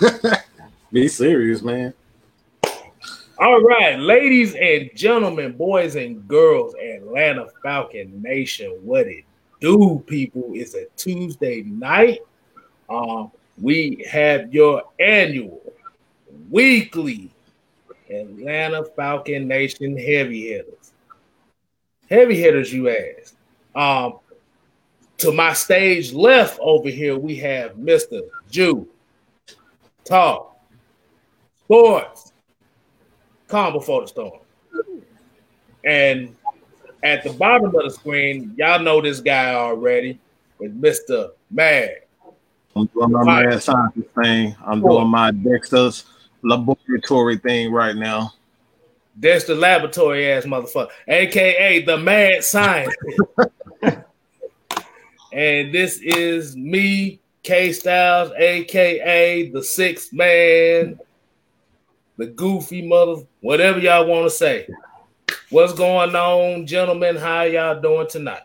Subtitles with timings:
[0.92, 1.94] Be serious, man.
[3.40, 9.24] All right, ladies and gentlemen, boys and girls, Atlanta Falcon Nation, what it
[9.60, 10.50] do, people?
[10.54, 12.20] It's a Tuesday night.
[12.88, 13.30] Um,
[13.60, 15.60] we have your annual
[16.50, 17.30] weekly
[18.10, 20.92] Atlanta Falcon Nation heavy hitters.
[22.08, 23.34] Heavy hitters, you ask.
[23.74, 24.18] Um,
[25.18, 28.22] to my stage left over here, we have Mr.
[28.50, 28.88] Jew,
[30.08, 30.58] Talk,
[31.64, 32.32] Sports,
[33.46, 34.40] Calm Before the Storm.
[35.84, 36.34] And
[37.02, 40.18] at the bottom of the screen, y'all know this guy already
[40.58, 41.32] with Mr.
[41.50, 41.96] Mad.
[42.74, 44.56] I'm doing my mad science thing.
[44.64, 46.06] I'm doing my Dexter's
[46.42, 48.32] laboratory thing right now.
[49.20, 52.96] Dexter laboratory ass motherfucker, aka the mad scientist.
[55.32, 61.00] and this is me, K Styles, aka the sixth man,
[62.18, 64.68] the goofy mother, whatever y'all want to say.
[65.48, 67.16] What's going on, gentlemen?
[67.16, 68.42] How y'all doing tonight?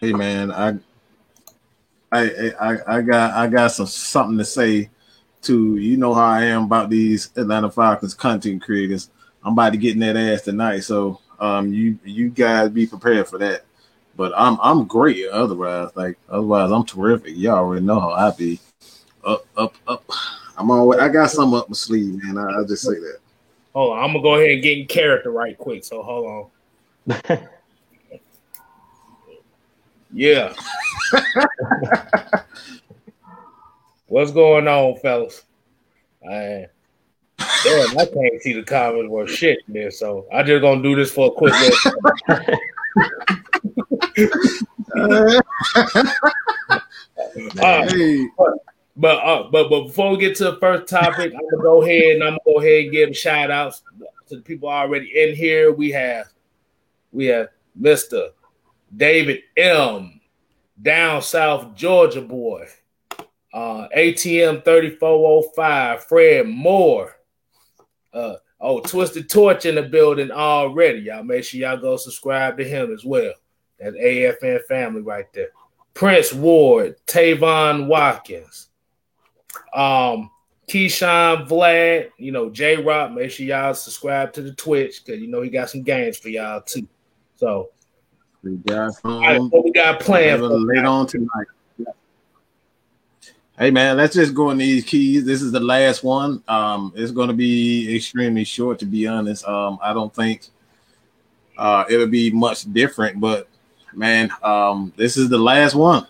[0.00, 0.78] Hey man, I
[2.10, 4.90] I I, I got I got some something to say
[5.42, 9.10] to you know how I am about these Atlanta Falcons content creators.
[9.44, 13.28] I'm about to get in that ass tonight, so um you you guys be prepared
[13.28, 13.64] for that.
[14.16, 15.90] But I'm I'm great otherwise.
[15.94, 17.36] Like otherwise I'm terrific.
[17.36, 18.60] Y'all already know how I be.
[19.24, 20.04] Up up up.
[20.56, 22.38] I'm always I got some up my sleeve, man.
[22.38, 23.18] I, I just say that.
[23.72, 25.84] Hold on, I'm gonna go ahead and get in character right quick.
[25.84, 26.50] So hold
[27.08, 27.38] on.
[30.12, 30.52] yeah.
[34.08, 35.42] What's going on, fellas?
[36.22, 36.66] I,
[37.64, 41.10] damn, I can't see the comments worth shit there, so I just gonna do this
[41.10, 41.54] for a quick
[44.96, 45.40] uh,
[47.86, 48.28] hey.
[48.96, 52.16] But uh, but but before we get to the first topic, I'm gonna go ahead
[52.16, 53.82] and I'm gonna go ahead and give shout outs
[54.28, 55.72] to the people already in here.
[55.72, 56.26] We have
[57.10, 57.48] we have
[57.80, 58.30] Mr.
[58.94, 60.20] David M.
[60.80, 62.66] Down South Georgia boy.
[63.54, 67.14] Uh, ATM 3405, Fred Moore.
[68.12, 71.00] Uh, oh, Twisted Torch in the building already.
[71.00, 73.32] Y'all make sure y'all go subscribe to him as well.
[73.82, 75.48] That AFN family right there.
[75.94, 78.68] Prince Ward, Tavon Watkins,
[79.74, 80.30] um,
[80.68, 83.12] Keyshawn Vlad, you know, J Rock.
[83.12, 86.28] Make sure y'all subscribe to the Twitch because you know he got some games for
[86.28, 86.88] y'all too.
[87.36, 87.70] So
[88.42, 91.46] we got some, right, what we got planned later on tonight.
[93.58, 95.24] Hey man, let's just go in these keys.
[95.26, 96.42] This is the last one.
[96.48, 99.46] Um, it's going to be extremely short, to be honest.
[99.46, 100.48] Um, I don't think
[101.58, 103.48] uh, it'll be much different, but
[103.94, 106.06] man, um, this is the last one.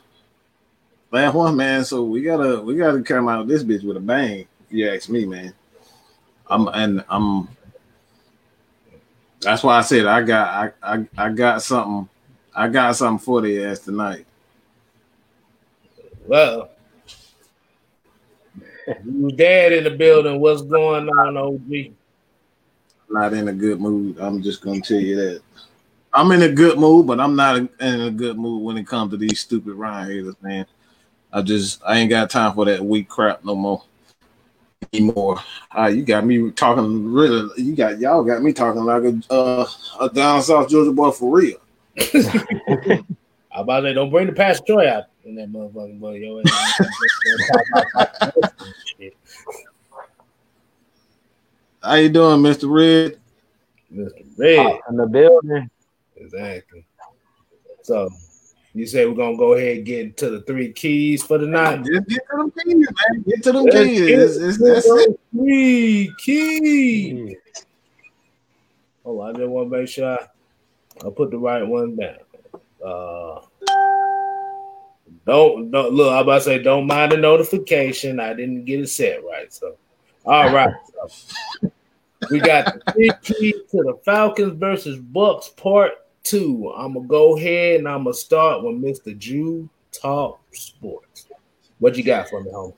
[1.11, 1.85] Last one, man.
[1.85, 4.47] So we gotta we gotta come out of this bitch with a bang.
[4.69, 5.53] If you ask me, man.
[6.47, 7.49] I'm and I'm.
[9.41, 12.09] That's why I said I got I I, I got something.
[12.55, 14.27] I got something for the ass tonight.
[16.27, 16.71] Well,
[18.87, 20.41] dad in the building.
[20.41, 21.93] What's going on, OG?
[23.11, 24.19] Not in a good mood.
[24.19, 25.43] I'm just gonna tell you that.
[26.15, 29.13] I'm in a good mood, but I'm not in a good mood when it comes
[29.13, 30.67] to these stupid Ryan haters, man.
[31.33, 33.83] I just I ain't got time for that weak crap no more
[34.93, 35.41] anymore.
[35.77, 37.49] Uh, you got me talking really.
[37.63, 39.67] You got y'all got me talking like a uh,
[40.01, 41.59] a down south Georgia boy for real.
[43.51, 43.95] How about that?
[43.95, 46.15] Don't bring the past joy out in that motherfucking boy.
[46.15, 46.43] Yo,
[51.83, 52.71] How you doing, Mr.
[52.71, 53.19] Red?
[53.93, 54.25] Mr.
[54.37, 55.71] Red in the building.
[56.23, 56.85] Exactly.
[57.83, 58.09] So
[58.75, 61.85] you say we're gonna go ahead and get into the three keys for the night.
[61.85, 63.25] Just get to them keys, man.
[63.27, 64.01] Get to them keys.
[64.01, 65.21] It's, it's, that's it.
[65.33, 67.37] Three keys.
[69.05, 72.17] Hold on, I just want to make sure I, I put the right one down.
[72.85, 73.41] Uh,
[75.27, 76.13] don't don't look.
[76.13, 78.21] I'm about to say don't mind the notification.
[78.21, 79.53] I didn't get it set right.
[79.53, 79.77] So,
[80.25, 80.75] all right.
[81.09, 81.71] So,
[82.31, 85.93] we got the three keys to the Falcons versus Bucks part
[86.23, 86.73] two.
[86.77, 89.17] I'm gonna go ahead and I'm gonna start with Mr.
[89.17, 91.27] Jew Talk Sports.
[91.79, 92.75] What you got for me, home?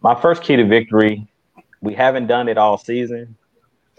[0.00, 1.26] My first key to victory.
[1.80, 3.36] We haven't done it all season,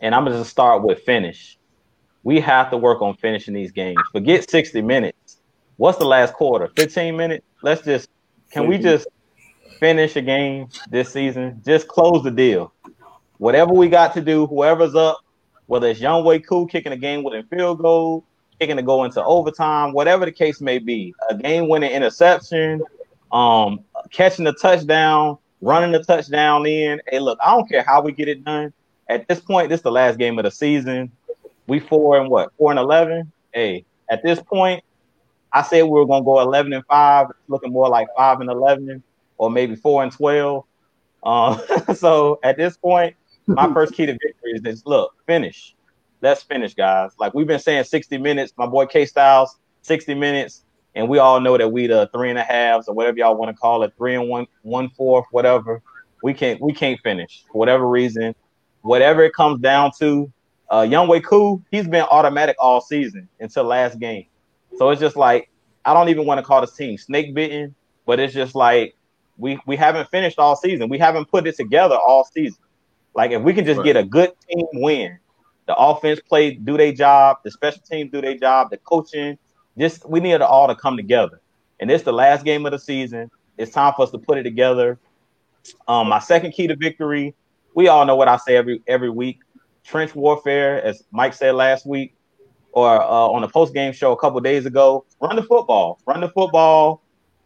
[0.02, 1.58] and I'm gonna just start with finish.
[2.24, 4.02] We have to work on finishing these games.
[4.12, 5.38] Forget 60 minutes.
[5.78, 6.70] What's the last quarter?
[6.76, 7.46] 15 minutes.
[7.62, 8.10] Let's just
[8.52, 9.08] can we just
[9.80, 11.62] finish a game this season?
[11.66, 12.74] Just close the deal.
[13.38, 15.25] Whatever we got to do, whoever's up,
[15.68, 18.24] whether it's Younghoe Koo kicking a game winning field goal,
[18.60, 22.82] kicking to go into overtime, whatever the case may be, a game winning interception,
[23.32, 23.80] um,
[24.12, 27.02] catching the touchdown, running the touchdown in.
[27.08, 28.74] Hey, look, I don't care how we get it done.
[29.10, 31.12] At this point, this is the last game of the season.
[31.68, 32.52] We four and what?
[32.58, 33.32] Four and eleven.
[33.54, 34.84] Hey, at this point,
[35.52, 37.28] I said we were gonna go eleven and five.
[37.30, 39.04] It's looking more like five and eleven,
[39.38, 40.66] or maybe four and twelve.
[41.24, 43.16] Uh, so at this point,
[43.48, 45.76] my first key to victory is this: look, finish.
[46.22, 47.12] Let's finish, guys.
[47.20, 48.54] Like we've been saying, sixty minutes.
[48.58, 50.64] My boy K Styles, sixty minutes,
[50.96, 53.56] and we all know that we the three and a halves or whatever y'all want
[53.56, 55.82] to call it, three and one, one fourth, whatever.
[56.24, 58.34] We can't we can't finish for whatever reason,
[58.82, 60.32] whatever it comes down to.
[60.68, 64.26] Uh, Younghoe Koo, he's been automatic all season until last game.
[64.78, 65.50] So it's just like
[65.86, 67.76] I don't even want to call this team snake bitten,
[68.06, 68.96] but it's just like
[69.38, 70.90] we we haven't finished all season.
[70.90, 72.64] We haven't put it together all season.
[73.16, 73.86] Like if we can just right.
[73.86, 75.18] get a good team win,
[75.68, 79.38] the offense play do their job, the special teams do their job, the coaching,
[79.78, 81.42] just we need it all to come together.
[81.80, 83.32] And it's the last game of the season.
[83.58, 85.00] It's time for us to put it together.
[85.88, 87.34] Um, my second key to victory,
[87.74, 89.40] we all know what I say every every week.
[89.84, 92.16] Trench warfare, as Mike said last week,
[92.72, 95.06] or uh, on the post game show a couple days ago.
[95.22, 97.02] Run the football, run the football,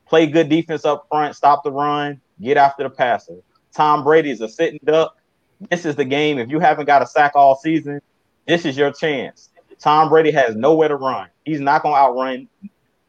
[0.07, 3.37] play good defense up front, stop the run, get after the passer.
[3.73, 5.15] Tom Brady is a sitting duck.
[5.69, 6.39] This is the game.
[6.39, 8.01] If you haven't got a sack all season,
[8.47, 9.49] this is your chance.
[9.79, 11.29] Tom Brady has nowhere to run.
[11.45, 12.47] He's not going to outrun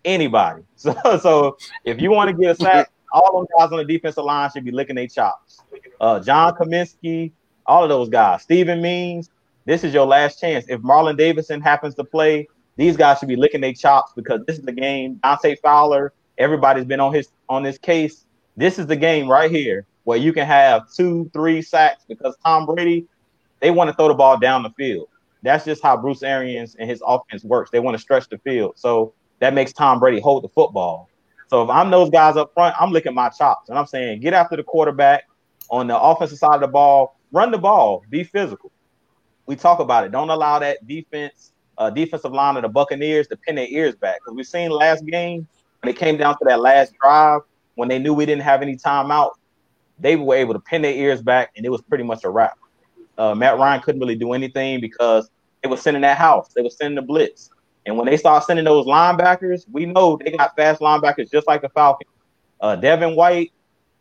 [0.05, 0.63] anybody.
[0.77, 4.25] So, so if you want to get a sack, all those guys on the defensive
[4.25, 5.61] line should be licking their chops.
[6.01, 7.33] Uh, John Cominsky,
[7.67, 8.41] all of those guys.
[8.43, 9.29] Steven Means,
[9.67, 10.65] this is your last chance.
[10.69, 14.59] If Marlon Davidson happens to play, these guys should be licking their chops because this
[14.59, 15.21] is the game.
[15.23, 18.25] Dante Fowler, everybody's been on his on this case.
[18.57, 22.67] This is the game right here where you can have two, three sacks because Tom
[22.67, 23.07] Brady,
[23.61, 25.07] they want to throw the ball down the field.
[25.45, 27.71] That's just how Bruce Arians and his offense works.
[27.71, 28.73] They want to stretch the field.
[28.75, 31.09] So that makes Tom Brady hold the football.
[31.47, 34.35] So if I'm those guys up front, I'm licking my chops and I'm saying, get
[34.35, 35.29] after the quarterback
[35.71, 38.73] on the offensive side of the ball, run the ball, be physical.
[39.47, 40.11] We talk about it.
[40.11, 44.17] Don't allow that defense, uh, defensive line of the Buccaneers to pin their ears back.
[44.17, 45.47] Because we've seen last game
[45.83, 47.43] when it came down to that last drive,
[47.77, 49.31] when they knew we didn't have any timeout,
[50.01, 52.59] they were able to pin their ears back, and it was pretty much a wrap.
[53.19, 55.31] Uh, Matt Ryan couldn't really do anything because
[55.63, 56.53] they were sending that house.
[56.55, 57.51] They were sending the blitz.
[57.87, 61.63] And when they start sending those linebackers, we know they got fast linebackers just like
[61.63, 62.11] the Falcons.
[62.61, 63.53] Uh, Devin White,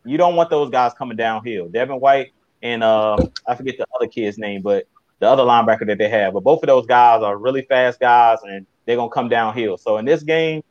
[0.05, 1.67] you don't want those guys coming downhill.
[1.69, 3.17] Devin White and uh,
[3.47, 4.85] I forget the other kid's name, but
[5.19, 6.33] the other linebacker that they have.
[6.33, 9.77] But both of those guys are really fast guys, and they're gonna come downhill.
[9.77, 10.63] So in this game,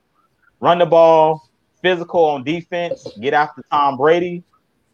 [0.61, 1.49] run the ball,
[1.83, 4.43] physical on defense, get after Tom Brady,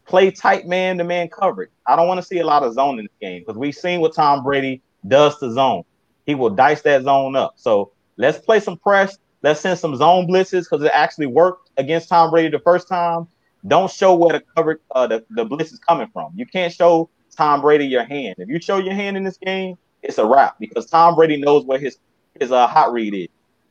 [0.07, 1.71] play tight man to man coverage.
[1.87, 4.01] I don't want to see a lot of zone in this game because we've seen
[4.01, 5.85] what Tom Brady does to zone.
[6.27, 7.55] He will dice that zone up.
[7.57, 9.19] So let's play some press.
[9.43, 13.29] Let's send some zone blitzes because it actually worked against Tom Brady the first time.
[13.67, 16.33] Don't show where the cover uh, the, the blitz is coming from.
[16.35, 18.37] You can't show Tom Brady your hand.
[18.39, 21.65] If you show your hand in this game, it's a wrap because Tom Brady knows
[21.65, 21.99] where his
[22.39, 23.29] his uh, hot read is.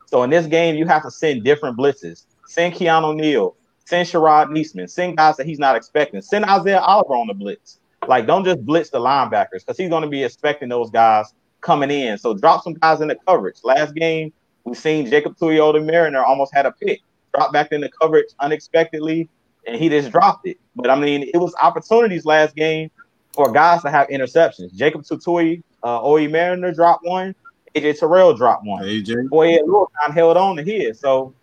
[0.07, 2.25] So in this game, you have to send different blitzes.
[2.45, 6.21] Send Keanu Neal, send Sharrod Neasman, send guys that he's not expecting.
[6.21, 7.79] Send Isaiah Oliver on the blitz.
[8.07, 11.89] Like, don't just blitz the linebackers because he's going to be expecting those guys coming
[11.89, 12.17] in.
[12.17, 13.57] So drop some guys in the coverage.
[13.63, 14.33] Last game,
[14.63, 17.01] we've seen Jacob Tuioti-Mariner almost had a pick,
[17.33, 19.27] Dropped back in the coverage unexpectedly,
[19.65, 20.57] and he just dropped it.
[20.75, 22.91] But I mean, it was opportunities last game
[23.33, 24.71] for guys to have interceptions.
[24.75, 27.33] Jacob Tutui, uh, Oe Mariner dropped one.
[27.73, 28.83] AJ Terrell dropped one.
[28.83, 29.29] AJ.
[29.29, 30.99] Boy, Littleton held on to his.
[30.99, 31.33] So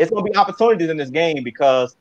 [0.00, 1.94] it's to be opportunities in this game because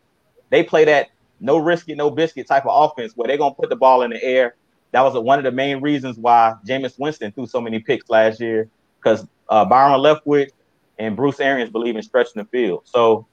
[0.49, 1.09] they play that
[1.41, 4.11] no risk it, no biscuit type of offense where they're to put the ball in
[4.11, 4.55] the air.
[4.91, 8.39] That was one of the main reasons why Jameis Winston threw so many picks last
[8.39, 10.49] year because uh, Byron Leftwich
[10.97, 12.83] and Bruce Arians believe in stretching the field.
[12.85, 13.27] So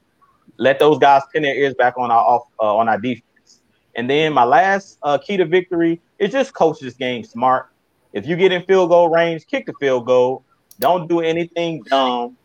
[0.59, 3.61] let those guys pin their ears back on our off uh, on our defense.
[3.95, 7.71] And then my last uh, key to victory is just coach this game smart.
[8.13, 10.45] If you get in field goal range, kick the field goal.
[10.79, 12.37] Don't do anything dumb.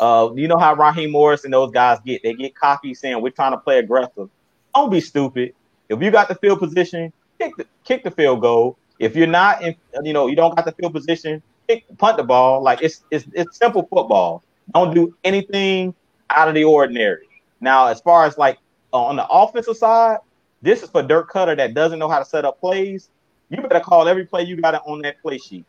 [0.00, 2.22] Uh, you know how Raheem Morris and those guys get.
[2.22, 4.30] They get cocky saying we're trying to play aggressive.
[4.74, 5.54] Don't be stupid.
[5.88, 8.78] If you got the field position, kick the kick the field goal.
[8.98, 12.24] If you're not in, you know, you don't got the field position, kick, punt the
[12.24, 12.62] ball.
[12.62, 14.42] Like it's it's it's simple football.
[14.72, 15.94] Don't do anything
[16.30, 17.28] out of the ordinary.
[17.60, 18.58] Now, as far as like
[18.92, 20.18] on the offensive side,
[20.62, 23.10] this is for Dirk Koetter that doesn't know how to set up plays.
[23.50, 25.64] You better call every play you got on that play sheet.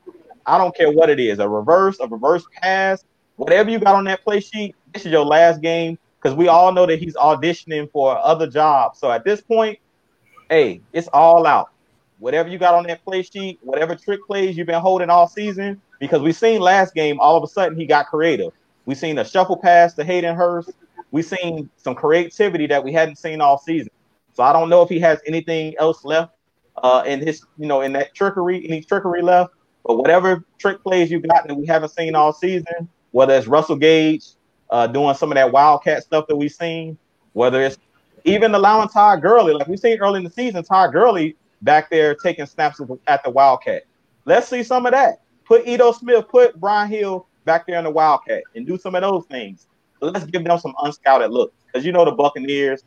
[0.46, 3.04] I don't care what it is a reverse, a reverse pass,
[3.42, 4.76] whatever you got on that play sheet.
[4.94, 9.00] This is your last game because we all know that he's auditioning for other jobs.
[9.00, 9.80] So at this point,
[10.52, 11.72] hey, it's all out.
[12.20, 15.82] Whatever you got on that play sheet, whatever trick plays you've been holding all season,
[16.00, 18.52] because we seen last game, all of a sudden he got creative.
[18.86, 20.70] We seen a shuffle pass to Hayden Hurst.
[21.10, 23.90] We seen some creativity that we hadn't seen all season.
[24.34, 26.36] So I don't know if he has anything else left
[26.78, 29.56] uh, in his, you know, in that trickery, any trickery left.
[29.84, 33.76] But whatever trick plays you got that we haven't seen all season, whether it's Russell
[33.76, 34.26] Gage
[34.70, 36.98] uh, doing some of that wildcat stuff that we've seen,
[37.34, 37.78] whether it's
[38.24, 42.16] even allowing Todd Gurley, like we've seen early in the season, Todd Gurley back there
[42.16, 43.84] taking snaps at the wildcat.
[44.26, 45.22] Let's see some of that.
[45.46, 49.02] Put Ito Smith, put Brian Hill back there in the wildcat, and do some of
[49.02, 49.68] those things.
[50.00, 52.84] Let's give them some unscouted looks because you know the Buccaneers,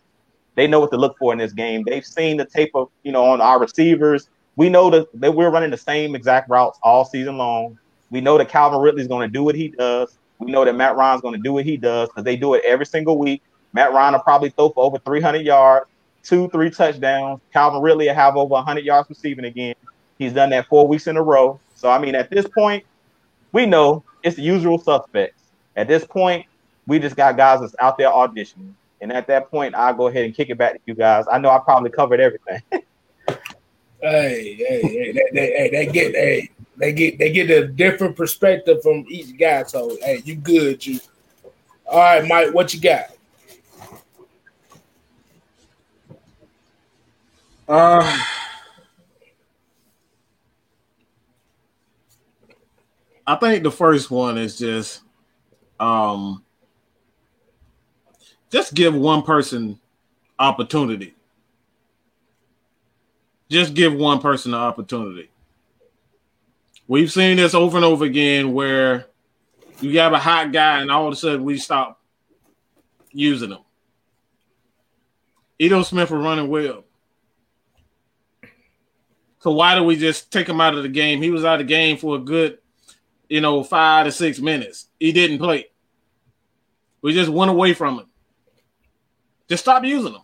[0.55, 1.85] they know what to look for in this game.
[1.87, 4.29] They've seen the tape of you know on our receivers.
[4.57, 7.79] We know that we're running the same exact routes all season long.
[8.15, 10.17] We know that Calvin Ridley's going to do what he does.
[10.39, 12.63] We know that Matt Ryan's going to do what he does because they do it
[12.65, 13.43] every single week.
[13.73, 15.87] Matt Ryan will probably throw for over 300 yards,
[16.23, 17.41] two, three touchdowns.
[17.53, 19.75] Calvin Ridley will have over 100 yards receiving again.
[20.17, 21.59] He's done that four weeks in a row.
[21.75, 22.85] So, I mean, at this point,
[23.51, 25.43] we know it's the usual suspects.
[25.75, 26.47] At this point,
[26.87, 28.75] we just got guys that's out there auditioning.
[29.01, 31.25] And at that point, I'll go ahead and kick it back to you guys.
[31.33, 32.63] I know I probably covered everything.
[32.71, 32.87] hey,
[34.01, 38.83] hey, hey, they, they, hey, they get, hey, they get, they get a different perspective
[38.83, 39.63] from each guy.
[39.65, 41.01] So, hey, you good, you.
[41.87, 43.11] All right, Mike, what you got?
[47.69, 48.25] Uh,
[53.27, 55.01] I think the first one is just
[55.81, 56.45] um
[58.51, 59.81] just give one person
[60.39, 61.15] opportunity.
[63.49, 65.31] Just give one person the opportunity.
[66.87, 69.07] We've seen this over and over again where
[69.81, 72.01] you have a hot guy and all of a sudden we stop
[73.11, 73.63] using them.
[75.59, 76.85] Ito Smith was running well.
[79.41, 81.23] So why do we just take him out of the game?
[81.23, 82.59] He was out of the game for a good,
[83.29, 84.89] you know, five to six minutes.
[84.99, 85.67] He didn't play.
[87.03, 88.07] We just went away from him.
[89.49, 90.23] Just stop using him.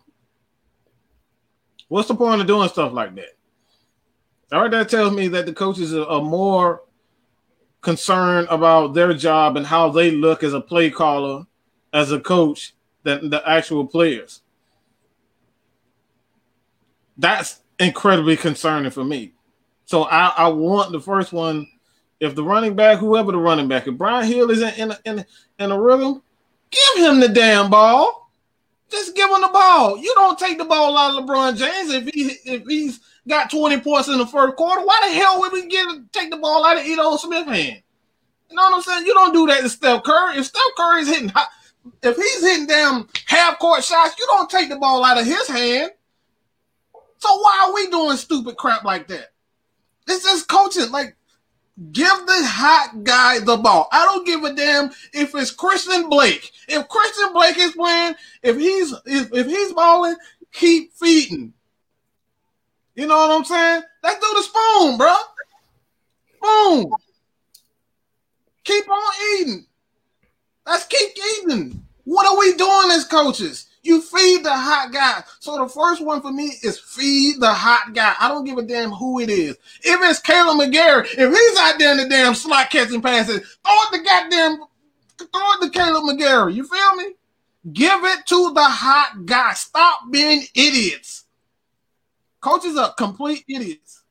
[1.89, 3.37] What's the point of doing stuff like that?
[4.53, 6.83] All right, that tells me that the coaches are more
[7.83, 11.47] concerned about their job and how they look as a play caller,
[11.93, 14.43] as a coach, than the actual players.
[17.17, 19.33] That's incredibly concerning for me.
[19.85, 21.69] So I, I want the first one.
[22.19, 25.25] If the running back, whoever the running back, if Brian Hill is in in in,
[25.59, 26.23] in a rhythm,
[26.71, 28.31] give him the damn ball.
[28.91, 29.97] Just give him the ball.
[29.97, 33.81] You don't take the ball out of LeBron James if he if he's got 20
[33.81, 34.83] points in the first quarter.
[34.85, 37.83] Why the hell would we get take the ball out of Ito Smith hand?
[38.49, 39.07] You know what I'm saying?
[39.07, 40.39] You don't do that to Steph Curry.
[40.39, 41.33] If Steph Curry is hitting,
[42.03, 45.47] if he's hitting damn half court shots, you don't take the ball out of his
[45.47, 45.93] hand.
[47.19, 49.33] So why are we doing stupid crap like that?
[50.09, 50.91] It's just coaching.
[50.91, 51.17] Like,
[51.93, 53.89] give the hot guy the ball.
[53.93, 56.51] I don't give a damn if it's Christian Blake.
[56.69, 60.17] If Christian Blake is playing, if he's if, if he's balling,
[60.53, 61.53] keep feeding.
[62.95, 63.83] You know what I'm saying?
[64.03, 65.15] Let's do the spoon, bro.
[66.43, 66.95] Boom.
[68.65, 69.67] Keep on eating.
[70.67, 71.11] Let's keep
[71.43, 71.85] eating.
[72.05, 73.67] What are we doing as coaches?
[73.83, 75.23] You feed the hot guy.
[75.39, 78.15] So the first one for me is feed the hot guy.
[78.21, 79.57] I don't give a damn who it is.
[79.83, 83.73] If it's Kaleb McGary, if he's out there in the damn slot catching passes, throw
[83.73, 84.59] it the goddamn,
[85.17, 86.55] throw it to Kaleb McGary.
[86.55, 87.15] You feel me?
[87.73, 89.55] Give it to the hot guy.
[89.55, 91.25] Stop being idiots.
[92.41, 94.03] Coaches are complete idiots.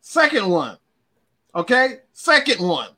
[0.00, 0.78] Second one.
[1.54, 1.98] Okay?
[2.12, 2.88] Second one.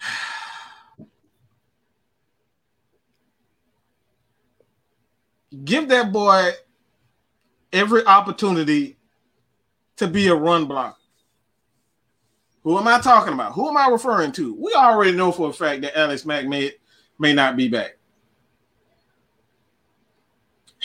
[5.64, 6.50] give that boy
[7.72, 8.96] every opportunity
[9.96, 10.98] to be a run block.
[12.62, 13.52] Who am I talking about?
[13.52, 14.54] Who am I referring to?
[14.54, 16.72] We already know for a fact that Alex Mack may,
[17.18, 17.95] may not be back.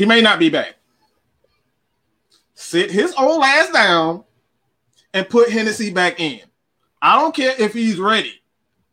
[0.02, 0.78] He may not be back.
[2.56, 4.24] Sit his old ass down
[5.14, 6.42] and put Hennessy back in.
[7.04, 8.42] I don't care if he's ready.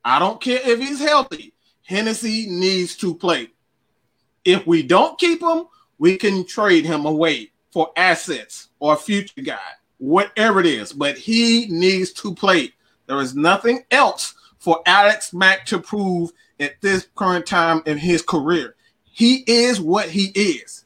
[0.04, 1.54] I don't care if he's healthy.
[1.82, 3.48] Hennessy needs to play.
[4.44, 5.64] If we don't keep him,
[5.96, 9.56] we can trade him away for assets or a future guy,
[9.96, 10.92] whatever it is.
[10.92, 12.74] But he needs to play.
[13.06, 18.20] There is nothing else for Alex Mack to prove at this current time in his
[18.20, 18.76] career.
[19.04, 20.84] He is what he is.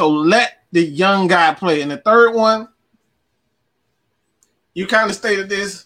[0.00, 1.82] So let the young guy play.
[1.82, 2.68] And the third one,
[4.72, 5.84] you kind of stated this.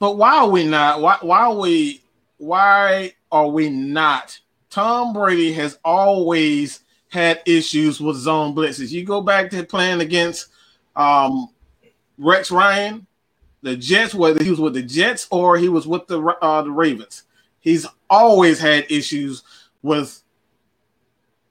[0.00, 1.00] But why are we not?
[1.00, 2.02] Why, why are we
[2.38, 4.40] why are we not?
[4.70, 8.90] Tom Brady has always had issues with zone blitzes.
[8.90, 10.48] You go back to playing against
[10.96, 11.48] um,
[12.18, 13.06] Rex Ryan,
[13.62, 16.72] the Jets, whether he was with the Jets or he was with the uh, the
[16.72, 17.22] Ravens.
[17.60, 19.44] he's always had issues
[19.82, 20.24] with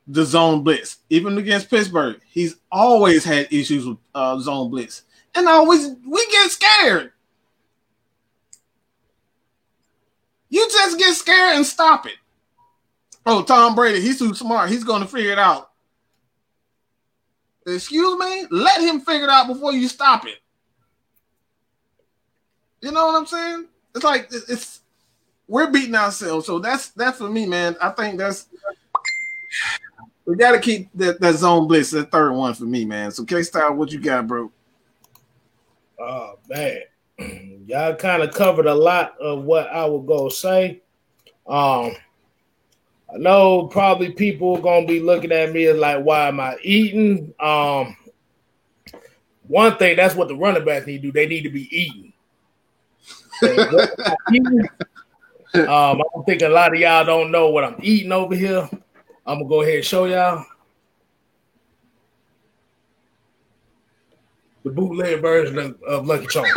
[0.07, 0.97] the zone blitz.
[1.09, 5.03] Even against Pittsburgh, he's always had issues with uh, zone blitz,
[5.35, 7.11] and always we get scared.
[10.49, 12.15] You just get scared and stop it.
[13.25, 14.69] Oh, Tom Brady, he's too smart.
[14.69, 15.71] He's going to figure it out.
[17.65, 18.45] Excuse me?
[18.49, 20.37] Let him figure it out before you stop it.
[22.81, 23.65] You know what I'm saying?
[23.93, 24.81] It's like it's
[25.47, 26.45] we're beating ourselves.
[26.45, 27.75] So that's that's for me, man.
[27.81, 28.47] I think that's
[30.27, 33.11] we got to keep that, that zone blitz, that third one for me, man.
[33.11, 34.51] So K Style, what you got, bro?
[35.97, 36.81] Oh man,
[37.65, 40.81] y'all kind of covered a lot of what I would go say.
[41.47, 41.95] Um,
[43.11, 46.57] I know probably people are gonna be looking at me as like, why am I
[46.61, 47.33] eating?
[47.39, 47.95] Um,
[49.47, 51.11] one thing that's what the running backs need to do.
[51.13, 52.13] They need to be eating.
[55.69, 58.69] um, I'm thinking a lot of y'all don't know what I'm eating over here.
[59.27, 60.45] I'm gonna go ahead and show y'all
[64.63, 66.51] the bootleg version of, of Lucky Charms.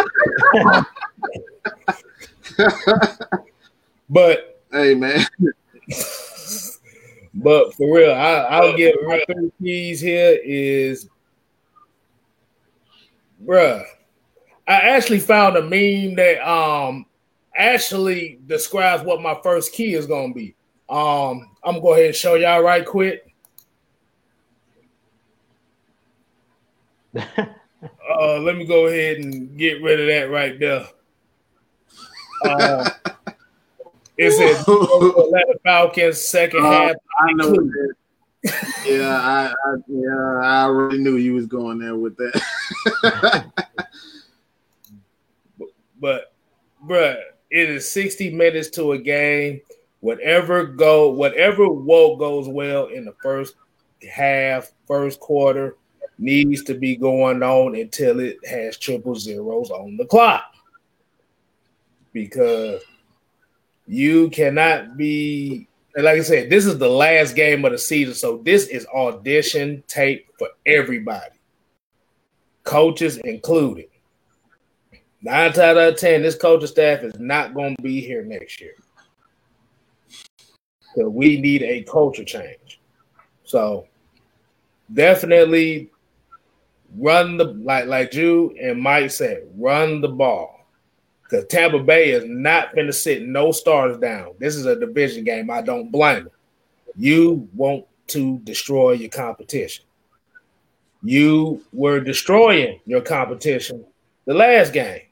[4.08, 5.26] but hey, man.
[7.34, 11.08] but for real, I, I'll give my three keys here is,
[13.44, 13.84] bruh.
[14.68, 17.06] I actually found a meme that um
[17.56, 20.54] actually describes what my first key is gonna be.
[20.88, 23.26] Um, I'm gonna go ahead and show y'all right quick.
[27.16, 30.86] uh, let me go ahead and get rid of that right there.
[32.44, 32.90] Uh,
[34.16, 36.96] it says Atlanta Falcons second uh, half.
[37.20, 37.54] I know.
[38.86, 43.52] yeah, I, I, yeah, I already knew you was going there with that.
[46.00, 46.32] but,
[46.86, 49.60] bruh, it is 60 minutes to a game
[50.00, 53.54] whatever go whatever woe goes well in the first
[54.10, 55.76] half, first quarter
[56.18, 60.54] needs to be going on until it has triple zeros on the clock.
[62.12, 62.82] Because
[63.86, 68.38] you cannot be like I said, this is the last game of the season, so
[68.44, 71.34] this is audition tape for everybody,
[72.62, 73.86] coaches included.
[75.22, 78.74] Nine out of ten, this coaching staff is not going to be here next year.
[80.96, 82.80] So we need a culture change.
[83.44, 83.86] So
[84.92, 85.90] definitely
[86.96, 90.66] run the like like you and Mike said, run the ball.
[91.22, 94.32] Because Tampa Bay is not going to sit no stars down.
[94.40, 95.48] This is a division game.
[95.48, 96.32] I don't blame them.
[96.96, 99.84] You want to destroy your competition.
[101.04, 103.84] You were destroying your competition
[104.26, 105.02] the last game.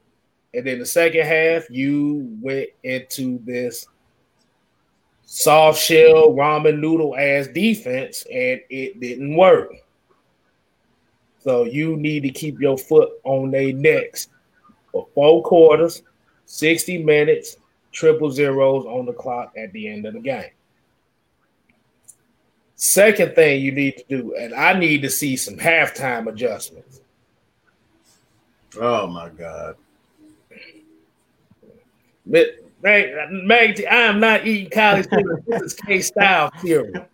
[0.55, 3.87] And then the second half, you went into this
[5.31, 9.75] soft shell ramen noodle ass defense, and it didn't work.
[11.41, 14.29] So you need to keep your foot on their necks
[14.91, 16.03] for four quarters,
[16.47, 17.59] 60 minutes,
[17.93, 20.51] triple zeros on the clock at the end of the game.
[22.77, 27.01] Second thing you need to do, and I need to see some halftime adjustments.
[28.81, 29.77] Oh my God.
[32.25, 35.43] But Man, Mag, I am not eating college cereal.
[35.47, 37.07] This is K style cereal.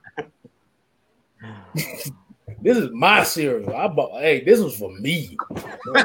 [1.74, 3.74] this is my cereal.
[3.74, 4.20] I bought.
[4.20, 5.38] Hey, this was for me.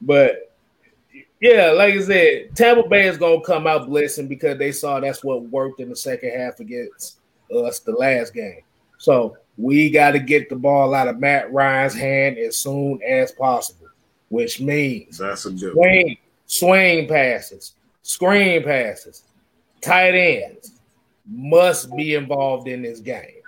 [0.00, 0.54] but
[1.40, 5.24] yeah, like I said, Tampa Bay is gonna come out blitzing because they saw that's
[5.24, 7.18] what worked in the second half against
[7.50, 8.62] us the last game.
[8.98, 13.32] So we got to get the ball out of Matt Ryan's hand as soon as
[13.32, 13.77] possible
[14.28, 19.24] which means that's a good swing, swing passes, screen passes,
[19.80, 20.72] tight ends
[21.26, 23.38] must be involved in this game.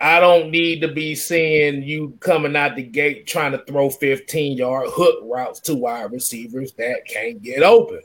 [0.00, 4.56] I don't need to be seeing you coming out the gate trying to throw 15
[4.56, 8.00] yard hook routes to wide receivers that can't get open.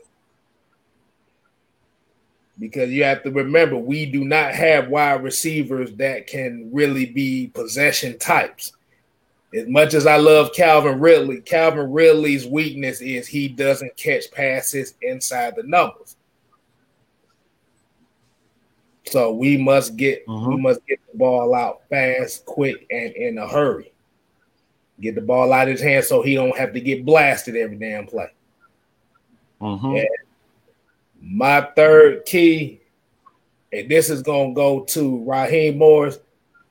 [2.56, 7.48] Because you have to remember, we do not have wide receivers that can really be
[7.48, 8.72] possession types.
[9.54, 14.94] As much as I love Calvin Ridley, Calvin Ridley's weakness is he doesn't catch passes
[15.00, 16.16] inside the numbers.
[19.06, 20.50] So we must get uh-huh.
[20.50, 23.90] we must get the ball out fast, quick, and in a hurry.
[25.00, 27.76] Get the ball out of his hand so he don't have to get blasted every
[27.76, 28.28] damn play.
[29.60, 30.04] Uh-huh.
[31.20, 32.80] my third key,
[33.72, 36.18] and this is gonna go to Raheem Morris.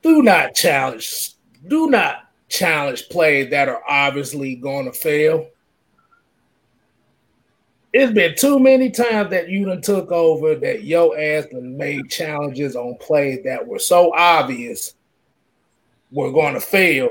[0.00, 1.32] Do not challenge.
[1.66, 5.48] Do not challenge plays that are obviously going to fail.
[7.92, 12.10] it's been too many times that you done took over that your ass done made
[12.10, 14.94] challenges on plays that were so obvious
[16.10, 17.08] were going to fail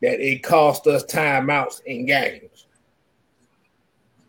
[0.00, 2.66] that it cost us timeouts in games.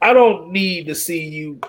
[0.02, 1.60] I don't need to see you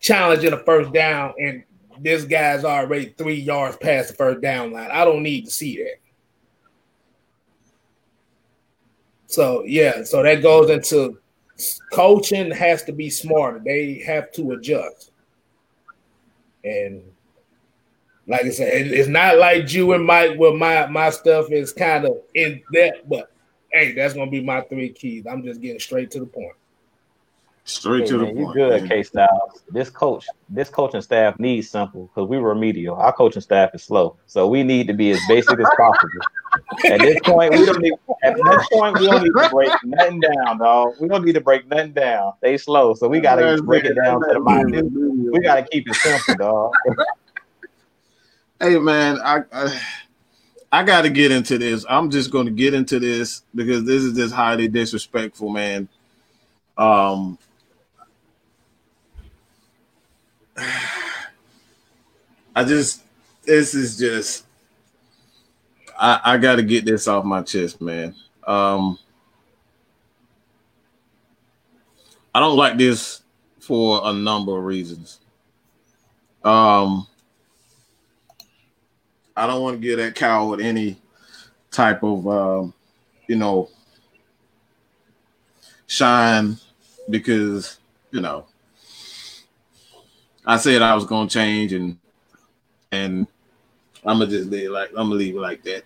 [0.00, 1.62] challenging a first down and
[2.00, 4.90] this guy's already three yards past the first down line.
[4.92, 5.96] I don't need to see that.
[9.28, 11.18] So yeah, so that goes into
[11.92, 13.60] coaching has to be smarter.
[13.62, 15.12] They have to adjust.
[16.64, 17.02] And
[18.26, 22.06] like I said, it's not like you and Mike where my my stuff is kind
[22.06, 23.30] of in depth, but
[23.70, 25.26] hey, that's gonna be my three keys.
[25.26, 26.56] I'm just getting straight to the point.
[27.68, 28.56] Straight hey, to man, the point.
[28.56, 29.62] You good, K Styles.
[29.70, 32.96] This coach, this coaching staff needs simple because we were remedial.
[32.96, 36.08] Our coaching staff is slow, so we need to be as basic as possible.
[36.90, 37.92] at this point, we don't need.
[38.22, 40.94] At this point, we don't need to break nothing down, dog.
[40.98, 42.32] We don't need to break nothing down.
[42.40, 45.30] They slow, so we gotta break it down to the minute.
[45.30, 46.72] We gotta keep it simple, dog.
[48.60, 49.80] hey, man, I, I
[50.72, 51.84] I got to get into this.
[51.86, 55.86] I'm just going to get into this because this is just highly disrespectful, man.
[56.78, 57.38] Um,
[62.54, 63.02] I just
[63.44, 64.44] this is just
[65.98, 68.14] I, I got to get this off my chest, man.
[68.46, 68.98] Um,
[72.34, 73.22] I don't like this
[73.60, 75.20] for a number of reasons.
[76.44, 77.06] Um,
[79.36, 80.96] I don't want to give that coward any
[81.70, 82.74] type of um,
[83.26, 83.70] you know
[85.86, 86.56] shine
[87.10, 87.78] because
[88.10, 88.46] you know
[90.48, 91.98] I said I was gonna change and
[92.90, 93.26] and
[94.02, 95.84] I'm gonna just leave like I'm gonna leave it like that.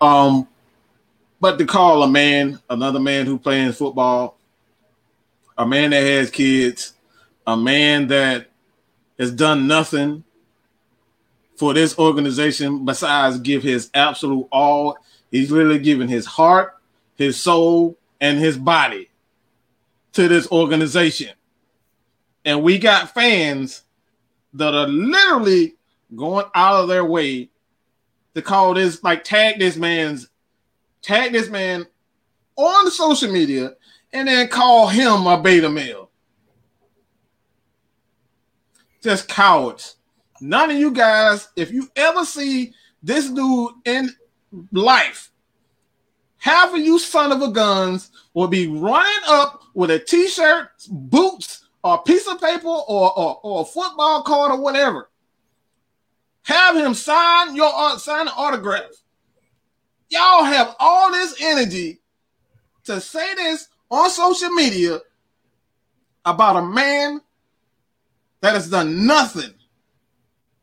[0.00, 0.48] Um,
[1.38, 4.38] but to call a man, another man who plays football,
[5.58, 6.94] a man that has kids,
[7.46, 8.46] a man that
[9.18, 10.24] has done nothing
[11.56, 14.96] for this organization besides give his absolute all.
[15.30, 16.74] He's really giving his heart,
[17.16, 19.10] his soul, and his body
[20.12, 21.34] to this organization.
[22.46, 23.82] And we got fans
[24.54, 25.74] that are literally
[26.14, 27.50] going out of their way
[28.34, 30.28] to call this, like, tag this man's,
[31.02, 31.86] tag this man
[32.54, 33.74] on the social media
[34.12, 36.10] and then call him a beta male.
[39.02, 39.96] Just cowards.
[40.40, 44.10] None of you guys, if you ever see this dude in
[44.70, 45.32] life,
[46.38, 51.65] half of you son of a guns will be running up with a t-shirt, boots,
[51.86, 55.08] or a piece of paper or, or, or a football card or whatever.
[56.42, 58.90] Have him sign your uh, sign an autograph.
[60.08, 62.00] Y'all have all this energy
[62.84, 64.98] to say this on social media
[66.24, 67.20] about a man
[68.40, 69.54] that has done nothing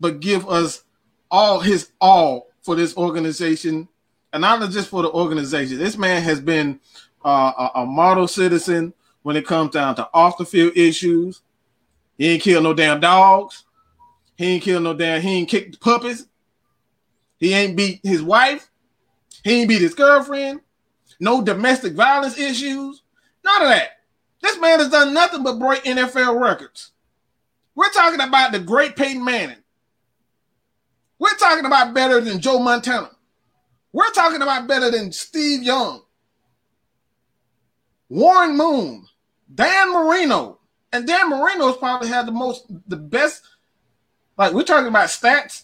[0.01, 0.83] but give us
[1.31, 3.87] all his all for this organization,
[4.33, 5.77] and not just for the organization.
[5.77, 6.81] This man has been
[7.23, 11.41] uh, a, a model citizen when it comes down to off the field issues.
[12.17, 13.63] He ain't killed no damn dogs.
[14.37, 15.21] He ain't killed no damn.
[15.21, 16.27] He ain't kicked puppies.
[17.39, 18.69] He ain't beat his wife.
[19.43, 20.61] He ain't beat his girlfriend.
[21.19, 23.01] No domestic violence issues.
[23.43, 23.89] None of that.
[24.41, 26.91] This man has done nothing but break NFL records.
[27.75, 29.57] We're talking about the great Peyton Manning.
[31.17, 33.09] We're talking about better than Joe Montana.
[33.93, 36.01] We're talking about better than Steve Young,
[38.09, 39.05] Warren Moon,
[39.53, 40.59] Dan Marino,
[40.91, 43.41] and Dan Marino's probably had the most, the best.
[44.37, 45.63] Like we're talking about stats.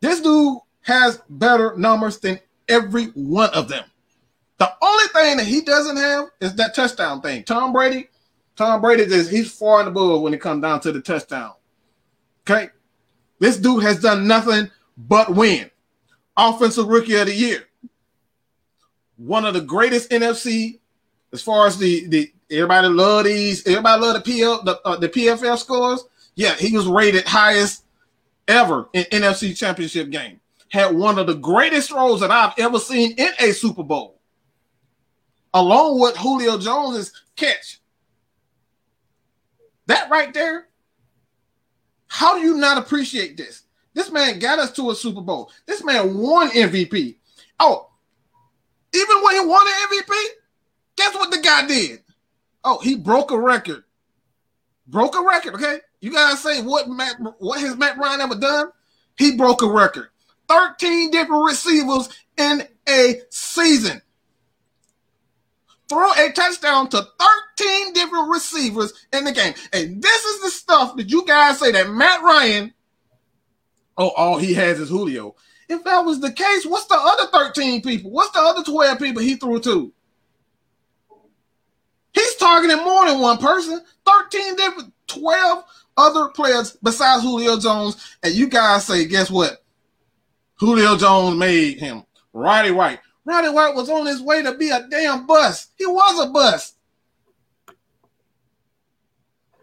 [0.00, 2.38] This dude has better numbers than
[2.68, 3.84] every one of them.
[4.58, 7.42] The only thing that he doesn't have is that touchdown thing.
[7.44, 8.08] Tom Brady,
[8.56, 11.52] Tom Brady is he's far and above when it comes down to the touchdown.
[12.42, 12.68] Okay,
[13.38, 15.70] this dude has done nothing but win.
[16.36, 17.64] Offensive Rookie of the Year.
[19.16, 20.80] One of the greatest NFC
[21.32, 25.08] as far as the the everybody love these everybody love the PL the, uh, the
[25.08, 26.04] PFF scores.
[26.34, 27.84] Yeah, he was rated highest
[28.48, 30.40] ever in NFC Championship game.
[30.68, 34.18] Had one of the greatest throws that I've ever seen in a Super Bowl,
[35.52, 37.80] along with Julio Jones's catch.
[39.86, 40.68] That right there.
[42.08, 43.64] How do you not appreciate this?
[43.92, 45.50] This man got us to a Super Bowl.
[45.66, 47.16] This man won MVP.
[47.60, 47.90] Oh,
[48.94, 50.24] even when he won an MVP,
[50.96, 52.03] guess what the guy did?
[52.64, 53.84] Oh, he broke a record.
[54.86, 55.78] Broke a record, okay?
[56.00, 58.68] You guys say what Matt what has Matt Ryan ever done?
[59.16, 60.08] He broke a record.
[60.48, 64.02] 13 different receivers in a season.
[65.88, 67.06] Throw a touchdown to
[67.58, 69.54] 13 different receivers in the game.
[69.72, 72.72] And this is the stuff that you guys say that Matt Ryan,
[73.96, 75.36] oh, all he has is Julio.
[75.68, 78.10] If that was the case, what's the other 13 people?
[78.10, 79.92] What's the other 12 people he threw to?
[82.14, 85.64] He's targeting more than one person, 13 different, 12
[85.96, 88.16] other players besides Julio Jones.
[88.22, 89.64] And you guys say, guess what?
[90.58, 92.04] Julio Jones made him.
[92.32, 93.00] Roddy White.
[93.24, 95.72] Roddy White was on his way to be a damn bust.
[95.76, 96.76] He was a bust.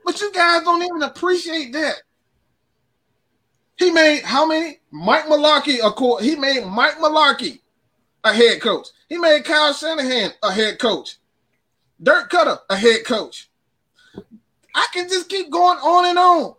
[0.04, 1.96] But you guys don't even appreciate that.
[3.78, 4.80] He made how many?
[4.92, 7.62] Mike Mularkey, of course, he made Mike Mularkey
[8.24, 8.88] a head coach.
[9.08, 11.18] He made Kyle Shanahan a head coach.
[12.02, 13.50] Dirk Koetter, a head coach.
[14.74, 16.56] I can just keep going on and on.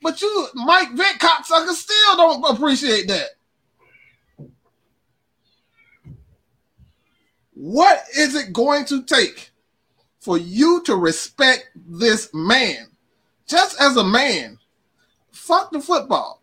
[0.00, 3.28] But you, Mike Vick cocksucker, still don't appreciate that.
[7.54, 9.50] What is it going to take
[10.18, 12.88] for you to respect this man?
[13.46, 14.58] Just as a man,
[15.30, 16.42] fuck the football.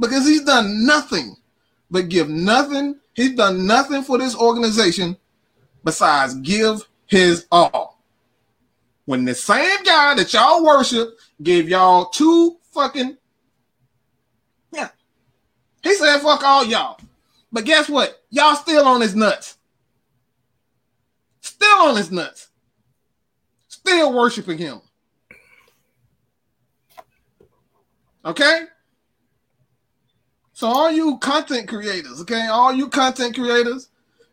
[0.00, 1.36] Because he's done nothing
[1.90, 2.98] but give nothing.
[3.14, 5.16] He's done nothing for this organization
[5.84, 8.02] besides give his all.
[9.04, 13.18] When the same guy that y'all worship gave y'all two fucking
[14.72, 14.88] yeah.
[15.82, 16.98] He said fuck all y'all.
[17.52, 18.22] But guess what?
[18.30, 19.58] Y'all still on his nuts.
[21.42, 22.48] Still on his nuts.
[23.68, 24.80] Still worshiping him.
[28.24, 28.62] Okay?
[30.54, 33.88] So all you content creators, okay, all you content creators,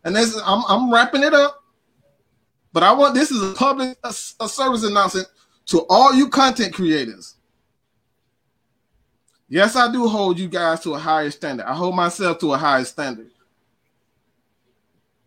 [0.06, 1.59] and this is, I'm I'm wrapping it up.
[2.80, 4.08] But I want this is a public a,
[4.40, 5.28] a service announcement
[5.66, 7.36] to all you content creators.
[9.50, 11.66] Yes, I do hold you guys to a higher standard.
[11.66, 13.32] I hold myself to a higher standard.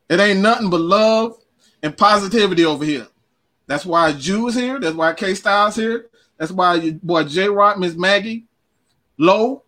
[0.08, 1.36] It ain't nothing but love
[1.82, 3.06] and positivity over here.
[3.66, 4.80] That's why Jew is here.
[4.80, 6.06] That's why K Styles here.
[6.38, 8.46] That's why your boy J Rock, Miss Maggie,
[9.18, 9.62] Low,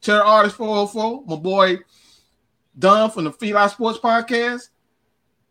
[0.00, 1.78] Chair Artist 404, my boy
[2.78, 4.68] Dunn from the Feli Sports Podcast,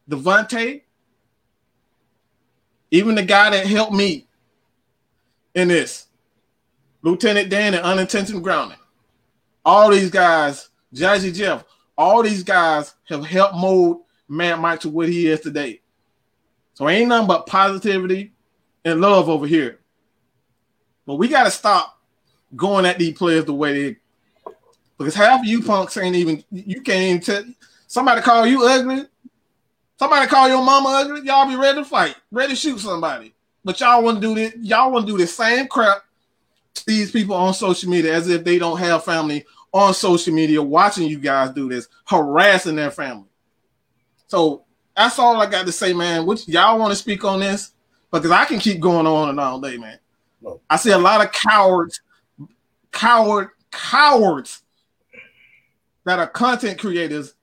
[0.10, 0.84] Devontae,
[2.91, 4.28] even the guy that helped me
[5.54, 6.08] in this,
[7.02, 8.78] Lieutenant Dan and Unintentional Grounding.
[9.65, 11.63] All these guys, Jazzy Jeff,
[11.97, 15.82] all these guys have helped mold Mad Mike to what he is today.
[16.73, 18.34] So ain't nothing but positivity
[18.86, 19.80] and love over here.
[21.06, 22.00] But we got to stop
[22.56, 23.97] going at these players the way they
[24.97, 27.43] because half of you punks ain't even you can't even tell
[27.88, 29.06] somebody call you ugly.
[30.00, 33.34] Somebody call your mama ugly, y'all be ready to fight, ready to shoot somebody.
[33.64, 36.04] But y'all want to do this, y'all want to do the same crap
[36.76, 40.62] to these people on social media as if they don't have family on social media
[40.62, 43.28] watching you guys do this, harassing their family.
[44.28, 46.26] So that's all I got to say, man.
[46.26, 47.72] Which y'all want to speak on this?
[48.12, 50.00] Because I can keep going on and all day, man.
[50.70, 52.02] I see a lot of cowards,
[52.92, 54.62] coward, cowards
[56.06, 57.34] that are content creators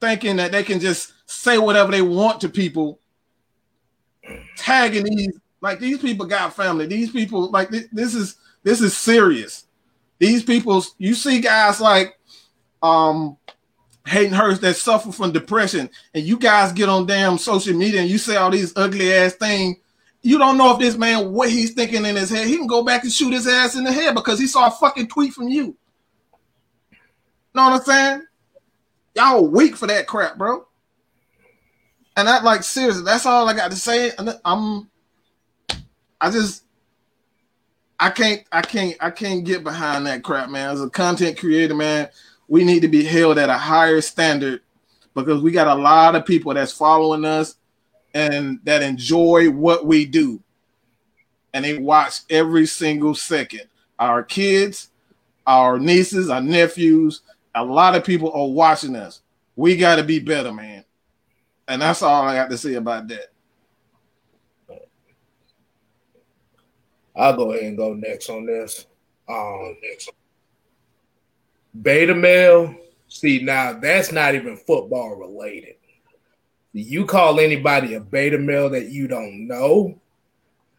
[0.00, 3.00] thinking that they can just say whatever they want to people,
[4.56, 6.86] tagging these like these people got family.
[6.86, 9.66] These people like this, this is this is serious.
[10.18, 12.18] These people, you see guys like
[12.82, 13.36] um
[14.06, 18.10] Hayden Hurst that suffer from depression, and you guys get on damn social media and
[18.10, 19.76] you say all these ugly ass things.
[20.20, 22.46] You don't know if this man what he's thinking in his head.
[22.46, 24.70] He can go back and shoot his ass in the head because he saw a
[24.70, 25.76] fucking tweet from you.
[27.54, 28.26] Know what I'm saying?
[29.14, 30.66] Y'all weak for that crap, bro.
[32.16, 34.12] And that like seriously, that's all I got to say.
[34.44, 34.88] I'm
[36.20, 36.64] I just
[37.98, 40.70] I can't I can't I can't get behind that crap, man.
[40.70, 42.08] As a content creator, man,
[42.48, 44.60] we need to be held at a higher standard
[45.14, 47.56] because we got a lot of people that's following us
[48.14, 50.40] and that enjoy what we do.
[51.52, 53.62] And they watch every single second.
[53.98, 54.88] Our kids,
[55.46, 57.20] our nieces, our nephews,
[57.54, 59.20] a lot of people are watching us.
[59.56, 60.84] We got to be better, man.
[61.66, 63.32] And that's all I got to say about that.
[67.16, 68.86] I'll go ahead and go next on this.
[69.28, 70.10] Um, next.
[71.80, 72.74] Beta male.
[73.08, 75.76] See, now that's not even football related.
[76.72, 80.00] You call anybody a beta male that you don't know,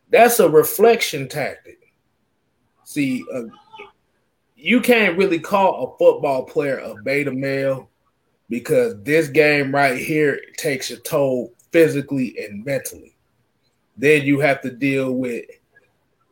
[0.09, 1.79] that's a reflection tactic.
[2.83, 3.43] See, uh,
[4.57, 7.89] you can't really call a football player a beta male
[8.49, 13.15] because this game right here takes a toll physically and mentally.
[13.97, 15.45] Then you have to deal with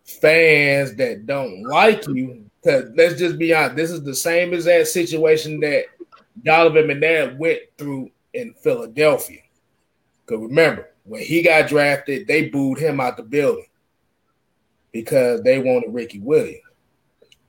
[0.05, 2.45] fans that don't like you.
[2.63, 5.85] Cause let's just be honest, this is the same as that situation that
[6.43, 9.41] Donovan McNabb went through in Philadelphia.
[10.25, 13.65] Because remember, when he got drafted, they booed him out the building
[14.91, 16.59] because they wanted Ricky Williams.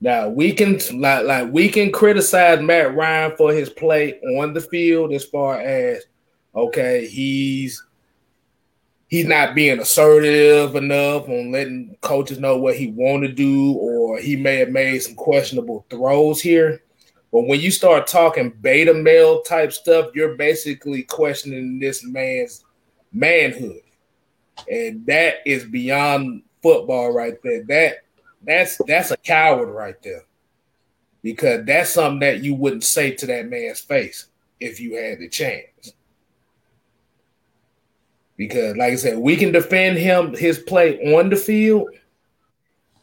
[0.05, 4.61] Now we can like, like we can criticize Matt Ryan for his play on the
[4.61, 6.05] field as far as
[6.53, 7.83] okay, he's
[9.07, 14.19] he's not being assertive enough on letting coaches know what he want to do, or
[14.19, 16.83] he may have made some questionable throws here.
[17.31, 22.63] But when you start talking beta male type stuff, you're basically questioning this man's
[23.11, 23.81] manhood.
[24.69, 27.63] And that is beyond football right there.
[27.63, 28.04] That
[28.45, 30.23] that's that's a coward right there.
[31.21, 34.27] Because that's something that you wouldn't say to that man's face
[34.59, 35.93] if you had the chance.
[38.37, 41.89] Because, like I said, we can defend him his play on the field.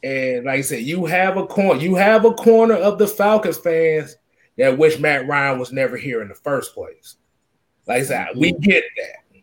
[0.02, 3.56] And like I said, you have a corner, you have a corner of the Falcons
[3.56, 4.16] fans
[4.58, 7.16] that wish Matt Ryan was never here in the first place.
[7.86, 8.40] Like I said, mm-hmm.
[8.40, 9.40] we get that.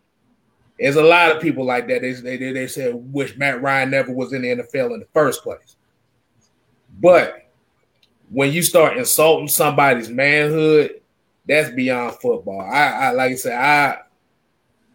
[0.78, 2.02] There's a lot of people like that.
[2.02, 5.42] They they, they said wish Matt Ryan never was in the NFL in the first
[5.42, 5.76] place.
[7.00, 7.50] But
[8.30, 11.00] when you start insulting somebody's manhood,
[11.46, 12.60] that's beyond football.
[12.60, 13.98] I, I like I said, I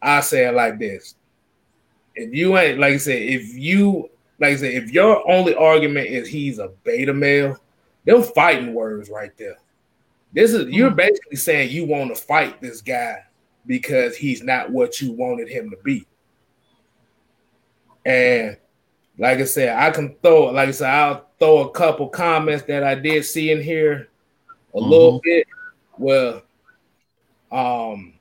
[0.01, 1.15] I say it like this.
[2.13, 6.07] If you ain't like I said, if you like I said, if your only argument
[6.07, 7.57] is he's a beta male,
[8.05, 9.57] them fighting words right there.
[10.31, 10.95] This is you're hmm.
[10.95, 13.23] basically saying you want to fight this guy
[13.65, 16.05] because he's not what you wanted him to be.
[18.05, 18.57] And
[19.17, 22.84] like I said, I can throw like I said, I'll throw a couple comments that
[22.84, 24.10] I did see in here
[24.73, 24.89] a mm-hmm.
[24.89, 25.47] little bit.
[25.97, 26.41] Well,
[27.51, 28.13] um,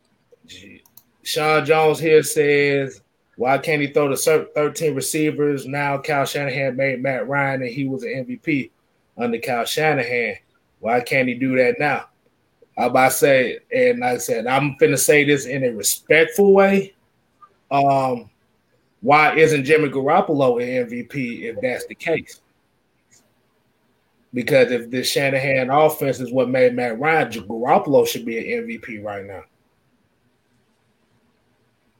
[1.22, 3.00] Sean Jones here says,
[3.36, 5.66] why can't he throw the 13 receivers?
[5.66, 8.70] Now Kyle Shanahan made Matt Ryan and he was an MVP
[9.18, 10.36] under Kyle Shanahan.
[10.78, 12.08] Why can't he do that now?
[12.76, 16.52] I about to say, and like I said, I'm finna say this in a respectful
[16.52, 16.94] way.
[17.70, 18.30] Um,
[19.04, 22.40] why isn't Jimmy Garoppolo an MVP if that's the case?
[24.32, 29.04] Because if the Shanahan offense is what made Matt Ryan, Garoppolo should be an MVP
[29.04, 29.42] right now.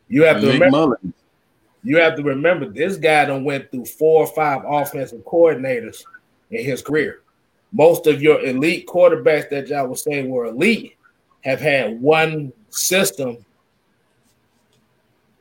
[0.09, 0.99] You have to remember.
[1.83, 6.05] You have to remember this guy done went through four or five offensive coordinators
[6.51, 7.21] in his career.
[7.71, 10.97] Most of your elite quarterbacks that y'all would say were elite
[11.43, 13.45] have had one system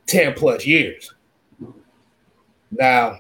[0.08, 1.13] 10 plus years.
[2.80, 3.20] Now,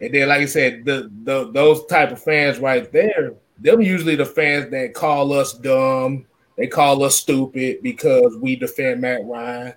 [0.00, 4.16] and then, like I said, the, the those type of fans right there, them usually
[4.16, 9.74] the fans that call us dumb, they call us stupid because we defend Matt Ryan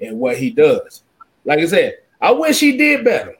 [0.00, 1.02] and what he does.
[1.44, 3.36] Like I said, I wish he did better.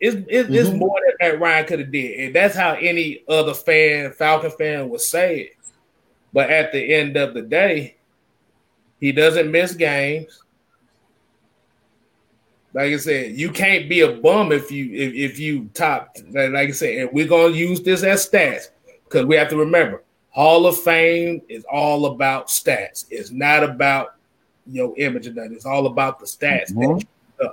[0.00, 0.54] It's, it's, mm-hmm.
[0.54, 4.50] it's more than Matt Ryan could have did, and that's how any other fan, Falcon
[4.50, 5.56] fan, would say it.
[6.32, 7.96] But at the end of the day,
[9.00, 10.43] he doesn't miss games.
[12.74, 16.16] Like I said, you can't be a bum if you if, if you top.
[16.30, 18.70] Like I said, and we're gonna use this as stats
[19.04, 20.02] because we have to remember
[20.34, 23.06] Hall of Fame is all about stats.
[23.08, 24.16] It's not about
[24.66, 25.52] your image and that.
[25.52, 26.74] It's all about the stats.
[26.74, 27.52] Because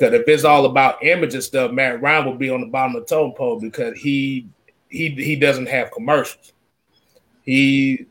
[0.00, 0.14] mm-hmm.
[0.14, 3.02] if it's all about image and stuff, Matt Ryan will be on the bottom of
[3.02, 4.48] the totem pole because he
[4.88, 6.52] he he doesn't have commercials.
[7.42, 8.06] He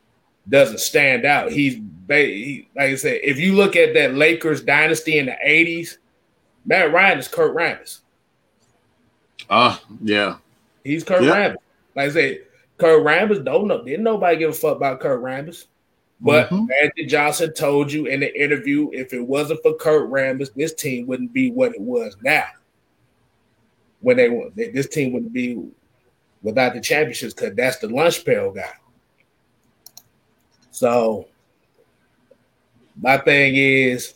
[0.48, 1.52] doesn't stand out.
[1.52, 5.98] He's like I said, if you look at that Lakers dynasty in the '80s,
[6.66, 8.00] Matt Ryan is Kurt Rambis.
[9.50, 10.38] Ah, uh, yeah,
[10.84, 11.32] he's Kurt yeah.
[11.32, 11.58] Rambis.
[11.96, 12.40] Like I said,
[12.78, 13.84] Kurt Rambis don't know.
[13.84, 15.66] Didn't nobody give a fuck about Kurt Rambis.
[16.22, 16.66] But mm-hmm.
[16.68, 21.08] Magic Johnson told you in the interview, if it wasn't for Kurt Rambis, this team
[21.08, 22.46] wouldn't be what it was now.
[24.00, 25.70] When they this team wouldn't be
[26.42, 28.74] without the championships, because that's the lunch pail guy.
[30.72, 31.28] So
[33.02, 34.14] my thing is,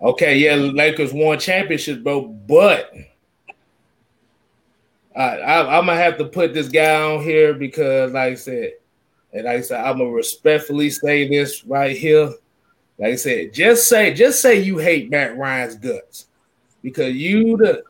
[0.00, 2.92] okay, yeah, Lakers won championships, bro, but
[5.14, 8.72] I, I, I'm gonna have to put this guy on here because, like I said,
[9.32, 12.32] and like I said, I'm gonna respectfully say this right here.
[12.98, 16.26] Like I said, just say, just say you hate Matt Ryan's guts
[16.82, 17.82] because you the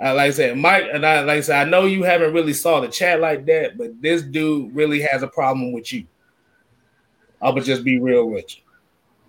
[0.00, 2.52] uh, like I said, Mike, and I like I said, I know you haven't really
[2.52, 6.06] saw the chat like that, but this dude really has a problem with you.
[7.40, 8.62] I would just be real with you.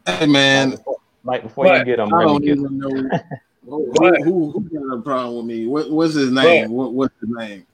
[0.05, 0.77] Hey man,
[1.23, 2.89] Mike, before, but, you get him, I don't even know
[3.65, 5.67] who, who, who, got a problem with me.
[5.67, 6.67] What, what's his name?
[6.67, 7.65] But, what, what's his name?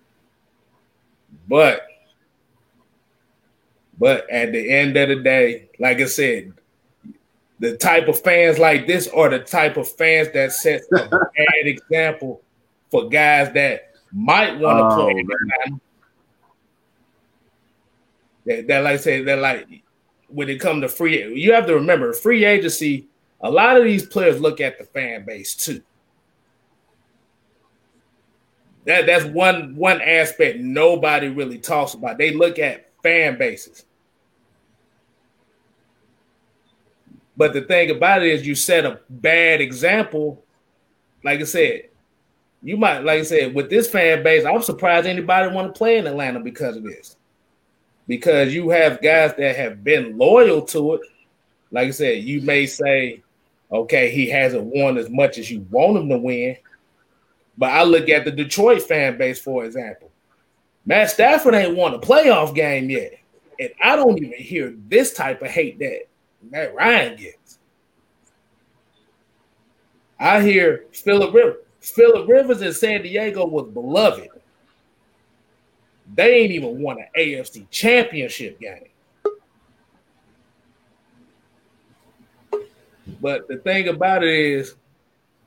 [1.47, 1.85] But,
[3.97, 6.53] but at the end of the day, like I said,
[7.59, 11.65] the type of fans like this are the type of fans that set a bad
[11.65, 12.41] example
[12.91, 15.79] for guys that might want to oh, play.
[18.45, 19.67] That, that, like I said, that like
[20.35, 23.07] when it comes to free, you have to remember free agency.
[23.41, 25.81] A lot of these players look at the fan base too.
[28.85, 32.17] That that's one one aspect nobody really talks about.
[32.17, 33.85] They look at fan bases.
[37.37, 40.43] But the thing about it is, you set a bad example.
[41.23, 41.89] Like I said,
[42.61, 45.97] you might, like I said, with this fan base, I'm surprised anybody want to play
[45.97, 47.17] in Atlanta because of this.
[48.07, 51.01] Because you have guys that have been loyal to it.
[51.71, 53.23] Like I said, you may say,
[53.71, 56.57] okay, he hasn't won as much as you want him to win.
[57.57, 60.11] But I look at the Detroit fan base, for example.
[60.85, 63.13] Matt Stafford ain't won a playoff game yet.
[63.59, 66.01] And I don't even hear this type of hate that
[66.51, 67.59] Matt Ryan gets.
[70.19, 71.57] I hear Philip Rivers.
[71.81, 74.29] Philip Rivers in San Diego was beloved.
[76.15, 78.89] They ain't even won an AFC championship game.
[83.21, 84.75] But the thing about it is,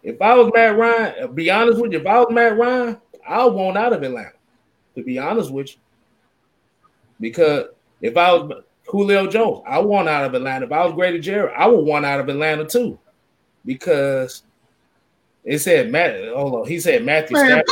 [0.03, 2.99] if I was Matt Ryan, uh, be honest with you, if I was Matt Ryan,
[3.27, 4.33] I want out of Atlanta.
[4.95, 5.79] To be honest with you,
[7.21, 7.67] because
[8.01, 9.63] if I was Julio Jones.
[9.67, 10.67] I want out of Atlanta.
[10.67, 12.99] If I was Grady Jarrett, I would want out of Atlanta too,
[13.65, 14.43] because
[15.49, 16.15] it said Matt.
[16.35, 17.37] Hold on, he said Matthew.
[17.37, 17.63] Man,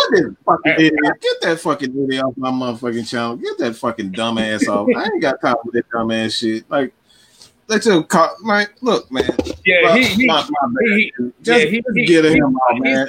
[0.47, 0.95] fucking idiot.
[1.21, 3.37] Get that fucking idiot off my motherfucking channel.
[3.37, 4.89] Get that fucking dumbass off.
[4.97, 6.69] I ain't got time for that dumbass shit.
[6.71, 6.95] Like.
[7.69, 9.29] Let you call, like, look, man.
[9.65, 11.13] Yeah, he, he, my, my he,
[11.43, 13.09] just, yeah, he, he, get him off, man.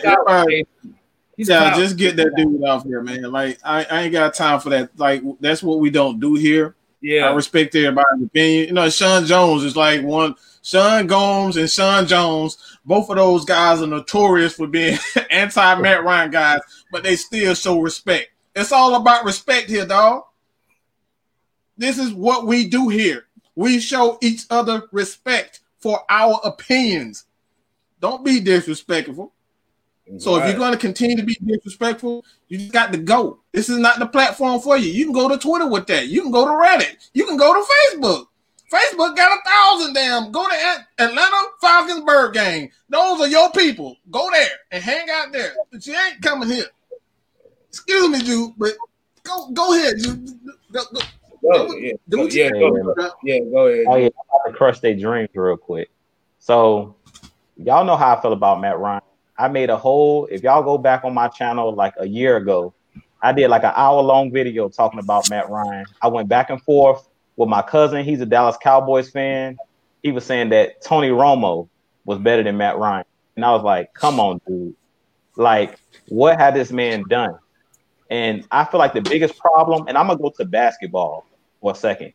[1.37, 3.31] yeah, just get that dude off here, man.
[3.31, 4.89] Like, I, I ain't got time for that.
[4.97, 6.75] Like, that's what we don't do here.
[7.01, 8.67] Yeah, I respect everybody's opinion.
[8.67, 10.35] You know, Sean Jones is like one.
[10.63, 14.97] Sean Gomes and Sean Jones, both of those guys are notorious for being
[15.31, 16.59] anti Matt Ryan guys,
[16.91, 18.31] but they still show respect.
[18.53, 20.23] It's all about respect here, dog.
[21.77, 23.27] This is what we do here.
[23.55, 27.25] We show each other respect for our opinions.
[28.01, 29.33] Don't be disrespectful.
[30.17, 30.43] So right.
[30.43, 33.39] if you're going to continue to be disrespectful, you just got to go.
[33.51, 34.91] This is not the platform for you.
[34.91, 36.07] You can go to Twitter with that.
[36.07, 37.09] You can go to Reddit.
[37.13, 38.27] You can go to Facebook.
[38.71, 40.31] Facebook got a thousand damn.
[40.31, 42.69] Go to Atlanta Falcons bird game.
[42.89, 43.95] Those are your people.
[44.11, 45.53] Go there and hang out there.
[45.71, 46.65] But you ain't coming here.
[47.69, 48.73] Excuse me, Jude, but
[49.23, 50.39] go go ahead, Jude.
[50.71, 50.99] Go, go.
[51.43, 53.85] Go, yeah, go, yeah, go, yeah, go ahead.
[53.87, 54.09] Oh yeah,
[54.45, 55.89] I'm to crush their dreams real quick.
[56.39, 56.95] So
[57.55, 59.01] y'all know how I feel about Matt Ryan.
[59.37, 62.73] I made a whole, if y'all go back on my channel like a year ago,
[63.21, 65.85] I did like an hour long video talking about Matt Ryan.
[66.01, 68.03] I went back and forth with my cousin.
[68.03, 69.57] He's a Dallas Cowboys fan.
[70.03, 71.69] He was saying that Tony Romo
[72.05, 73.05] was better than Matt Ryan.
[73.35, 74.75] And I was like, come on, dude.
[75.35, 77.37] Like, what had this man done?
[78.09, 81.25] And I feel like the biggest problem, and I'm going to go to basketball
[81.61, 82.13] for a second.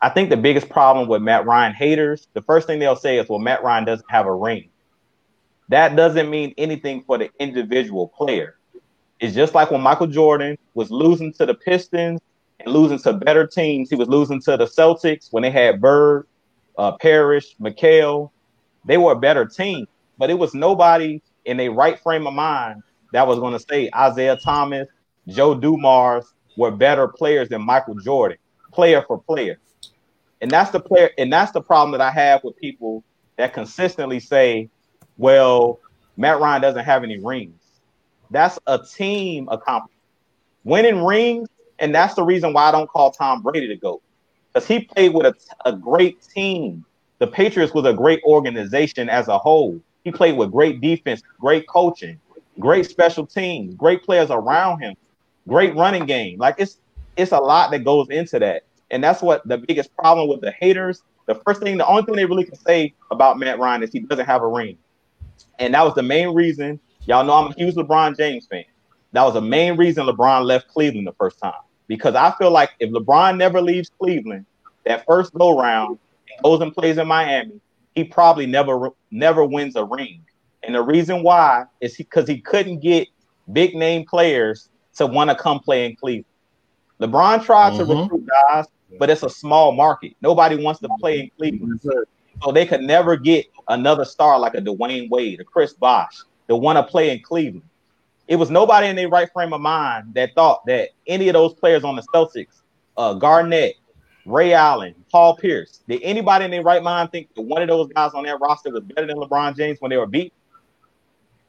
[0.00, 3.28] I think the biggest problem with Matt Ryan haters, the first thing they'll say is,
[3.28, 4.68] well, Matt Ryan doesn't have a ring
[5.72, 8.56] that doesn't mean anything for the individual player.
[9.20, 12.20] It's just like when Michael Jordan was losing to the Pistons
[12.60, 13.88] and losing to better teams.
[13.88, 16.26] He was losing to the Celtics when they had Bird,
[16.76, 18.30] uh, Parish, McHale.
[18.84, 19.86] They were a better team,
[20.18, 23.90] but it was nobody in a right frame of mind that was going to say
[23.96, 24.88] Isiah Thomas,
[25.28, 28.38] Joe Dumars were better players than Michael Jordan,
[28.72, 29.58] player for player.
[30.40, 33.04] And that's the player, and that's the problem that I have with people
[33.36, 34.68] that consistently say
[35.18, 35.80] well,
[36.16, 37.60] Matt Ryan doesn't have any rings.
[38.30, 39.90] That's a team accomplishment.
[40.64, 41.48] Winning rings,
[41.78, 44.00] and that's the reason why I don't call Tom Brady to go.
[44.52, 45.34] Because he played with a,
[45.68, 46.84] a great team.
[47.18, 49.80] The Patriots was a great organization as a whole.
[50.04, 52.18] He played with great defense, great coaching,
[52.58, 54.96] great special teams, great players around him,
[55.48, 56.38] great running game.
[56.38, 56.78] Like it's
[57.16, 58.64] it's a lot that goes into that.
[58.90, 61.02] And that's what the biggest problem with the haters.
[61.26, 64.00] The first thing, the only thing they really can say about Matt Ryan is he
[64.00, 64.76] doesn't have a ring.
[65.58, 66.80] And that was the main reason.
[67.06, 68.64] Y'all know I'm a huge LeBron James fan.
[69.12, 71.52] That was the main reason LeBron left Cleveland the first time.
[71.86, 74.46] Because I feel like if LeBron never leaves Cleveland,
[74.84, 75.98] that first go round
[76.42, 77.60] goes and plays in Miami,
[77.94, 80.24] he probably never never wins a ring.
[80.62, 83.08] And the reason why is because he, he couldn't get
[83.52, 86.24] big name players to want to come play in Cleveland.
[87.00, 87.90] LeBron tried mm-hmm.
[87.90, 88.66] to recruit guys,
[88.98, 90.14] but it's a small market.
[90.20, 91.80] Nobody wants to play in Cleveland.
[92.42, 96.56] So they could never get another star like a Dwyane Wade, a Chris Bosh, to
[96.56, 97.62] want to play in Cleveland.
[98.28, 101.54] It was nobody in their right frame of mind that thought that any of those
[101.54, 102.62] players on the Celtics,
[102.96, 103.74] uh, Garnett,
[104.24, 107.88] Ray Allen, Paul Pierce, did anybody in their right mind think that one of those
[107.92, 110.32] guys on that roster was better than LeBron James when they were beat?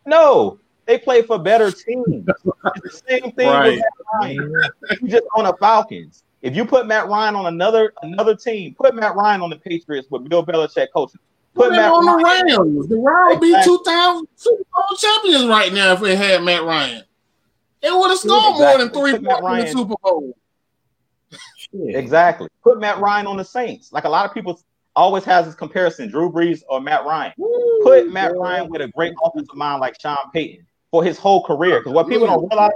[0.06, 2.28] No, they play for better teams.
[2.28, 3.78] It's the same thing right.
[3.78, 4.54] with Ryan.
[5.06, 6.24] just on the Falcons.
[6.44, 10.10] If you put Matt Ryan on another another team, put Matt Ryan on the Patriots
[10.12, 11.22] with Bill Belichick coaching.
[11.56, 12.46] Put, Put Matt on the Ryan.
[12.46, 12.90] Rams.
[12.90, 13.78] The Rams would be Exactly.
[13.78, 17.04] 2000 Super Bowl champions right now if it had Matt Ryan.
[17.82, 20.38] It would have scored more than three points in the Super Bowl.
[21.56, 21.96] Shit.
[21.96, 22.50] Exactly.
[22.62, 23.94] Put Matt Ryan on the Saints.
[23.94, 24.60] Like a lot of people
[24.98, 27.32] always has this comparison: Drew Brees or Matt Ryan.
[27.84, 31.80] Put Matt Ryan with a great offensive mind like Sean Payton for his whole career.
[31.80, 32.72] Because what people don't realize,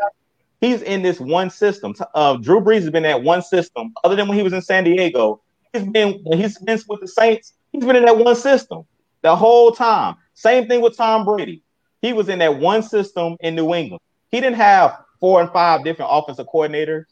[0.62, 1.94] he's in this one system.
[2.14, 3.94] Uh, Drew Brees has been that one system.
[4.04, 5.42] Other than when he was in San Diego,
[5.74, 7.54] he's been he's been with the Saints.
[7.72, 8.86] He's been in that one system
[9.22, 10.16] the whole time.
[10.34, 11.64] Same thing with Tom Brady.
[12.02, 14.02] He was in that one system in New England.
[14.32, 17.06] He didn't have four and five different offensive coordinators.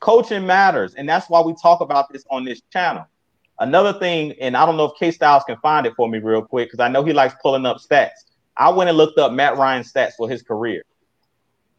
[0.00, 3.06] Coaching matters, and that's why we talk about this on this channel.
[3.60, 6.42] Another thing, and I don't know if K Styles can find it for me real
[6.42, 8.10] quick because I know he likes pulling up stats.
[8.56, 10.82] I went and looked up Matt Ryan's stats for his career.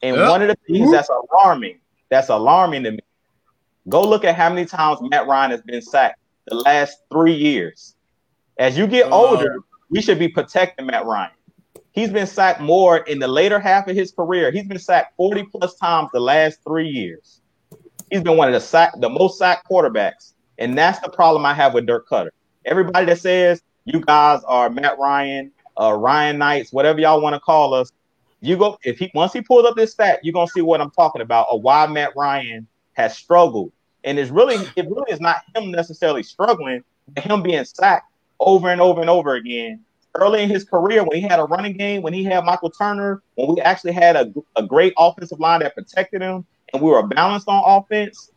[0.04, 0.30] And Yep.
[0.30, 1.80] one of the things that's alarming,
[2.10, 3.00] that's alarming to me,
[3.90, 7.96] go look at how many times Matt Ryan has been sacked the last three years.
[8.60, 11.32] As you get Uh, older, we should be protecting Matt Ryan.
[11.92, 14.52] He's been sacked more in the later half of his career.
[14.52, 17.40] He's been sacked 40 plus times the last three years.
[18.12, 20.34] He's been one of the sack, the most sacked quarterbacks.
[20.58, 22.30] And that's the problem I have with Dirk Koetter.
[22.66, 27.40] Everybody that says you guys are Matt Ryan, uh, Ryan Knights, whatever y'all want to
[27.40, 27.92] call us,
[28.44, 30.92] you go if he once he pulls up this stat, you're gonna see what I'm
[30.92, 33.72] talking about or why Matt Ryan has struggled.
[34.04, 38.70] And it's really it really is not him necessarily struggling, but him being sacked over
[38.70, 39.80] and over and over again.
[40.16, 43.24] Early in his career, when he had a running game, when he had Michael Turner,
[43.36, 47.02] when we actually had a, a great offensive line that protected him, and we were
[47.08, 48.30] balanced on offense,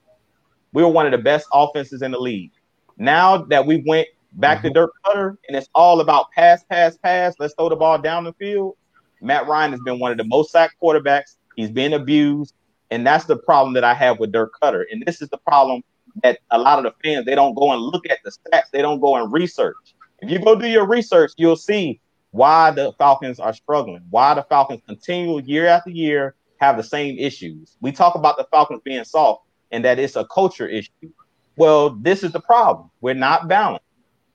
[0.73, 2.53] we were one of the best offenses in the league.
[2.97, 4.75] Now that we went back to mm-hmm.
[4.75, 8.33] Dirk Koetter and it's all about pass, pass, pass, let's throw the ball down the
[8.35, 8.77] field.
[9.21, 11.37] Matt Ryan has been one of the most sacked quarterbacks.
[11.57, 12.55] He's been abused,
[12.91, 14.85] and that's the problem that I have with Dirk Koetter.
[14.91, 15.83] And this is the problem
[16.23, 18.71] that a lot of the fans they don't go and look at the stats.
[18.73, 19.77] They don't go and research.
[20.21, 22.01] If you go do your research, you'll see
[22.31, 24.03] why the Falcons are struggling.
[24.11, 27.77] Why the Falcons continue year after year have the same issues.
[27.81, 31.11] We talk about the Falcons being soft and that it's a culture issue.
[31.57, 32.91] Well, this is the problem.
[33.01, 33.85] We're not balanced.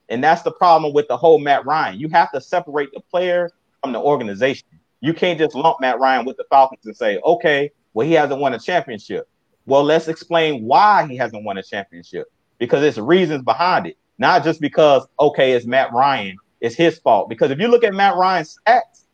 [0.08, 1.98] And that's the problem with the whole Matt Ryan.
[1.98, 3.50] You have to separate the player
[3.82, 4.66] from the organization.
[5.00, 8.40] You can't just lump Matt Ryan with the Falcons and say, okay, well, he hasn't
[8.40, 9.28] won a championship.
[9.66, 14.44] Well, let's explain why he hasn't won a championship because there's reasons behind it, not
[14.44, 17.28] just because, okay, it's Matt Ryan, it's his fault.
[17.28, 19.04] Because if you look at Matt Ryan's stats,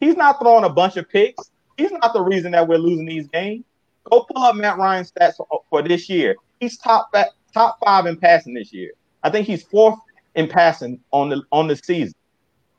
[0.00, 1.50] he's not throwing a bunch of picks.
[1.76, 3.64] He's not the reason that we're losing these games.
[4.04, 6.36] Go pull up Matt Ryan's stats for, for this year.
[6.60, 7.10] He's top
[7.52, 8.92] top five in passing this year.
[9.22, 9.98] I think he's fourth
[10.34, 12.14] in passing on the on the season.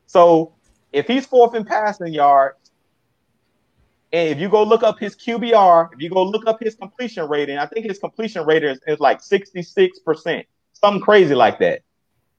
[0.05, 0.53] So
[0.95, 2.71] if he's fourth in passing yards,
[4.13, 7.27] and if you go look up his QBR, if you go look up his completion
[7.27, 11.81] rating, I think his completion rating is, is like 66%, something crazy like that.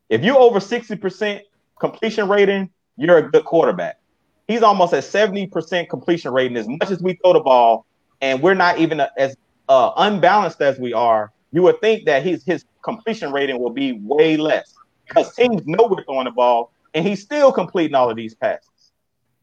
[0.08, 1.42] If you're over 60%
[1.78, 4.00] completion rating, you're a good quarterback.
[4.48, 6.56] He's almost at 70% completion rating.
[6.56, 7.84] As much as we throw the ball,
[8.22, 9.36] and we're not even as
[9.68, 13.92] uh, unbalanced as we are, you would think that his his completion rating will be
[13.92, 14.74] way less
[15.06, 18.70] because teams know we're throwing the ball, and he's still completing all of these passes.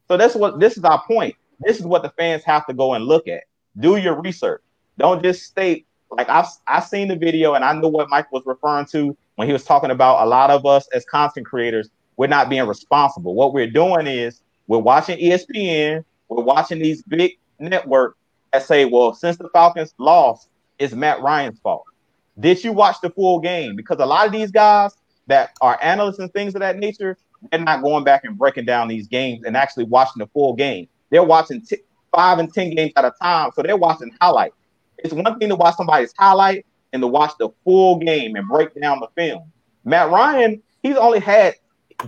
[0.08, 1.36] So that's what this is our point.
[1.60, 3.44] This is what the fans have to go and look at.
[3.80, 4.62] Do your research.
[4.98, 8.44] Don't just state like I've I've seen the video and I know what Mike was
[8.46, 12.28] referring to when he was talking about a lot of us as content creators, we're
[12.28, 13.36] not being responsible.
[13.36, 18.18] What we're doing is we're watching ESPN, we're watching these big networks
[18.52, 20.50] that say, well, since the Falcons lost,
[20.80, 21.86] it's Matt Ryan's fault.
[22.40, 23.76] Did you watch the full game?
[23.76, 24.96] Because a lot of these guys
[25.28, 27.18] that are analysts and things of that nature,
[27.52, 30.88] they're not going back and breaking down these games and actually watching the full game.
[31.10, 31.82] They're watching t-
[32.14, 33.52] five and 10 games at a time.
[33.56, 34.56] So they're watching highlights.
[35.00, 38.80] It's one thing to watch somebody's highlight and to watch the full game and break
[38.80, 39.52] down the film.
[39.84, 41.56] Matt Ryan, he's only had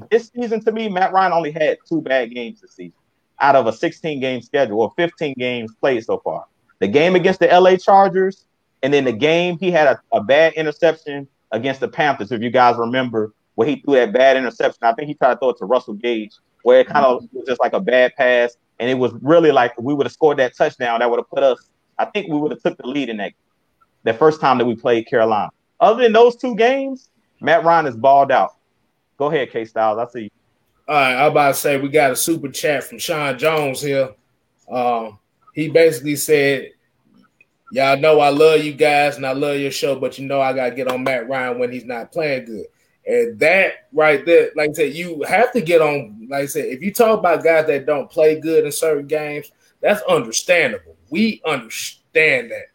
[0.09, 2.93] this season to me, Matt Ryan only had two bad games this season
[3.41, 6.45] out of a 16 game schedule or 15 games played so far.
[6.79, 8.45] The game against the LA Chargers,
[8.83, 12.31] and then the game he had a, a bad interception against the Panthers.
[12.31, 15.39] If you guys remember where he threw that bad interception, I think he tried to
[15.39, 16.33] throw it to Russell Gage,
[16.63, 19.79] where it kind of was just like a bad pass, and it was really like
[19.79, 21.69] we would have scored that touchdown, that would have put us.
[21.97, 23.33] I think we would have took the lead in that
[24.03, 25.49] the first time that we played Carolina.
[25.79, 27.09] Other than those two games,
[27.41, 28.51] Matt Ryan is balled out.
[29.17, 29.97] Go ahead, K Styles.
[29.97, 30.29] I see you.
[30.87, 34.11] All right, I'm about to say we got a super chat from Sean Jones here.
[34.71, 35.19] Um,
[35.53, 36.71] he basically said,
[37.71, 40.53] Y'all know I love you guys and I love your show, but you know I
[40.53, 42.67] gotta get on Matt Ryan when he's not playing good.
[43.07, 46.65] And that right there, like I said, you have to get on, like I said,
[46.65, 50.97] if you talk about guys that don't play good in certain games, that's understandable.
[51.11, 52.65] We understand that.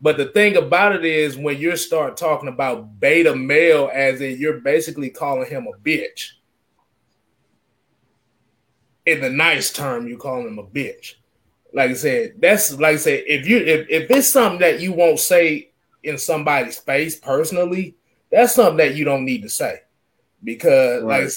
[0.00, 4.38] But the thing about it is when you start talking about beta male, as in
[4.38, 6.30] you're basically calling him a bitch.
[9.06, 11.14] In the nice term, you call him a bitch.
[11.72, 14.92] Like I said, that's like I said, if you if, if it's something that you
[14.92, 15.70] won't say
[16.02, 17.94] in somebody's face personally,
[18.30, 19.80] that's something that you don't need to say.
[20.42, 21.24] Because right.
[21.24, 21.32] like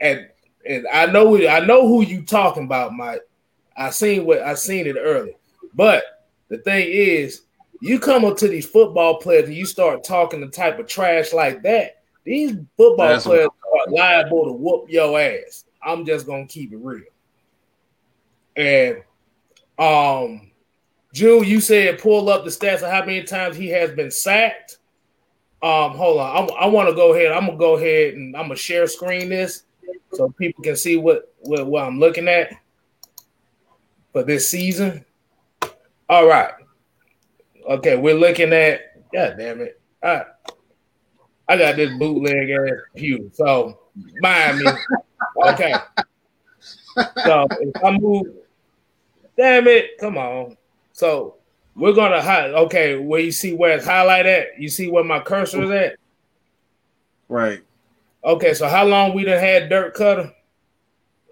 [0.00, 0.28] and
[0.66, 3.20] and I know I know who you talking about, Mike.
[3.76, 5.36] I seen what I seen it early.
[5.74, 6.04] But
[6.48, 7.42] the thing is,
[7.80, 11.32] you come up to these football players and you start talking the type of trash
[11.32, 15.64] like that, these football That's players are liable to whoop your ass.
[15.82, 17.02] I'm just gonna keep it real.
[18.56, 19.02] And
[19.78, 20.50] um
[21.12, 24.78] June, you said pull up the stats of how many times he has been sacked.
[25.64, 27.32] Um, hold on, I, I want to go ahead.
[27.32, 29.62] I'm gonna go ahead and I'm gonna share screen this
[30.12, 32.52] so people can see what, what, what I'm looking at
[34.12, 35.06] for this season.
[36.10, 36.52] All right.
[37.66, 39.80] Okay, we're looking at God damn it.
[40.02, 40.26] All right.
[41.48, 43.30] I got this bootleg ass pew.
[43.32, 43.78] So
[44.20, 44.66] mind me.
[45.46, 45.76] Okay.
[47.24, 48.26] So if I move,
[49.38, 50.58] damn it, come on.
[50.92, 51.36] So
[51.76, 52.50] we're gonna hide.
[52.50, 54.60] Okay, where you see where it's highlighted at?
[54.60, 55.96] You see where my cursor is at?
[57.28, 57.62] Right.
[58.24, 60.32] Okay, so how long we done had Dirk Koetter?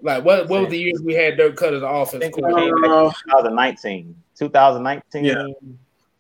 [0.03, 0.49] Like what?
[0.49, 2.25] What was the years we had Dirk Koetter as offense?
[2.35, 4.17] 2019.
[4.37, 5.25] 2019.
[5.25, 5.47] Yeah.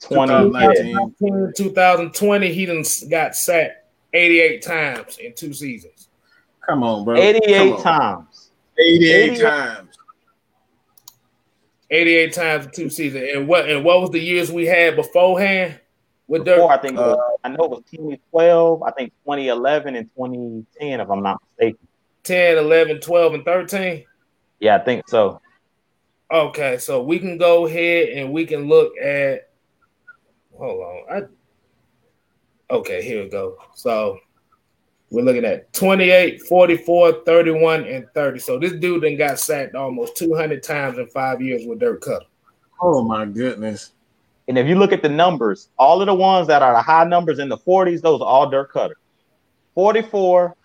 [0.00, 1.52] 2019.
[1.56, 6.08] 2020, he done got sacked 88 times in two seasons.
[6.66, 7.16] Come on, bro.
[7.16, 7.82] 88 on.
[7.82, 8.50] times.
[8.78, 9.91] 88, 88 times.
[11.92, 13.28] 88 times in two seasons.
[13.34, 15.78] And what and what was the years we had beforehand?
[16.26, 16.78] With Before, Dirk?
[16.78, 21.22] I think uh, I know it was 2012, I think 2011 and 2010, if I'm
[21.22, 21.86] not mistaken.
[22.22, 24.04] 10, 11, 12, and 13?
[24.60, 25.40] Yeah, I think so.
[26.30, 29.50] Okay, so we can go ahead and we can look at
[30.56, 31.28] hold on.
[32.70, 33.58] I okay, here we go.
[33.74, 34.18] So
[35.12, 38.38] we're looking at 28, 44, 31, and 30.
[38.38, 42.24] So this dude then got sacked almost 200 times in five years with Dirk Koetter.
[42.80, 43.92] Oh my goodness.
[44.48, 47.04] And if you look at the numbers, all of the ones that are the high
[47.04, 48.94] numbers in the 40s, those are all Dirk Koetter.
[49.74, 50.56] 44,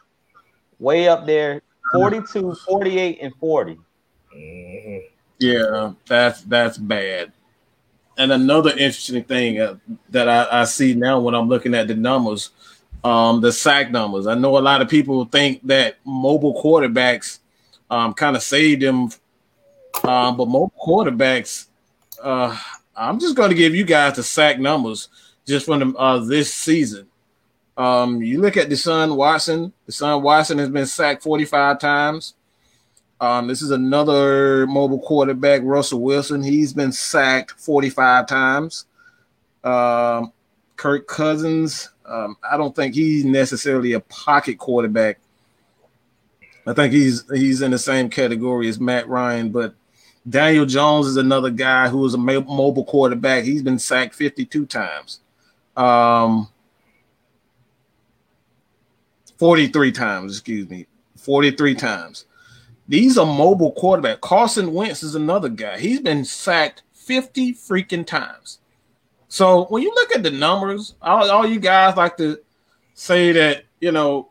[0.80, 1.62] way up there,
[1.94, 3.78] 42, 48, and 40.
[4.36, 4.98] Mm-hmm.
[5.40, 7.32] Yeah, that's that's bad.
[8.18, 9.76] And another interesting thing uh,
[10.10, 12.50] that I, I, see now when I'm looking at the numbers,
[13.04, 14.28] um, the sack numbers.
[14.28, 17.40] I know a lot of people think that mobile quarterbacks
[17.90, 19.10] um, kind of saved them,
[20.04, 21.68] um, but mobile quarterbacks,
[22.22, 22.58] uh,
[22.96, 25.10] I'm just going to give you guys the sack numbers
[25.46, 27.08] just from the, uh, this season.
[27.78, 29.72] Um, you look at Deshaun Watson.
[29.88, 32.34] Deshaun Watson has been sacked 45 times.
[33.20, 36.44] Um, this is another mobile quarterback, Russell Wilson.
[36.44, 38.86] He's been sacked 45 times.
[39.64, 40.34] Um,
[40.76, 45.20] Kirk Cousins, um, I don't think he's necessarily a pocket quarterback.
[46.66, 49.76] I think he's he's in the same category as Matt Ryan, but
[50.28, 53.44] Daniel Jones is another guy who is a mobile quarterback.
[53.44, 55.22] He's been sacked 52 times.
[55.78, 56.50] Um,
[59.38, 60.88] 43 times, excuse me,
[61.18, 62.26] 43 times.
[62.88, 64.22] These are mobile quarterback.
[64.22, 65.78] Carson Wentz is another guy.
[65.78, 68.60] He's been sacked 50 freaking times.
[69.28, 72.40] So when you look at the numbers, all, all you guys like to
[72.94, 74.30] say that, you know,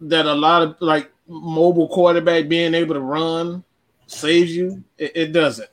[0.00, 3.64] that a lot of like mobile quarterback being able to run
[4.06, 4.84] saves you.
[4.98, 5.70] It, it doesn't.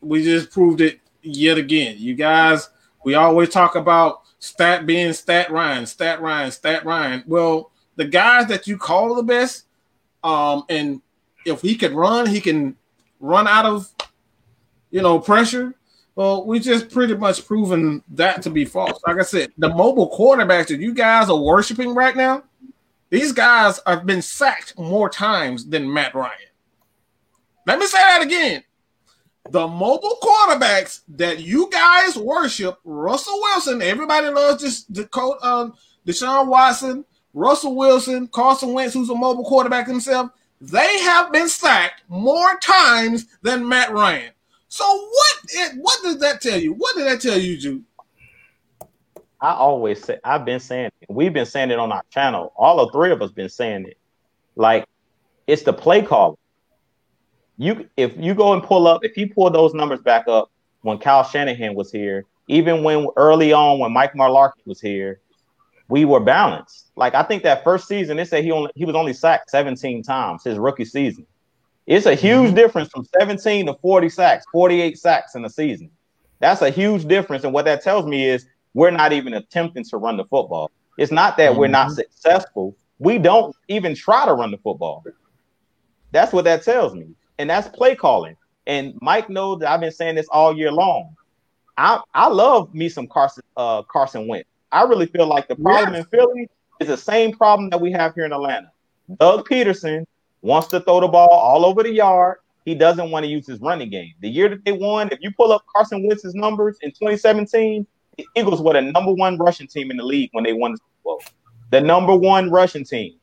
[0.00, 1.96] We just proved it yet again.
[1.98, 2.68] You guys,
[3.04, 7.24] we always talk about stat being stat Ryan, stat Ryan, stat Ryan.
[7.26, 9.66] Well, the guys that you call the best,
[10.24, 11.00] um, and
[11.44, 12.76] if he can run, he can
[13.20, 13.88] run out of
[14.90, 15.74] you know pressure.
[16.14, 19.00] Well, we just pretty much proven that to be false.
[19.06, 22.42] Like I said, the mobile quarterbacks that you guys are worshiping right now,
[23.08, 26.32] these guys have been sacked more times than Matt Ryan.
[27.66, 28.64] Let me say that again
[29.50, 35.02] the mobile quarterbacks that you guys worship, Russell Wilson, everybody loves this the
[35.42, 35.74] um,
[36.06, 37.04] Deshaun Watson,
[37.34, 43.26] Russell Wilson, Carson Wentz, who's a mobile quarterback himself, they have been sacked more times
[43.42, 44.30] than Matt Ryan.
[44.72, 46.72] So what what does that tell you?
[46.72, 47.84] What did that tell you, Jude?
[49.38, 51.10] I always say I've been saying it.
[51.10, 52.54] We've been saying it on our channel.
[52.56, 53.98] All the three of us been saying it.
[54.56, 54.86] Like
[55.46, 56.38] it's the play call
[57.58, 60.50] you if you go and pull up, if you pull those numbers back up
[60.80, 65.20] when Kyle Shanahan was here, even when early on when Mike Mularkey was here,
[65.90, 66.92] we were balanced.
[66.96, 70.02] Like I think that first season, they said he only he was only sacked 17
[70.02, 71.26] times his rookie season.
[71.86, 72.56] It's a huge mm-hmm.
[72.56, 75.90] difference from 17 to 40 sacks, 48 sacks in a season.
[76.38, 77.44] That's a huge difference.
[77.44, 80.70] And what that tells me is we're not even attempting to run the football.
[80.98, 81.96] It's not that we're not mm-hmm.
[81.96, 82.76] successful.
[82.98, 85.04] We don't even try to run the football.
[86.12, 87.14] That's what that tells me.
[87.38, 88.36] And that's play calling.
[88.66, 91.16] And Mike knows that I've been saying this all year long.
[91.76, 94.48] I I love me some Carson uh, Carson Wentz.
[94.70, 96.04] I really feel like the problem yes.
[96.04, 96.48] in Philly
[96.80, 98.70] is the same problem that we have here in Atlanta.
[99.18, 100.06] Doug Pederson
[100.42, 102.38] wants to throw the ball all over the yard.
[102.64, 104.12] He doesn't want to use his running game.
[104.20, 107.86] The year that they won, if you pull up Carson Wentz's numbers in 2017,
[108.18, 110.78] the Eagles were the number one rushing team in the league when they won the
[110.78, 111.22] Super Bowl.
[111.70, 113.14] The number one rushing team.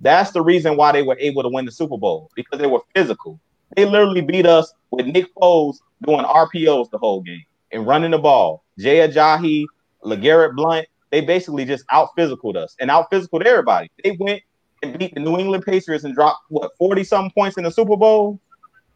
[0.00, 2.80] That's the reason why they were able to win the Super Bowl because they were
[2.94, 3.40] physical.
[3.76, 8.18] They literally beat us with Nick Foles doing RPOs the whole game and running the
[8.18, 8.64] ball.
[8.78, 9.66] Jay Ajayi,
[10.04, 13.90] LeGarrette Blunt, they basically just out physicaled us and out physicaled everybody.
[14.04, 14.42] They went
[14.82, 17.96] and beat the New England Patriots and dropped what 40 something points in the Super
[17.96, 18.40] Bowl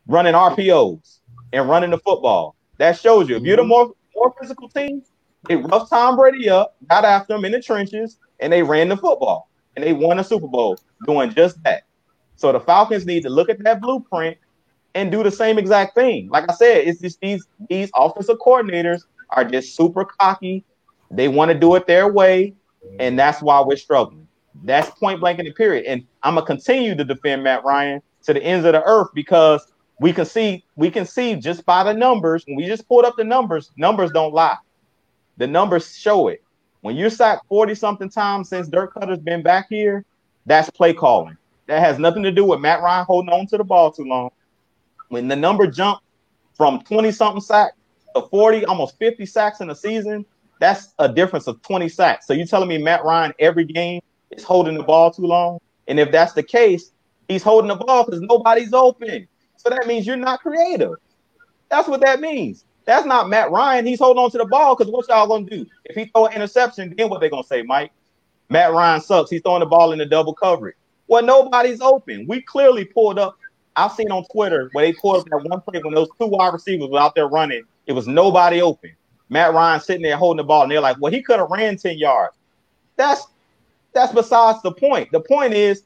[0.07, 1.19] running RPOs
[1.53, 2.57] and running the football.
[2.79, 3.69] That shows you if you're the mm-hmm.
[3.69, 5.03] more more physical team,
[5.49, 8.97] they rough Tom Brady up, got after him in the trenches, and they ran the
[8.97, 11.85] football and they won a Super Bowl doing just that.
[12.37, 14.37] So the Falcons need to look at that blueprint
[14.95, 16.29] and do the same exact thing.
[16.29, 20.65] Like I said, it's just these these offensive coordinators are just super cocky.
[21.11, 22.55] They want to do it their way,
[22.99, 24.22] and that's why we're struggling.
[24.65, 25.87] That's point blank in the period.
[25.87, 29.73] And I'm gonna continue to defend Matt Ryan to the ends of the earth because
[30.01, 32.45] we can see we can see just by the numbers.
[32.47, 34.57] When we just pulled up the numbers, numbers don't lie.
[35.39, 36.43] The numbers show it.
[36.81, 40.05] When you're sacked 40 something times since Dirk Koetter's been back here,
[40.47, 41.37] that's play calling.
[41.67, 44.31] That has nothing to do with Matt Ryan holding on to the ball too long.
[45.09, 46.03] When the number jumped
[46.57, 47.77] from 20 something sacks
[48.15, 50.25] to 40, almost 50 sacks in a season,
[50.59, 52.27] that's a difference of 20 sacks.
[52.27, 54.01] So you're telling me Matt Ryan every game
[54.33, 55.59] is holding the ball too long?
[55.89, 56.91] And if that's the case,
[57.29, 59.29] he's holding the ball because nobody's open.
[59.57, 60.95] So that means you're not creative.
[61.69, 62.65] That's what that means.
[62.85, 63.87] That's not Matt Ryan.
[63.87, 65.67] He's holding on to the ball because what y'all gonna do?
[65.85, 67.93] If he throw an interception, then what they gonna say, Mike?
[68.49, 69.31] Matt Ryan sucks.
[69.31, 70.77] He's throwing the ball in the double coverage.
[71.07, 72.27] Well, nobody's open.
[72.29, 73.37] We clearly pulled up.
[73.77, 76.53] I've seen on Twitter where they pulled up that one play when those two wide
[76.53, 77.63] receivers were out there running.
[77.87, 78.93] It was nobody open.
[79.29, 81.79] Matt Ryan sitting there holding the ball, and they're like, "Well, he could have ran
[81.79, 82.37] ten yards."
[82.97, 83.27] That's
[83.93, 85.11] that's besides the point.
[85.13, 85.85] The point is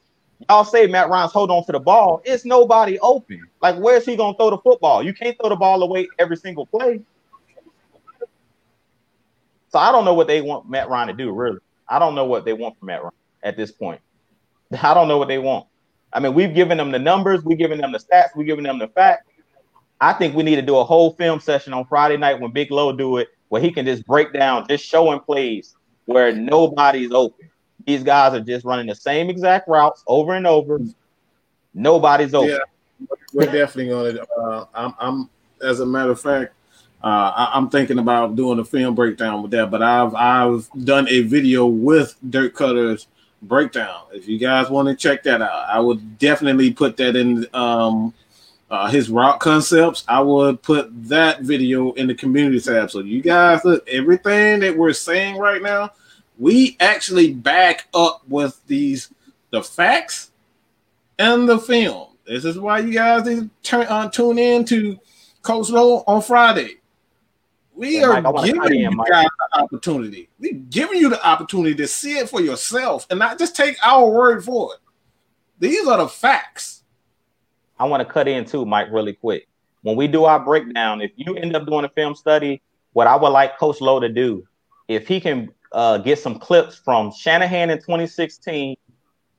[0.49, 2.21] y'all say Matt Ryan's hold on to the ball.
[2.25, 3.41] It's nobody open.
[3.61, 5.03] Like, where's he gonna throw the football?
[5.03, 7.01] You can't throw the ball away every single play.
[9.69, 11.59] So I don't know what they want Matt Ryan to do, really.
[11.87, 14.01] I don't know what they want from Matt Ryan at this point.
[14.81, 15.67] I don't know what they want.
[16.13, 18.79] I mean, we've given them the numbers, we've given them the stats, we've given them
[18.79, 19.25] the facts.
[19.99, 22.71] I think we need to do a whole film session on Friday night when Big
[22.71, 27.49] Low do it, where he can just break down, just showing plays where nobody's open.
[27.87, 30.81] These guys are just running the same exact routes over and over.
[31.73, 32.49] Nobody's open.
[32.49, 34.27] Yeah, we're definitely going to.
[34.29, 35.29] Uh, I'm, I'm,
[35.63, 36.53] as a matter of fact,
[37.01, 39.71] uh, I, am thinking about doing a film breakdown with that.
[39.71, 43.07] But I've I've done a video with Dirk Koetter's
[43.41, 44.01] breakdown.
[44.11, 48.13] If you guys want to check that out, I would definitely put that in um,
[48.69, 50.03] uh, his route concepts.
[50.09, 52.91] I would put that video in the community tab.
[52.91, 55.91] So you guys, look, everything that we're saying right now
[56.37, 59.13] we actually back up with these
[59.51, 60.31] the facts
[61.17, 62.09] and the film.
[62.25, 64.99] This is why you guys need to turn on uh, tune in to
[65.41, 66.77] Coach Low on Friday.
[67.73, 70.29] We are Mike, giving you guys the opportunity.
[70.39, 74.09] We're giving you the opportunity to see it for yourself and not just take our
[74.09, 74.79] word for it.
[75.59, 76.83] These are the facts.
[77.79, 79.47] I want to cut in too, Mike, really quick.
[79.83, 82.61] When we do our breakdown, if you end up doing a film study,
[82.93, 84.45] what I would like Coach Low to do,
[84.87, 88.75] if he can uh, get some clips from Shanahan in 2016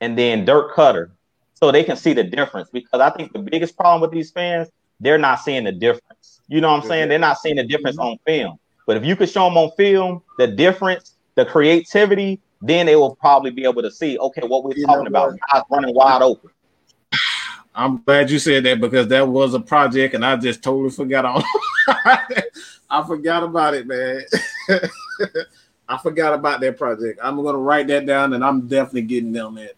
[0.00, 1.10] and then Dirk Koetter
[1.54, 2.70] so they can see the difference.
[2.70, 4.68] Because I think the biggest problem with these fans,
[5.00, 6.40] they're not seeing the difference.
[6.48, 7.08] You know what I'm saying?
[7.08, 8.58] They're not seeing the difference on film.
[8.86, 13.14] But if you could show them on film the difference, the creativity, then they will
[13.16, 16.50] probably be able to see, okay, what we're you talking about, guys running wide open.
[17.74, 21.24] I'm glad you said that because that was a project and I just totally forgot
[21.24, 21.42] on.
[22.90, 24.22] I forgot about it, man.
[25.88, 27.18] I forgot about that project.
[27.22, 29.72] I'm gonna write that down, and I'm definitely getting them that.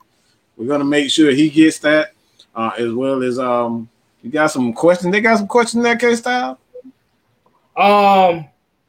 [0.56, 2.12] We're gonna make sure he gets that,
[2.54, 3.88] uh, as well as um.
[4.22, 5.12] You got some questions?
[5.12, 6.58] They got some questions in that case, style.
[7.74, 8.44] Um,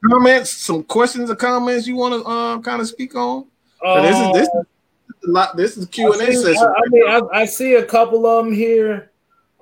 [0.10, 3.46] comments, some questions or comments you want to um kind of speak on.
[3.82, 5.56] Uh, this is this is a lot.
[5.56, 6.58] This is Q and A session.
[6.58, 9.12] I, I mean, I, I see a couple of them here.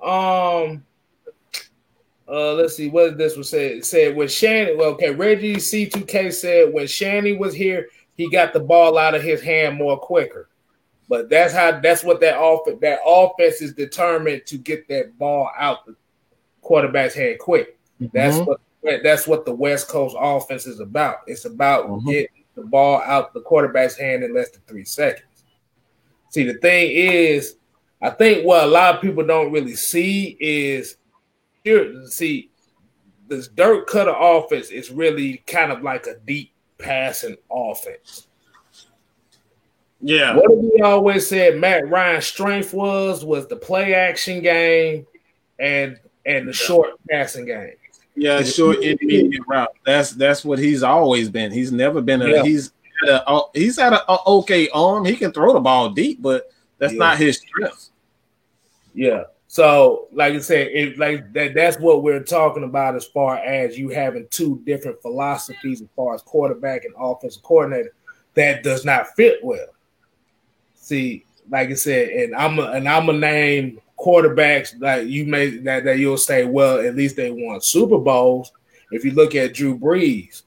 [0.02, 0.84] Um,
[2.30, 3.84] uh, let's see what this was said.
[3.84, 8.60] Said when Shanny, well, okay, Reggie C2K said when Shanny was here, he got the
[8.60, 10.48] ball out of his hand more quicker.
[11.08, 15.50] But that's how that's what that offense that offense is determined to get that ball
[15.58, 15.96] out the
[16.60, 17.78] quarterback's hand quick.
[18.12, 18.44] That's mm-hmm.
[18.44, 21.18] what that's what the West Coast offense is about.
[21.26, 22.08] It's about mm-hmm.
[22.08, 25.26] getting the ball out the quarterback's hand in less than three seconds.
[26.30, 27.56] See, the thing is,
[28.00, 30.96] I think what a lot of people don't really see is
[31.64, 32.06] here.
[32.06, 32.50] See,
[33.28, 38.26] this Dirk Koetter offense is really kind of like a deep passing offense.
[40.00, 40.34] Yeah.
[40.36, 45.06] What we always said Matt Ryan's strength was was the play action game
[45.58, 47.74] and and the short passing game.
[48.16, 49.72] Yeah, short intermediate route.
[49.86, 51.52] That's that's what he's always been.
[51.52, 52.42] He's never been a yeah.
[52.42, 52.72] he's
[53.06, 55.04] had a he's had a, a, okay arm.
[55.04, 56.98] He can throw the ball deep, but that's yeah.
[56.98, 57.90] not his strength.
[58.94, 59.24] Yeah.
[59.52, 63.76] So, like I said, it, like that, that's what we're talking about as far as
[63.76, 67.92] you having two different philosophies as far as quarterback and offensive coordinator
[68.34, 69.66] that does not fit well.
[70.76, 75.56] See, like I said, and I'm a, and I'm a name quarterbacks like you may
[75.58, 78.52] that, that you'll say, well, at least they won Super Bowls.
[78.92, 80.42] If you look at Drew Brees,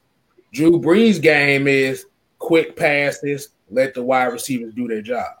[0.54, 2.06] Drew Brees' game is
[2.38, 5.34] quick passes, let the wide receivers do their job.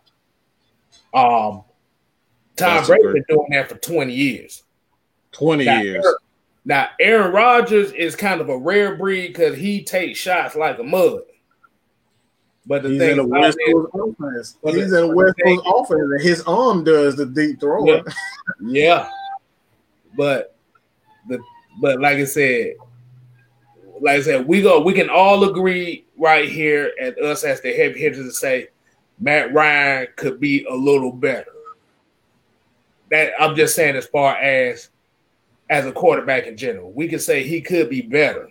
[1.14, 1.64] Um,
[2.56, 4.62] Tom Brady been doing that for 20 years.
[5.32, 6.06] 20 now, years.
[6.64, 10.84] now, Aaron Rodgers is kind of a rare breed because he takes shots like a
[10.84, 11.22] mud.
[12.66, 14.56] But the he's thing in the West Coast offense.
[14.64, 17.86] He's in the West Coast offense, and his arm does the deep throw.
[17.86, 18.02] Yeah.
[18.60, 19.08] yeah.
[20.16, 20.56] But
[21.28, 21.40] the
[21.80, 22.74] but like I said,
[24.00, 27.72] like I said, we go we can all agree right here at us as the
[27.74, 28.68] heavy hitters to say
[29.18, 31.53] Matt Ryan could be a little better
[33.10, 34.90] that I'm just saying as far as
[35.70, 36.92] as a quarterback in general.
[36.92, 38.50] We can say he could be better,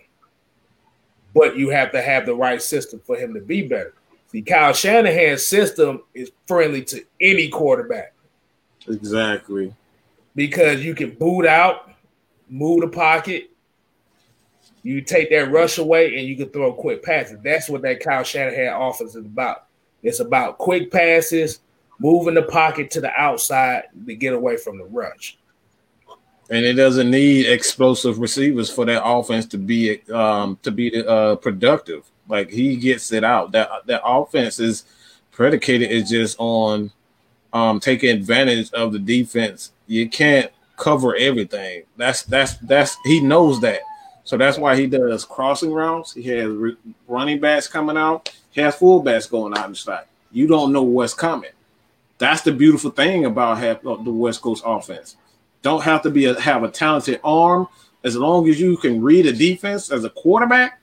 [1.34, 3.94] but you have to have the right system for him to be better.
[4.28, 8.14] See, Kyle Shanahan's system is friendly to any quarterback.
[8.88, 9.72] Exactly.
[10.34, 11.92] Because you can boot out,
[12.48, 13.50] move the pocket,
[14.82, 17.38] you take that rush away, and you can throw quick passes.
[17.42, 19.66] That's what that Kyle Shanahan offense is about.
[20.02, 21.60] It's about quick passes,
[21.98, 25.38] moving the pocket to the outside to get away from the rush.
[26.50, 31.36] And it doesn't need explosive receivers for that offense to be um, to be uh,
[31.36, 32.04] productive.
[32.28, 33.52] Like he gets it out.
[33.52, 34.84] That that offense is
[35.30, 36.92] predicated is just on
[37.52, 39.72] um, taking advantage of the defense.
[39.86, 41.84] You can't cover everything.
[41.96, 43.80] That's that's that's he knows that.
[44.24, 46.12] So that's why he does crossing routes.
[46.14, 46.50] He has
[47.06, 48.34] running backs coming out.
[48.50, 50.06] He has fullbacks going out the slot.
[50.32, 51.50] You don't know what's coming.
[52.18, 55.16] That's the beautiful thing about have, uh, the West Coast offense.
[55.62, 57.68] Don't have to be a, have a talented arm
[58.04, 60.80] as long as you can read a defense as a quarterback.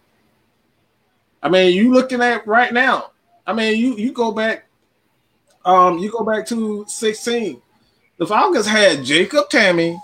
[1.44, 3.12] I mean, you looking at right now.
[3.46, 4.66] I mean, you you go back,
[5.66, 7.62] um, you go back to 16.
[8.18, 9.98] The Falcons had Jacob Tamme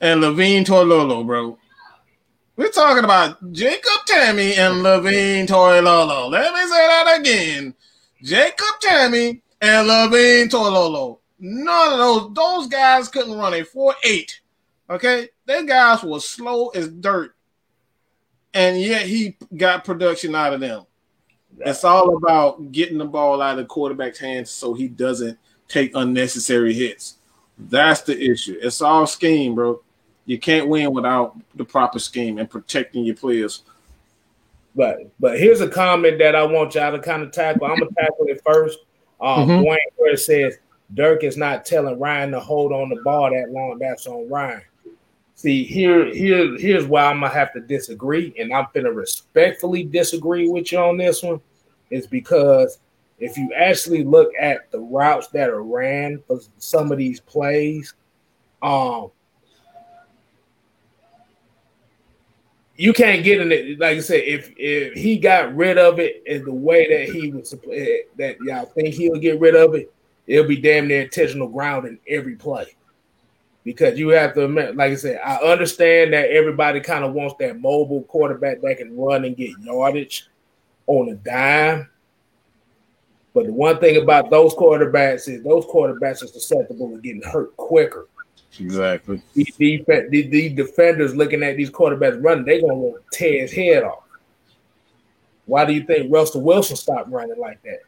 [0.00, 1.58] and Levine Toilolo, bro.
[2.56, 6.30] We're talking about Jacob Tamme and Levine Toilolo.
[6.30, 7.74] Let me say that again.
[8.22, 11.18] Jacob Tamme and Levine Toilolo.
[11.38, 14.32] None of those those guys couldn't run a 4-8.
[14.90, 17.34] Okay, their guys were slow as dirt,
[18.52, 20.84] and yet he got production out of them.
[21.58, 25.38] It's all about getting the ball out of the quarterback's hands so he doesn't
[25.68, 27.16] take unnecessary hits.
[27.58, 28.58] That's the issue.
[28.60, 29.82] It's all scheme, bro.
[30.26, 33.62] You can't win without the proper scheme and protecting your players.
[34.74, 37.66] But but here's a comment that I want y'all to kind of tackle.
[37.66, 38.78] I'm gonna tackle it first.
[39.20, 39.64] Um, mm-hmm.
[39.64, 40.58] Dwayne it says
[40.94, 43.78] Dirk is not telling Ryan to hold on the ball that long.
[43.78, 44.62] That's on Ryan.
[45.34, 50.48] See, here, here, here's why I'm gonna have to disagree, and I'm gonna respectfully disagree
[50.48, 51.40] with you on this one.
[51.90, 52.78] Is because
[53.18, 57.94] if you actually look at the routes that are ran for some of these plays,
[58.62, 59.10] um,
[62.80, 63.78] you can't get in it.
[63.78, 67.30] Like I said, if if he got rid of it in the way that he
[67.30, 69.92] was that y'all think he'll get rid of it,
[70.26, 72.74] it'll be damn near intentional ground in every play.
[73.64, 77.60] Because you have to like I said, I understand that everybody kind of wants that
[77.60, 80.30] mobile quarterback that can run and get yardage
[80.86, 81.86] on a dime.
[83.34, 87.54] But the one thing about those quarterbacks is those quarterbacks are susceptible to getting hurt
[87.58, 88.08] quicker.
[88.60, 89.22] Exactly.
[89.34, 93.42] These, defense, these, these defenders looking at these quarterbacks running, they're gonna want to tear
[93.42, 94.04] his head off.
[95.46, 97.80] Why do you think Russell Wilson stopped running like that?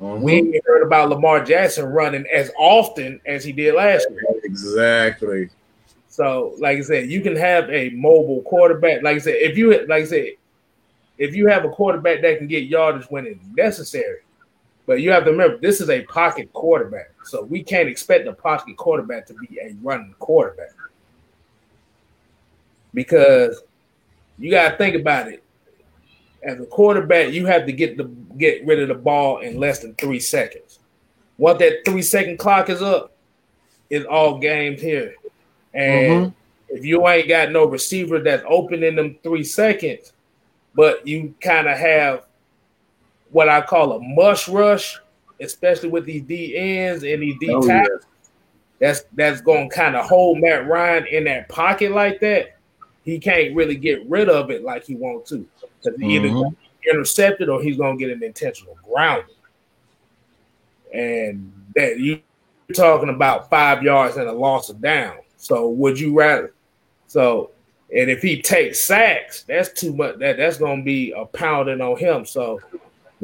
[0.00, 0.22] Mm-hmm.
[0.22, 4.22] We ain't heard about Lamar Jackson running as often as he did last year.
[4.42, 5.50] Exactly.
[6.08, 9.02] So, like I said, you can have a mobile quarterback.
[9.02, 10.28] Like I said, if you like I said,
[11.18, 14.20] if you have a quarterback that can get yardage when it's necessary,
[14.86, 17.10] but you have to remember, this is a pocket quarterback.
[17.24, 20.72] So we can't expect a pocket quarterback to be a running quarterback.
[22.92, 23.62] Because
[24.38, 25.42] you gotta think about it.
[26.42, 28.04] As a quarterback, you have to get the
[28.36, 30.78] get rid of the ball in less than three seconds.
[31.38, 33.16] Once that three second clock is up,
[33.88, 35.14] it's all games here.
[35.72, 36.76] And mm-hmm.
[36.76, 40.12] if you ain't got no receiver that's open in them three seconds,
[40.74, 42.26] but you kind of have
[43.34, 44.96] what I call a mush rush,
[45.40, 48.02] especially with these D ends and these D oh, tackles.
[48.02, 48.08] Yeah.
[48.78, 52.56] That's that's going to kind of hold Matt Ryan in that pocket like that.
[53.02, 55.46] He can't really get rid of it like he wants to
[55.82, 56.26] because mm-hmm.
[56.26, 56.56] either
[56.92, 59.34] intercepted or he's going to get an intentional grounding.
[60.92, 62.20] And that you
[62.70, 65.16] are talking about five yards and a loss of down.
[65.38, 66.54] So would you rather?
[67.08, 67.50] So
[67.92, 70.18] and if he takes sacks, that's too much.
[70.18, 72.24] That that's going to be a pounding on him.
[72.24, 72.60] So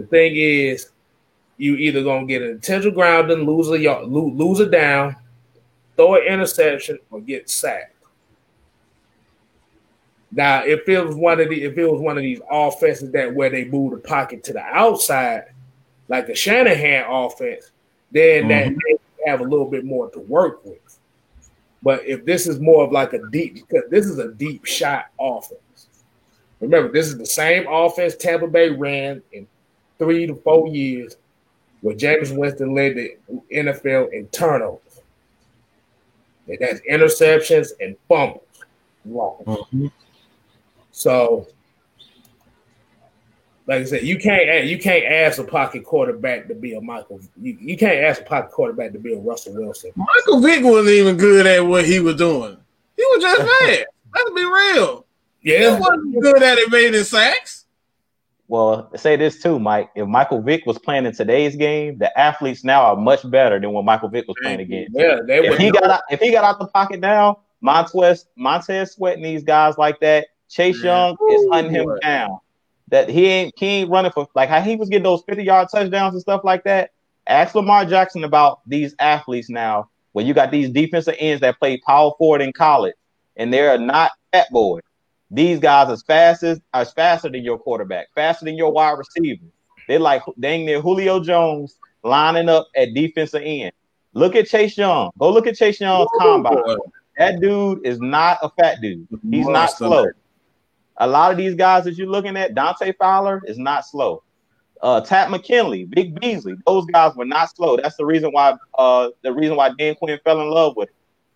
[0.00, 0.90] the thing is,
[1.58, 5.14] you either gonna get an intentional grounding, lose a yard, lose a down,
[5.96, 7.94] throw an interception, or get sacked.
[10.32, 13.34] Now, if it was one of the if it was one of these offenses that
[13.34, 15.46] where they move the pocket to the outside,
[16.08, 17.72] like the Shanahan offense,
[18.10, 18.74] then mm-hmm.
[18.74, 20.98] that they have a little bit more to work with.
[21.82, 25.06] But if this is more of like a deep, because this is a deep shot
[25.18, 25.88] offense.
[26.60, 29.46] Remember, this is the same offense Tampa Bay ran in
[30.00, 31.16] three to four years
[31.82, 33.16] where Jameis Winston led the
[33.52, 34.80] NFL in turnovers.
[36.48, 38.42] And that's interceptions and fumbles.
[39.06, 39.86] Mm-hmm.
[40.90, 41.46] So,
[43.66, 47.20] like I said, you can't you can't ask a pocket quarterback to be a Michael.
[47.40, 49.92] You, you can't ask a pocket quarterback to be a Russell Wilson.
[49.94, 52.56] Michael Vick wasn't even good at what he was doing.
[52.96, 53.86] He was just bad.
[54.14, 55.06] Let's be real.
[55.42, 57.59] Yeah, he wasn't good at it making sacks.
[58.50, 59.90] Well, say this too, Mike.
[59.94, 63.72] If Michael Vick was playing in today's game, the athletes now are much better than
[63.72, 64.88] when Michael Vick was playing again.
[64.92, 68.90] Yeah, they if he got out, if he got out the pocket now, Montez Montez
[68.94, 70.26] sweating these guys like that.
[70.48, 72.40] Chase Young is hunting him down.
[72.88, 75.68] That he ain't he ain't running for like how he was getting those 50 yard
[75.72, 76.90] touchdowns and stuff like that.
[77.28, 79.90] Ask Lamar Jackson about these athletes now.
[80.10, 82.96] When you got these defensive ends that play power forward in college,
[83.36, 84.82] and they're not fat boys.
[85.30, 89.44] These guys as fast as as faster than your quarterback, faster than your wide receiver.
[89.86, 93.72] They're like dang near Julio Jones lining up at defensive end.
[94.12, 95.10] Look at Chase Young.
[95.18, 96.54] Go look at Chase Young's Ooh, combine.
[96.54, 96.76] Boy.
[97.16, 99.06] That dude is not a fat dude.
[99.30, 100.06] He's not slow.
[100.96, 104.22] A lot of these guys that you're looking at, Dante Fowler is not slow.
[104.82, 107.76] Uh, Takk McKinley, Vic Beasley, those guys were not slow.
[107.76, 110.88] That's the reason why uh, the reason why Dan Quinn fell in love with.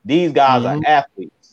[0.05, 0.80] These guys mm-hmm.
[0.80, 1.43] are athletes.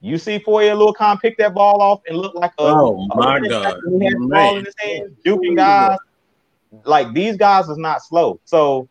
[0.00, 3.48] You see Foye Oluokun pick that ball off and look like a oh my a
[3.48, 5.98] god, he had the ball in his hand, juking guys.
[6.84, 8.40] Like these guys is not slow.
[8.44, 8.88] So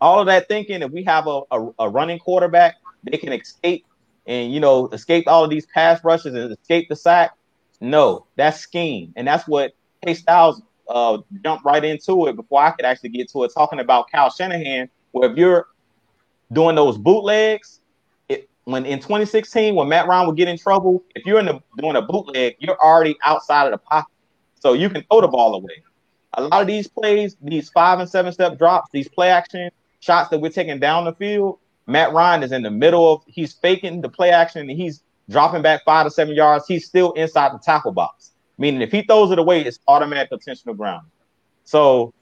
[0.00, 3.84] all of that thinking, if we have a, a, a running quarterback, they can escape
[4.26, 7.32] and you know escape all of these pass rushes and escape the sack.
[7.80, 9.72] No, that's scheme, and that's what
[10.04, 13.80] K Styles uh, jumped right into it before I could actually get to it, talking
[13.80, 14.88] about Kyle Shanahan.
[15.10, 15.66] Where if you're
[16.52, 17.80] doing those bootlegs,
[18.68, 21.96] when in 2016, when Matt Ryan would get in trouble, if you're in the doing
[21.96, 24.12] a bootleg, you're already outside of the pocket.
[24.60, 25.82] So you can throw the ball away.
[26.34, 30.28] A lot of these plays, these five and seven step drops, these play action shots
[30.28, 34.02] that we're taking down the field, Matt Ryan is in the middle of he's faking
[34.02, 36.66] the play action and he's dropping back five to seven yards.
[36.66, 38.32] He's still inside the tackle box.
[38.58, 41.06] Meaning if he throws it away, it's automatic intentional ground.
[41.64, 42.12] So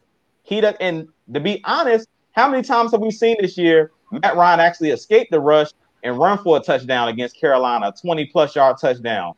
[0.45, 4.37] he does and to be honest, how many times have we seen this year Matt
[4.37, 5.71] Ryan actually escaped the rush
[6.07, 9.35] and run for a touchdown against Carolina, 20 plus yard touchdown.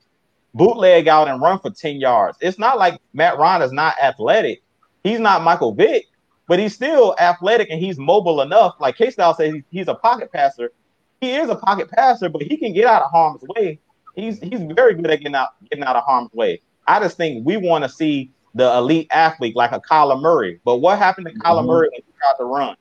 [0.55, 2.37] Bootleg out and run for 10 yards.
[2.41, 4.63] It's not like Matt Ryan is not athletic.
[5.03, 6.07] He's not Michael Vick,
[6.47, 8.75] but he's still athletic and he's mobile enough.
[8.81, 10.73] Like K Style says, he's a pocket passer.
[11.21, 13.79] He is a pocket passer, but he can get out of harm's way.
[14.15, 16.61] He's he's very good at getting out getting out of harm's way.
[16.87, 20.61] I just think we want to see the elite athlete like a Kyler Murray.
[20.65, 21.69] But what happened to Kyler mm-hmm.
[21.69, 22.77] Murray when he tried to run?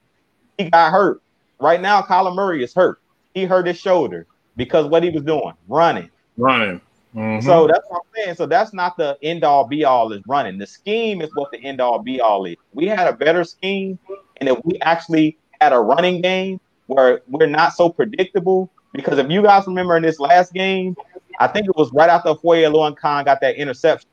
[0.58, 1.22] He got hurt.
[1.60, 3.00] Right now, Kyler Murray is hurt
[3.38, 4.26] he hurt his shoulder
[4.56, 6.10] because what he was doing, running.
[6.38, 6.82] Running.
[7.16, 7.46] Mm-hmm.
[7.46, 8.36] So that's what I'm saying.
[8.36, 10.58] So that's not the end all be all is running.
[10.58, 12.56] The scheme is what the end all be all is.
[12.74, 13.98] We had a better scheme,
[14.38, 19.30] and if we actually had a running game where we're not so predictable, because if
[19.30, 20.96] you guys remember in this last game,
[21.40, 24.10] I think it was right after Foye khan got that interception.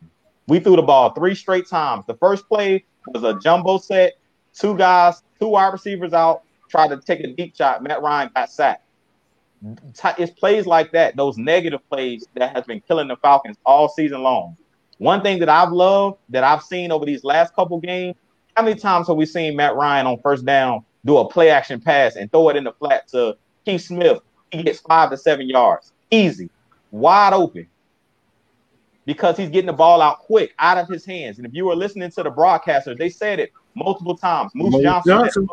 [0.46, 2.04] We threw the ball three straight times.
[2.06, 4.14] The first play was a jumbo set,
[4.52, 7.82] two guys, two wide receivers out, tried to take a deep shot.
[7.82, 8.83] Matt Ryan got sacked
[10.18, 14.22] it's plays like that, those negative plays that has been killing the Falcons all season
[14.22, 14.56] long.
[14.98, 18.16] One thing that I've loved that I've seen over these last couple games,
[18.56, 21.80] how many times have we seen Matt Ryan on first down do a play action
[21.80, 24.20] pass and throw it in the flat to Keith Smith?
[24.52, 26.48] He gets five to seven yards, easy,
[26.92, 27.66] wide open.
[29.06, 31.38] because he's getting the ball out quick out of his hands.
[31.38, 34.52] And if you were listening to the broadcasters, they said it multiple times.
[34.54, 35.48] Moose, Moose Johnston, Johnston.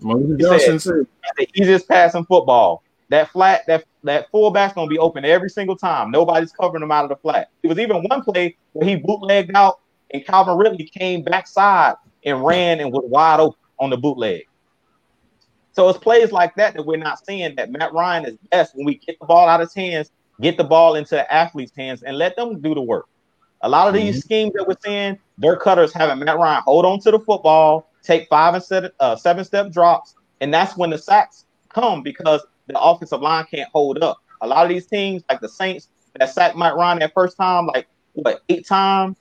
[0.00, 2.82] Moose Johnston said, the easiest pass in football.
[3.12, 6.10] That flat, that that fullback's gonna be open every single time.
[6.10, 7.50] Nobody's covering him out of the flat.
[7.62, 9.80] It was even one play where he bootlegged out
[10.14, 14.46] and Calvin Ridley came backside and ran and was wide open on the bootleg.
[15.72, 18.86] So it's plays like that that we're not seeing that Matt Ryan is best when
[18.86, 20.10] we get the ball out of his hands,
[20.40, 23.08] get the ball into athletes' hands, and let them do the work.
[23.60, 24.20] A lot of these mm-hmm.
[24.20, 28.26] schemes that we're seeing, their cutters having Matt Ryan hold on to the football, take
[28.30, 32.40] five and seven, uh, seven step drops, and that's when the sacks come because
[32.72, 34.18] the offensive line can't hold up.
[34.40, 37.66] A lot of these teams, like the Saints, that sack Matt Ryan that first time,
[37.66, 39.16] like what eight times.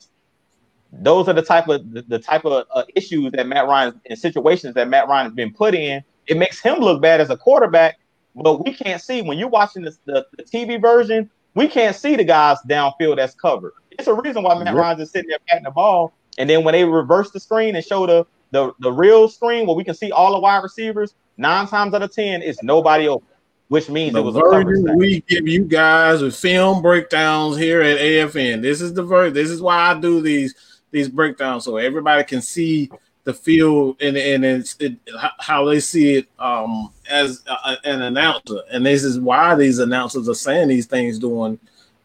[0.93, 4.17] Those are the type of the, the type of uh, issues that Matt Ryan in
[4.17, 7.37] situations that Matt Ryan has been put in it makes him look bad as a
[7.37, 7.99] quarterback,
[8.35, 12.15] but we can't see when you're watching this, the, the TV version, we can't see
[12.15, 13.73] the guys downfield that's covered.
[13.91, 14.75] It's a reason why Matt yep.
[14.75, 16.13] Ryan's just sitting there patting the ball.
[16.37, 19.75] And then when they reverse the screen and show the, the, the real screen where
[19.75, 23.27] we can see all the wide receivers, nine times out of ten, it's nobody open,
[23.71, 27.81] which means the it was a version we give you guys with film breakdowns here
[27.81, 28.61] at AFN.
[28.61, 29.33] This is the version.
[29.33, 30.53] This is why I do these
[30.91, 32.91] these breakdowns so everybody can see
[33.23, 34.97] the field and and it's it,
[35.39, 40.27] how they see it um, as a, an announcer, and this is why these announcers
[40.27, 41.57] are saying these things during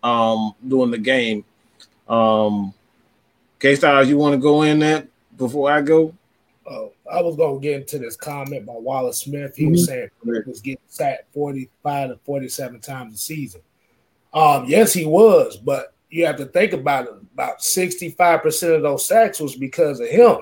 [0.04, 1.44] um, during the game.
[2.08, 2.74] Um,
[3.58, 6.14] K Styles, you want to go in that before I go?
[6.68, 9.54] Oh, I was gonna get into this comment by Wallace Smith.
[9.56, 9.72] He mm-hmm.
[9.72, 13.60] was saying he was getting sacked 45 to 47 times a season.
[14.34, 17.14] Um, yes, he was, but you have to think about it.
[17.34, 20.38] About 65% of those sacks was because of him.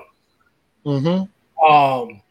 [0.85, 1.71] Mm-hmm.
[1.71, 2.21] Um,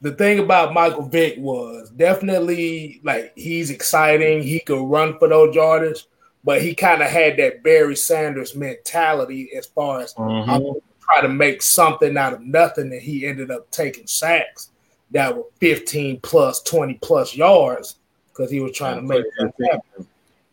[0.00, 4.42] the thing about Michael Vick was definitely like he's exciting.
[4.42, 6.06] He could run for those yardage,
[6.44, 10.78] but he kind of had that Barry Sanders mentality as far as mm-hmm.
[11.06, 14.70] Try to make something out of nothing, and he ended up taking sacks
[15.12, 17.96] that were 15 plus, 20 plus yards
[18.28, 20.06] because he was trying to make that happen.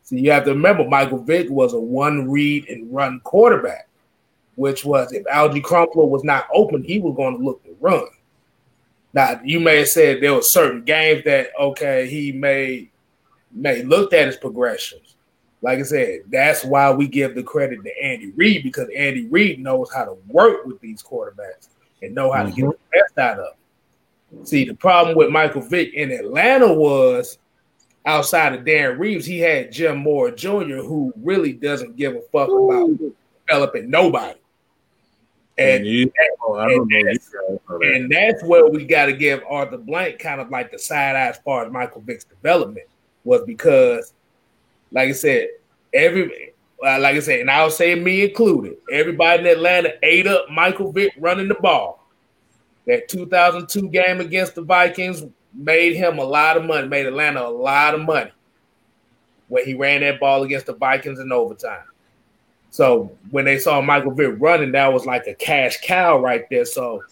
[0.03, 3.87] So you have to remember, Michael Vick was a one read and run quarterback
[4.55, 8.05] which was if Alge Crumpler was not open, he was going to look to run.
[9.13, 12.89] Now you may have said there were certain games that okay he may
[13.51, 15.02] may looked at his progressions.
[15.63, 19.59] Like I said, that's why we give the credit to Andy Reid because Andy Reid
[19.59, 21.69] knows how to work with these quarterbacks
[22.01, 22.49] and know how mm-hmm.
[22.49, 22.71] to get mm-hmm.
[22.71, 23.55] the best out of
[24.31, 24.45] them.
[24.45, 27.37] See, the problem with Michael Vick in Atlanta was
[28.05, 32.49] outside of Dan Reeves, he had Jim Mora Jr., who really doesn't give a fuck
[32.49, 32.89] about
[33.47, 34.37] developing nobody.
[35.57, 36.11] And, you,
[36.41, 37.31] oh, and, that's,
[37.69, 41.27] and, that's, where we got to give Arthur Blank kind of like the side eye
[41.27, 42.87] as far as Michael Vick's development
[43.23, 44.13] was because,
[44.93, 45.47] like I said,
[45.93, 46.53] every
[46.85, 50.91] uh, like I said, and I'll say me included, everybody in Atlanta ate up Michael
[50.91, 51.99] Vick running the ball.
[52.85, 55.23] That 2002 game against the Vikings
[55.53, 58.31] made him a lot of money, made Atlanta a lot of money
[59.47, 61.83] when he ran that ball against the Vikings in overtime.
[62.71, 66.65] So when they saw Michael Vick running, that was like a cash cow right there.
[66.65, 67.03] So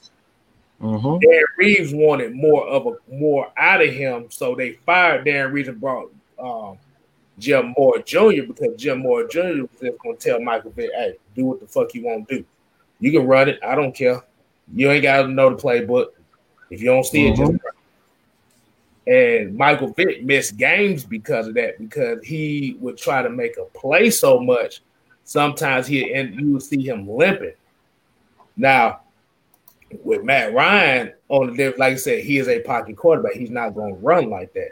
[0.82, 1.08] mm-hmm.
[1.08, 5.70] Darren Reeves wanted more of a more out of him, so they fired Dan Reeves
[5.70, 6.78] and brought um,
[7.42, 8.43] Jim Mora Jr.
[8.47, 9.39] because Jim Mora Jr.
[9.62, 12.38] was just going to tell Michael Vick, "Hey, do what the fuck you want to
[12.38, 12.46] do.
[13.00, 13.59] You can run it.
[13.66, 14.22] I don't care.
[14.74, 16.08] You ain't got to know the playbook.
[16.70, 17.34] If you don't see mm-hmm.
[17.34, 17.66] it, just mm-hmm.
[17.66, 17.76] run."
[19.08, 23.66] And Michael Vick missed games because of that, because he would try to make a
[23.78, 24.82] play so much
[25.32, 27.54] sometimes he and you would see him limping.
[28.58, 29.01] Now,
[30.04, 33.34] with Matt Ryan on the like I said, he is a pocket quarterback.
[33.34, 34.70] He's not going to run like that.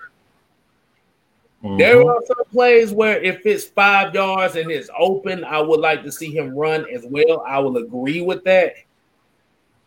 [1.64, 1.78] Mm-hmm.
[1.78, 6.04] There are some plays where if it's five yards and it's open, I would like
[6.04, 7.44] to see him run as well.
[7.46, 8.76] I will agree with that.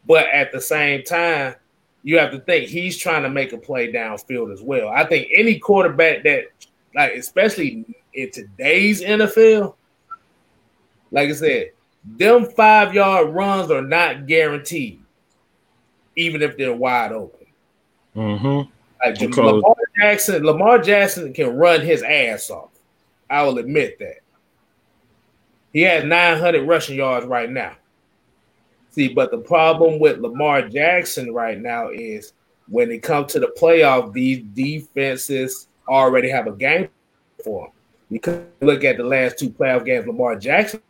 [0.07, 1.55] But at the same time,
[2.03, 4.89] you have to think he's trying to make a play downfield as well.
[4.89, 6.47] I think any quarterback that,
[6.95, 9.75] like, especially in today's NFL,
[11.11, 11.71] like I said,
[12.05, 15.01] them five yard runs are not guaranteed,
[16.17, 17.47] even if they're wide open.
[18.17, 18.71] Mm-hmm.
[19.05, 19.37] Like because...
[19.37, 22.71] Lamar Jackson, Lamar Jackson can run his ass off.
[23.29, 24.19] I will admit that.
[25.73, 27.77] He has 900 rushing yards right now.
[28.91, 32.35] See, but the problem with Lamar Jackson right now is
[32.69, 36.89] when it comes to the playoff, these defenses already have a game
[37.43, 37.73] for him.
[38.11, 40.83] Because look at the last two playoff games, Lamar Jackson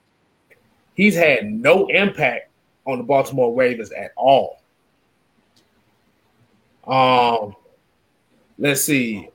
[0.94, 2.50] he's had no impact
[2.86, 4.58] on the Baltimore Ravens at all.
[6.86, 7.54] Um,
[8.62, 9.28] let's see.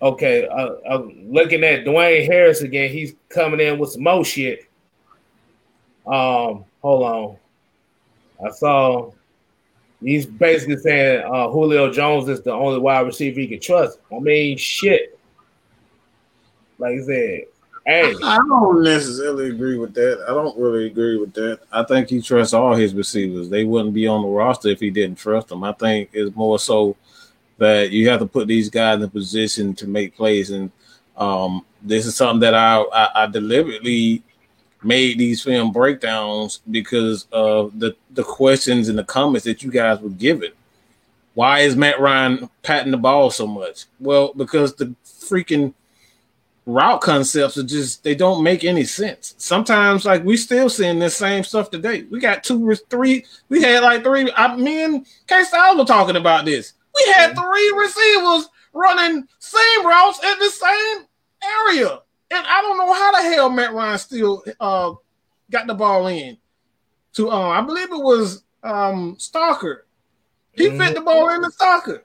[0.00, 2.90] Okay, uh, I'm looking at Dwayne Harris again.
[2.90, 4.68] He's coming in with some more shit.
[6.06, 7.36] Um, hold on.
[8.44, 9.12] I saw
[10.02, 13.98] he's basically saying uh, Julio Jones is the only wide receiver he can trust.
[14.14, 15.18] I mean, shit.
[16.78, 17.40] Like I said,
[17.86, 20.24] hey, I don't necessarily agree with that.
[20.28, 21.60] I don't really agree with that.
[21.70, 23.48] I think he trusts all his receivers.
[23.48, 25.62] They wouldn't be on the roster if he didn't trust them.
[25.62, 26.96] I think it's more so
[27.58, 30.70] that you have to put these guys in position to make plays, and
[31.16, 34.22] um, this is something that I, I, I deliberately
[34.82, 40.00] made these film breakdowns because of the the questions and the comments that you guys
[40.00, 40.52] were given.
[41.34, 43.86] Why is Matt Ryan patting the ball so much?
[43.98, 45.74] Well, because the freaking
[46.66, 49.34] route concepts are just they don't make any sense.
[49.38, 52.02] Sometimes, like we still seeing this same stuff today.
[52.10, 53.24] We got two, or three.
[53.48, 54.30] We had like three.
[54.36, 56.74] I, me and K Styles were talking about this.
[56.94, 61.06] We had three receivers running same routes in the same
[61.42, 62.00] area,
[62.30, 64.94] and I don't know how the hell Matt Ryan still uh,
[65.50, 66.38] got the ball in.
[67.14, 69.80] To uh, I believe it was um, Stocker.
[70.52, 70.78] He mm-hmm.
[70.78, 72.02] fit the ball in the Stocker.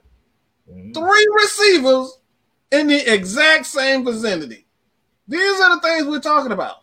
[0.70, 0.92] Mm-hmm.
[0.92, 2.18] Three receivers
[2.70, 4.66] in the exact same vicinity.
[5.26, 6.82] These are the things we're talking about.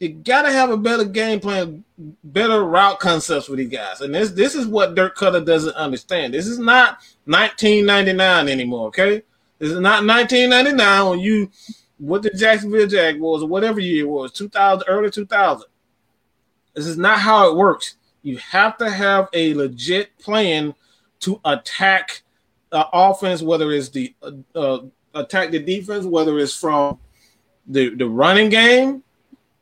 [0.00, 1.84] You gotta have a better game plan,
[2.24, 4.00] better route concepts with these guys.
[4.00, 6.32] And this this is what Dirk Koetter doesn't understand.
[6.32, 9.22] This is not 1999 anymore, okay?
[9.58, 11.50] This is not 1999 when you
[11.98, 15.66] what the Jacksonville Jaguars or whatever year it was, 2000, early 2000.
[16.74, 17.96] This is not how it works.
[18.22, 20.74] You have to have a legit plan
[21.20, 22.22] to attack
[22.72, 24.78] uh, offense, whether it's the uh, uh,
[25.14, 26.98] attack the defense, whether it's from
[27.66, 29.02] the the running game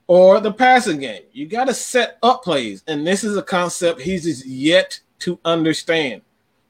[0.08, 1.22] or the passing game.
[1.32, 6.22] You got to set up plays, and this is a concept he's yet to understand.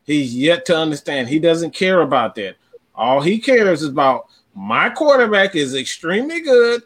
[0.04, 1.28] He's yet to understand.
[1.28, 2.56] He doesn't care about that.
[2.94, 6.82] All he cares is about my quarterback is extremely good.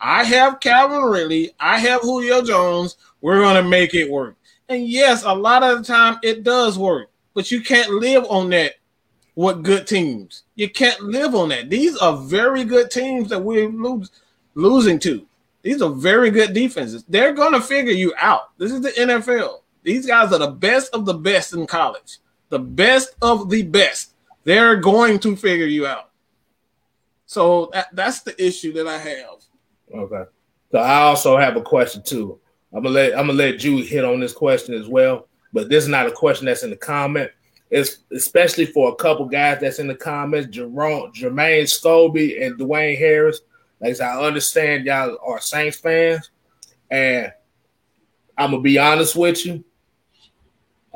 [0.00, 1.54] I have Calvin Ridley.
[1.58, 2.96] I have Julio Jones.
[3.22, 4.36] We're going to make it work.
[4.68, 8.50] And yes, a lot of the time it does work, but you can't live on
[8.50, 8.74] that
[9.36, 10.42] with good teams.
[10.54, 11.70] You can't live on that.
[11.70, 13.70] These are very good teams that we're
[14.54, 15.26] losing to.
[15.64, 17.04] These are very good defenses.
[17.08, 18.56] They're going to figure you out.
[18.58, 19.62] This is the NFL.
[19.82, 22.18] These guys are the best of the best in college
[22.54, 24.14] the best of the best.
[24.44, 26.10] They're going to figure you out.
[27.26, 29.42] So that, that's the issue that I have.
[29.92, 30.30] Okay.
[30.70, 32.38] So I also have a question too.
[32.72, 35.26] I'm gonna let I'm gonna let you hit on this question as well.
[35.52, 37.30] But this is not a question that's in the comment.
[37.70, 42.98] It's especially for a couple guys that's in the comments, Jerome, Jermaine Scobie and Dwayne
[42.98, 43.40] Harris.
[43.80, 46.30] Like I understand y'all are Saints fans,
[46.90, 47.32] and
[48.36, 49.64] I'm gonna be honest with you.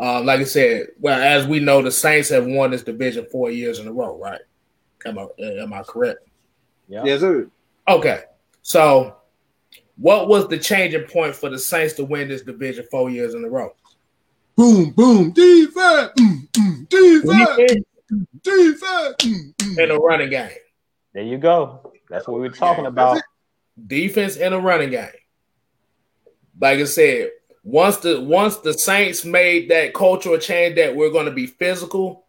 [0.01, 3.51] Uh, like I said, well, as we know, the Saints have won this division four
[3.51, 4.41] years in a row, right?
[5.05, 6.21] Am I am I correct?
[6.89, 7.05] Yeah.
[7.05, 7.51] Yes, sir.
[7.87, 8.23] Okay.
[8.63, 9.17] So,
[9.97, 13.45] what was the changing point for the Saints to win this division four years in
[13.45, 13.75] a row?
[14.57, 17.85] Boom, boom, defense, mm, mm, defense,
[18.43, 19.79] defense, mm, mm.
[19.79, 20.51] in a running game.
[21.13, 21.93] There you go.
[22.11, 23.21] That's what we are talking about.
[23.87, 25.09] Defense in a running game.
[26.61, 27.31] Like I said,
[27.63, 32.25] once the once the Saints made that cultural change that we're going to be physical,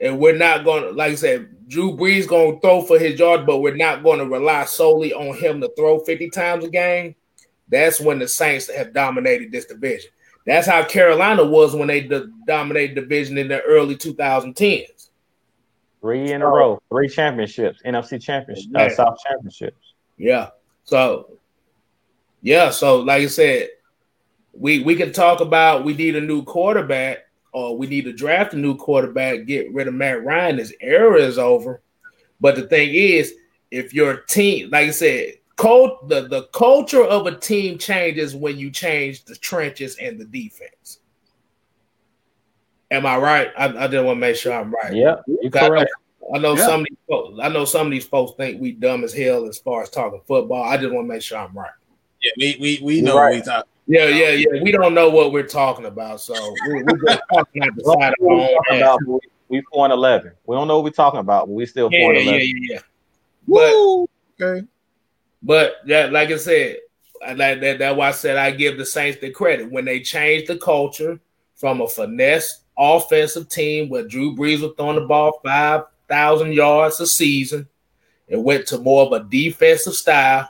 [0.00, 3.18] and we're not going to, like I said, Drew Brees going to throw for his
[3.18, 6.68] yard, but we're not going to rely solely on him to throw fifty times a
[6.68, 7.14] game.
[7.68, 10.10] That's when the Saints have dominated this division.
[10.44, 12.10] That's how Carolina was when they
[12.46, 14.91] dominated division in the early 2010s.
[16.02, 19.94] Three in a row, three championships, NFC championships, uh, South championships.
[20.18, 20.48] Yeah.
[20.84, 21.38] So,
[22.42, 22.70] yeah.
[22.70, 23.68] So, like I said,
[24.52, 27.18] we we can talk about we need a new quarterback
[27.52, 30.58] or we need to draft a new quarterback, get rid of Matt Ryan.
[30.58, 31.82] His era is over.
[32.40, 33.34] But the thing is,
[33.70, 38.58] if your team, like I said, cult, the, the culture of a team changes when
[38.58, 40.98] you change the trenches and the defense.
[42.92, 43.50] Am I right?
[43.56, 44.92] I, I didn't want to make sure I'm right.
[44.92, 45.90] Yeah, you correct.
[46.34, 46.66] I know, I know yeah.
[46.66, 49.46] some of these folks, I know some of these folks think we dumb as hell
[49.46, 50.62] as far as talking football.
[50.62, 51.70] I just want to make sure I'm right.
[52.20, 53.36] Yeah, we we, we know right.
[53.36, 53.66] we talk.
[53.86, 54.62] Yeah, yeah, yeah.
[54.62, 56.34] We don't know what we're talking about, so
[56.68, 60.32] we, we're just talking out the side of our own We point eleven.
[60.44, 62.40] We don't know what we're talking about, but we still yeah, point eleven.
[62.40, 62.78] Yeah, yeah, yeah.
[63.48, 64.06] But
[64.40, 64.66] okay.
[65.42, 66.76] But that, like I said,
[67.22, 70.48] like that, that's why I said I give the Saints the credit when they changed
[70.48, 71.18] the culture
[71.56, 77.00] from a finesse offensive team where Drew Brees was throwing the ball five thousand yards
[77.00, 77.68] a season,
[78.28, 80.48] and went to more of a defensive style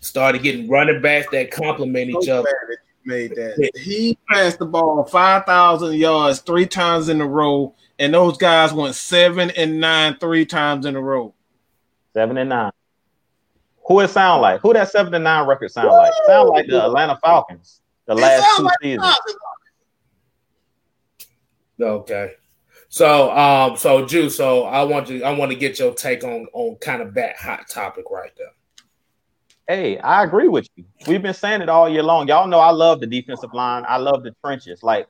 [0.00, 2.48] started getting running backs that complement each other.
[3.04, 8.14] Made that he passed the ball five thousand yards three times in a row and
[8.14, 11.34] those guys went seven and nine three times in a row.
[12.14, 12.70] Seven and nine.
[13.88, 14.60] Who it sound like?
[14.60, 16.12] Who that seven and nine record sound like?
[16.26, 19.16] Sound like the Atlanta Falcons the last two like seasons.
[21.80, 22.32] Okay.
[22.88, 26.46] So um so Jew, so I want to I want to get your take on
[26.52, 28.52] on kind of that hot topic right there.
[29.68, 30.84] Hey, I agree with you.
[31.06, 32.28] We've been saying it all year long.
[32.28, 33.84] Y'all know I love the defensive line.
[33.88, 34.82] I love the trenches.
[34.82, 35.06] Like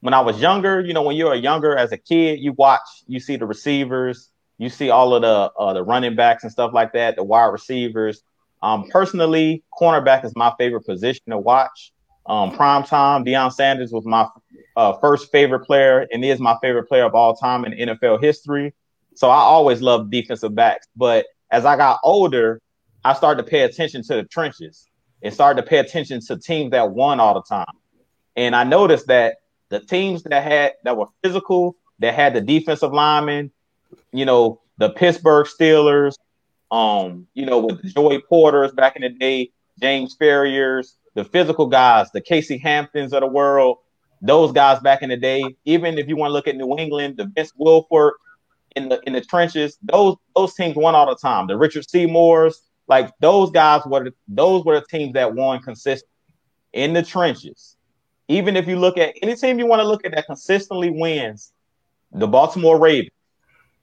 [0.00, 2.82] when I was younger, you know, when you were younger as a kid, you watch,
[3.06, 4.28] you see the receivers,
[4.58, 7.46] you see all of the uh, the running backs and stuff like that, the wide
[7.46, 8.22] receivers.
[8.62, 11.92] Um, personally, cornerback is my favorite position to watch.
[12.26, 14.28] Um, prime time, Deion Sanders was my
[14.76, 18.74] uh, first favorite player and is my favorite player of all time in NFL history.
[19.14, 20.86] So I always loved defensive backs.
[20.96, 22.60] But as I got older,
[23.04, 24.88] I started to pay attention to the trenches
[25.22, 27.74] and started to pay attention to teams that won all the time.
[28.36, 29.36] And I noticed that
[29.68, 33.50] the teams that had that were physical, that had the defensive linemen,
[34.12, 36.14] you know, the Pittsburgh Steelers,
[36.70, 39.50] um, you know, with Joey Porters back in the day,
[39.80, 43.78] James Farriors, the physical guys, the Casey Hamptons of the world,
[44.22, 45.44] those guys back in the day.
[45.64, 48.12] Even if you want to look at New England, the Vince Wilfork
[48.76, 51.46] in the in the trenches, those those teams won all the time.
[51.46, 56.08] The Richard Seymours, like those guys were those were the teams that won consistently
[56.72, 57.76] in the trenches
[58.32, 61.52] even if you look at any team you want to look at that consistently wins,
[62.12, 63.10] the Baltimore Ravens,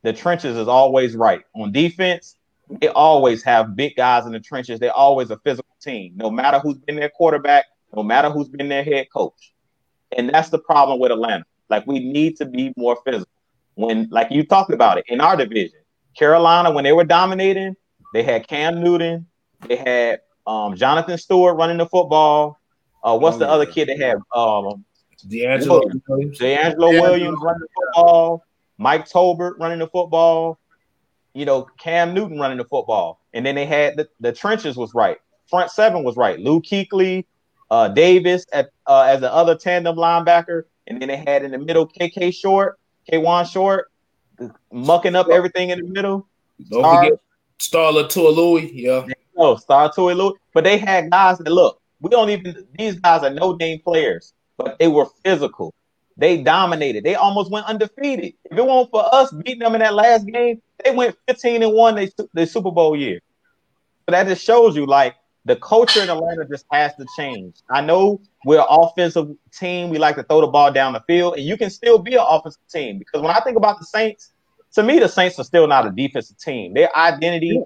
[0.02, 1.41] the trenches is always right.
[1.56, 2.36] On defense,
[2.70, 4.80] they always have big guys in the trenches.
[4.80, 8.70] They're always a physical team, no matter who's been their quarterback, no matter who's been
[8.70, 9.53] their head coach.
[10.18, 11.45] And that's the problem with Atlanta.
[11.69, 13.31] Like we need to be more physical.
[13.76, 15.80] When, like you talked about it in our division,
[16.18, 17.76] Carolina, when they were dominating,
[18.14, 19.27] they had Cam Newton,
[19.68, 22.60] they had um, Jonathan Stewart running the football,
[23.03, 23.52] uh, what's oh, the yeah.
[23.52, 24.18] other kid they had?
[24.36, 24.84] Um,
[25.27, 26.40] DeAngelo Williams.
[26.40, 27.02] DeAngelo yeah.
[27.02, 28.44] Williams running the football.
[28.77, 30.60] Mike Tolbert running the football.
[31.34, 33.22] You know, Cam Newton running the football.
[33.34, 35.18] And then they had the, the trenches was right.
[35.48, 36.40] Front seven was right.
[36.40, 37.26] Luke Kuechly,
[37.70, 40.64] uh, Davis at uh, as the other tandem linebacker.
[40.88, 42.80] And then they had in the middle KK Short,
[43.12, 43.91] Kawann Short,
[44.72, 46.28] mucking up everything in the middle.
[46.70, 47.20] Don't Star, forget
[47.60, 48.72] Star Louis.
[48.74, 49.06] Yeah.
[49.38, 50.34] No, Star Louis.
[50.54, 54.34] But they had guys that look, we don't even these guys are no name players,
[54.58, 55.74] but they were physical.
[56.18, 57.06] They dominated.
[57.06, 58.34] They almost went undefeated.
[58.46, 61.74] If it weren't for us beating them in that last game, they went 15 and
[61.74, 63.22] one they the Super Bowl year.
[64.06, 65.16] So that just shows you like
[65.50, 67.56] the culture in Atlanta just has to change.
[67.72, 69.90] I know we're an offensive team.
[69.90, 72.24] We like to throw the ball down the field, and you can still be an
[72.24, 74.32] offensive team because when I think about the Saints,
[74.74, 76.76] to me, the Saints are still not a defensive team.
[76.76, 77.64] Their identity,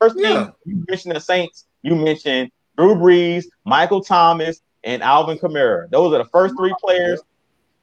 [0.00, 0.50] first thing yeah.
[0.64, 5.90] you mentioned the Saints, you mentioned Drew Brees, Michael Thomas, and Alvin Kamara.
[5.90, 7.20] Those are the first three players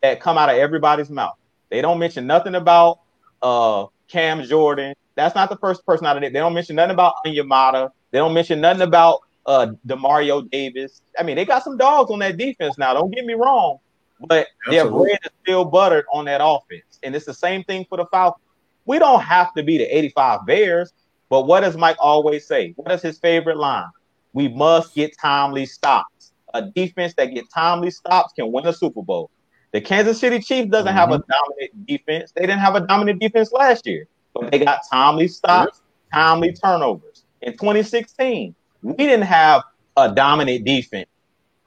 [0.02, 1.36] that come out of everybody's mouth.
[1.70, 3.02] They don't mention nothing about
[3.42, 4.96] uh, Cam Jordan.
[5.16, 6.32] That's not the first person out of it.
[6.32, 7.92] They don't mention nothing about Onyemata.
[8.12, 11.02] They don't mention nothing about uh, Demario Davis.
[11.18, 12.94] I mean, they got some dogs on that defense now.
[12.94, 13.80] Don't get me wrong,
[14.20, 14.76] but Absolutely.
[14.76, 18.06] their bread is still buttered on that offense, and it's the same thing for the
[18.08, 18.46] Falcons.
[18.86, 20.94] We don't have to be the 85 Bears,
[21.30, 22.74] but what does Mike always say?
[22.76, 23.90] What is his favorite line?
[24.34, 26.32] we must get timely stops.
[26.54, 29.30] A defense that gets timely stops can win a Super Bowl.
[29.72, 30.98] The Kansas City Chiefs doesn't mm-hmm.
[30.98, 31.32] have a mm-hmm.
[31.32, 32.32] dominant defense.
[32.32, 35.82] They didn't have a dominant defense last year, but they got timely stops,
[36.14, 37.24] timely turnovers.
[37.42, 39.64] In 2016, we didn't have
[39.98, 41.10] a dominant defense.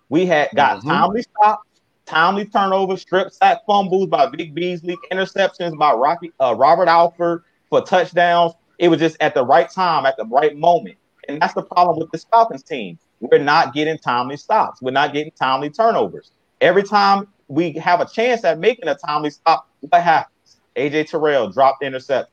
[0.08, 0.88] We had got mm-hmm.
[0.88, 1.68] timely stops,
[2.06, 7.80] timely turnovers, strip sack fumbles by Vic Beasley, interceptions by Rocky uh, Robert Alford for
[7.82, 8.54] touchdowns.
[8.78, 10.96] It was just at the right time, at the right moment.
[11.28, 12.98] And that's the problem with this Falcons team.
[13.20, 14.82] We're not getting timely stops.
[14.82, 16.32] We're not getting timely turnovers.
[16.60, 20.56] Every time we have a chance at making a timely stop, what happens?
[20.76, 22.30] AJ Terrell dropped intercept.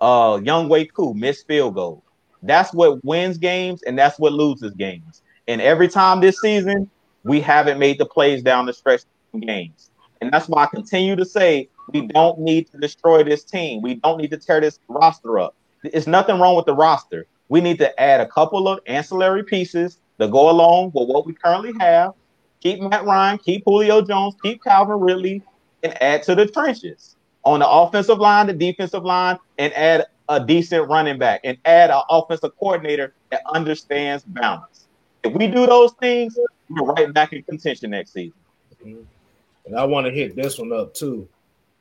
[0.00, 2.02] Uh, Young Younghoe Koo missed field goal.
[2.42, 5.22] That's what wins games and that's what loses games.
[5.48, 6.90] And every time this season,
[7.24, 9.02] we haven't made the plays down the stretch
[9.40, 9.90] games.
[10.20, 13.82] And that's why I continue to say we don't need to destroy this team.
[13.82, 15.54] We don't need to tear this roster up.
[15.82, 19.98] There's nothing wrong with the roster we need to add a couple of ancillary pieces
[20.16, 22.14] that go along with what we currently have.
[22.60, 25.42] Keep Matt Ryan, keep Julio Jones, keep Calvin Ridley,
[25.82, 30.38] and add to the trenches on the offensive line, the defensive line, and add a
[30.38, 34.86] decent running back and add an offensive coordinator that understands balance.
[35.24, 36.38] If we do those things,
[36.70, 38.38] we're right back in contention next season.
[38.82, 39.02] Mm-hmm.
[39.66, 41.28] And I want to hit this one up too.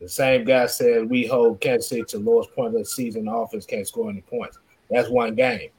[0.01, 3.25] The same guy said we hold Kansas City to lowest point of the season.
[3.25, 4.57] The offense can't score any points.
[4.89, 5.69] That's one game.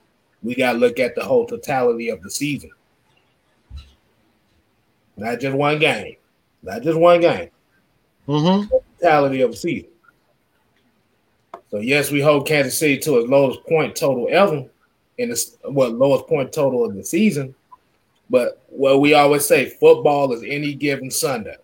[0.42, 2.70] We got to look at the whole totality of the season,
[5.16, 6.16] not just one game,
[6.62, 7.50] not just one game.
[8.28, 8.74] Mm-hmm.
[9.00, 9.89] totality of the season.
[11.70, 14.66] So yes, we hold Kansas City to its lowest point total ever
[15.18, 17.54] in the what lowest point total of the season.
[18.28, 21.56] But what we always say, football is any given Sunday.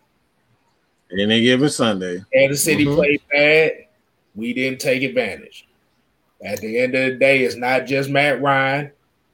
[1.12, 2.22] Any given Sunday.
[2.32, 2.94] Kansas City mm-hmm.
[2.94, 3.72] played bad.
[4.34, 5.66] We didn't take advantage.
[6.44, 8.90] At the end of the day, it's not just Matt Ryan.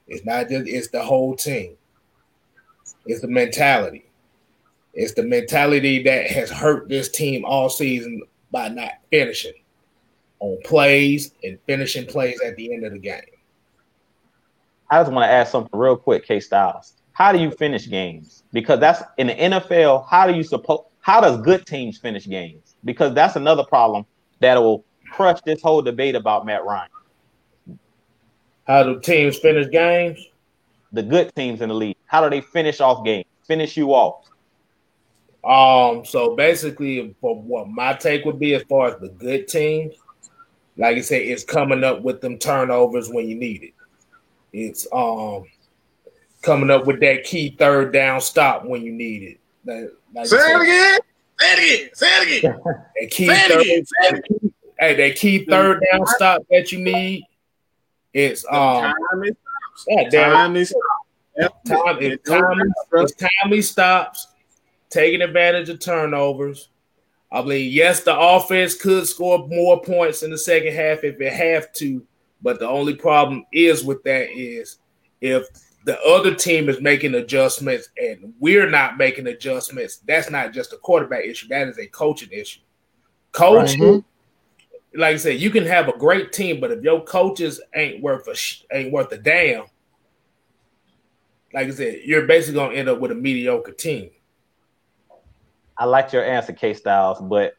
[0.06, 1.76] It's not just it's the whole team.
[3.06, 4.04] It's the mentality.
[4.94, 9.54] It's the mentality that has hurt this team all season by not finishing
[10.42, 13.22] on plays and finishing plays at the end of the game.
[14.90, 16.94] I just want to ask something real quick, K Styles.
[17.12, 18.42] How do you finish games?
[18.52, 20.06] Because that's in the NFL.
[20.08, 20.80] How do you suppose?
[21.00, 22.74] How does good teams finish games?
[22.84, 24.04] Because that's another problem
[24.40, 26.90] that will crush this whole debate about Matt Ryan.
[28.66, 30.26] How do teams finish games?
[30.92, 31.96] The good teams in the league.
[32.06, 33.26] How do they finish off games?
[33.46, 34.24] Finish you off.
[35.44, 39.94] Um, so basically, for what my take would be as far as the good teams,
[40.76, 43.74] like I said, it's coming up with them turnovers when you need it.
[44.52, 45.44] It's um
[46.42, 49.40] coming up with that key third down stop when you need it.
[49.64, 51.00] That, like say it again.
[51.38, 51.90] Say it again.
[51.94, 52.60] Say it again.
[53.00, 53.84] that key say third, again.
[53.84, 54.54] Say it again.
[54.78, 57.24] Hey, that key third down stop that you need.
[58.12, 59.36] It's um time is
[59.88, 60.74] yeah, time is
[61.38, 62.60] time, it's time,
[62.92, 64.26] it's timely stops
[64.90, 66.68] taking advantage of turnovers.
[67.32, 71.32] I believe, yes, the offense could score more points in the second half if it
[71.32, 72.06] have to,
[72.42, 74.78] but the only problem is with that is
[75.22, 75.46] if
[75.84, 80.76] the other team is making adjustments and we're not making adjustments, that's not just a
[80.76, 81.48] quarterback issue.
[81.48, 82.60] That is a coaching issue.
[83.32, 85.00] Coaching, mm-hmm.
[85.00, 88.28] like I said, you can have a great team, but if your coaches ain't worth
[88.28, 89.64] a ain't worth a damn,
[91.54, 94.10] like I said, you're basically gonna end up with a mediocre team.
[95.76, 97.54] I liked your answer, K Styles, but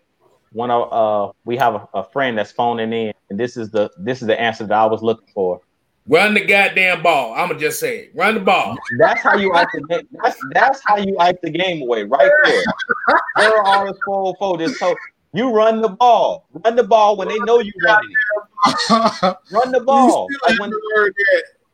[0.51, 3.89] one of uh we have a, a, friend that's phoning in, and this is the
[3.97, 5.61] this is the answer that I was looking for.
[6.07, 7.33] Run the goddamn ball.
[7.33, 8.11] I'ma just say it.
[8.13, 8.75] Run the ball.
[8.99, 10.07] That's how you ice the game.
[10.21, 12.63] That's that's how you ice the game away, right there.
[13.37, 14.57] There are all four four.
[14.57, 14.95] This so
[15.33, 16.47] you run the ball.
[16.63, 19.37] Run the ball when they know you running it.
[19.51, 20.27] run the ball.
[20.47, 20.71] Like when,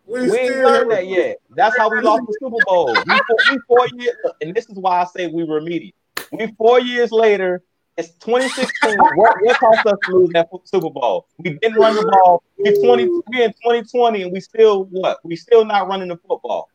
[0.06, 1.38] we, we ain't learned that yet.
[1.56, 2.94] That's how we lost the Super Bowl.
[2.94, 5.94] We four, we four years, and this is why I say we remediate.
[6.32, 7.64] We four years later.
[7.98, 8.98] It's 2016.
[8.98, 11.28] what, what cost us to lose that Super Bowl?
[11.38, 12.42] We didn't run the ball.
[12.58, 15.20] We 20 we in 2020, and we still what?
[15.26, 16.70] We still not running the football.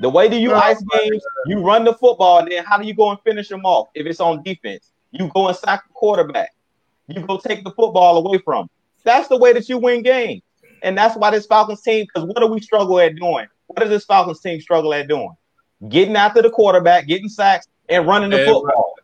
[0.00, 1.22] The way do you ice games?
[1.46, 3.88] You run the football, and then how do you go and finish them off?
[3.94, 6.52] If it's on defense, you go and sack the quarterback.
[7.06, 8.62] You go take the football away from.
[8.62, 8.70] Them.
[9.04, 10.42] That's the way that you win games,
[10.82, 12.06] and that's why this Falcons team.
[12.06, 13.46] Because what do we struggle at doing?
[13.68, 15.34] What does this Falcons team struggle at doing?
[15.88, 18.94] Getting after the quarterback, getting sacks, and running the football.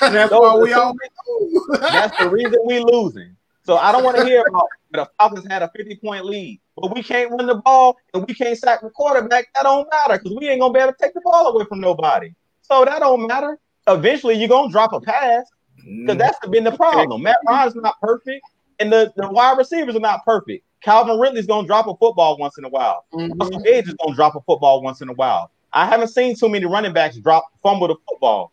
[0.00, 1.66] that's why we always lose.
[1.80, 3.36] that's the reason we losing.
[3.64, 6.94] So I don't want to hear about the Falcons had a 50 point lead, but
[6.94, 9.48] we can't run the ball and we can't sack the quarterback.
[9.54, 11.80] That don't matter because we ain't gonna be able to take the ball away from
[11.80, 12.32] nobody.
[12.62, 13.58] So that don't matter.
[13.86, 15.46] Eventually, you're gonna drop a pass
[15.76, 17.22] because that's been the problem.
[17.22, 18.44] Matt Ryan's not perfect,
[18.78, 20.64] and the, the wide receivers are not perfect.
[20.82, 23.04] Calvin Ridley's gonna drop a football once in a while.
[23.12, 23.38] Mm-hmm.
[23.38, 25.50] Russell Gage is gonna drop a football once in a while.
[25.72, 28.52] I haven't seen too many running backs drop fumble the football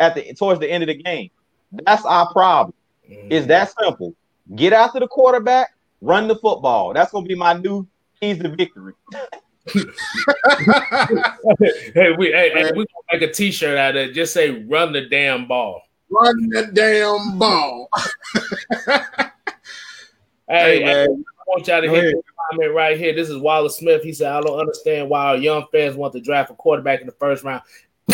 [0.00, 1.30] at the towards the end of the game.
[1.72, 2.74] That's our problem.
[3.10, 3.28] Mm.
[3.30, 4.14] It's that simple.
[4.54, 6.94] Get after the quarterback, run the football.
[6.94, 7.86] That's gonna be my new
[8.20, 8.94] keys to victory.
[9.74, 9.84] hey,
[12.16, 14.14] we hey, hey, we gonna make a T-shirt out of it.
[14.14, 17.90] Just say "Run the damn ball." Run the damn ball.
[20.48, 21.24] hey, hey, man.
[21.48, 22.14] I want y'all to hit
[22.50, 23.14] comment right here.
[23.14, 24.02] This is Wallace Smith.
[24.02, 27.06] He said, "I don't understand why our young fans want to draft a quarterback in
[27.06, 27.62] the first round."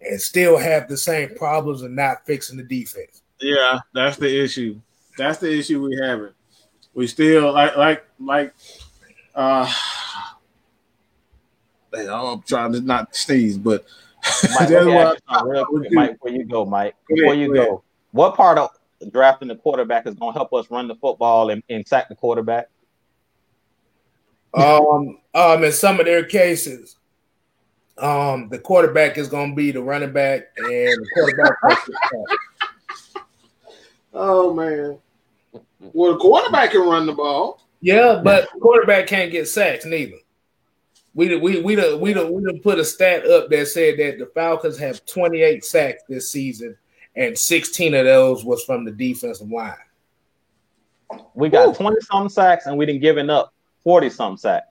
[0.00, 3.22] and still have the same problems and not fixing the defense.
[3.40, 4.80] Yeah, that's the issue.
[5.18, 6.30] That's the issue we have.
[6.94, 8.54] We still like like like
[9.34, 9.70] uh
[11.92, 13.84] I'm trying to not sneeze, but
[14.58, 18.70] Mike, real quick, Mike, before you go, Mike, before you go, what part of
[19.10, 22.14] drafting the quarterback is going to help us run the football and, and sack the
[22.14, 22.68] quarterback?
[24.54, 26.96] Um, um, in some of their cases,
[27.98, 31.58] um, the quarterback is going to be the running back, and the quarterback.
[34.14, 34.98] oh man!
[35.92, 37.66] Well, the quarterback can run the ball.
[37.80, 40.16] Yeah, but quarterback can't get sacks neither.
[41.14, 44.78] We we we we we we put a stat up that said that the Falcons
[44.78, 46.76] have 28 sacks this season,
[47.16, 49.74] and 16 of those was from the defensive line.
[51.34, 54.66] We got 20 some sacks, and we didn't giving up 40 some sacks.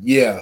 [0.00, 0.40] Yeah,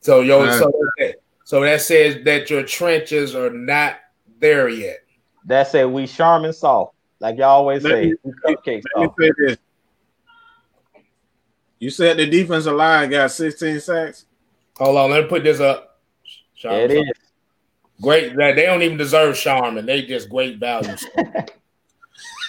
[0.00, 0.58] so yo, right.
[0.58, 3.96] so that, so that says that your trenches are not
[4.38, 5.00] there yet.
[5.44, 6.94] That said, we Charmin soft.
[7.18, 8.84] Like y'all always Let say, me- cupcakes.
[8.96, 9.56] Let me say this.
[11.78, 14.26] You said the defensive line got 16 sacks.
[14.76, 15.98] Hold on, let me put this up.
[16.62, 17.10] There it is.
[18.00, 18.36] Great.
[18.36, 19.86] They they don't even deserve Charmin.
[19.86, 20.96] They just great value.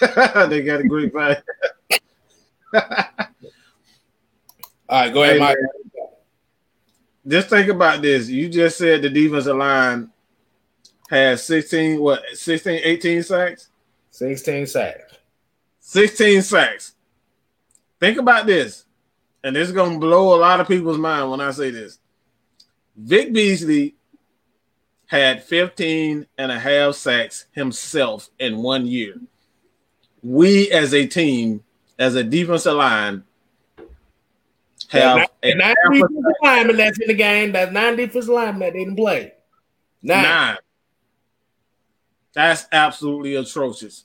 [0.00, 1.36] they got a great value.
[4.88, 5.56] All right, go ahead, Hey, Mike.
[5.58, 6.08] man.
[7.26, 8.28] Just think about this.
[8.28, 10.10] You just said the defensive line
[11.08, 13.68] has 16, what, 16, 18 sacks?
[14.10, 15.14] 16 sacks.
[15.80, 16.94] 16 sacks.
[18.00, 18.84] Think about this.
[19.44, 21.98] And this is going to blow a lot of people's mind when I say this.
[22.96, 23.94] Vic Beasley
[25.12, 29.20] had 15 and a half sacks himself in one year.
[30.22, 31.62] We as a team,
[31.98, 33.22] as a defensive line,
[34.88, 37.52] have a And nine defensive linemen that's in the game.
[37.52, 39.34] That's nine defensive linemen that didn't play.
[40.02, 40.22] Nine.
[40.22, 40.56] nine.
[42.32, 44.04] That's absolutely atrocious.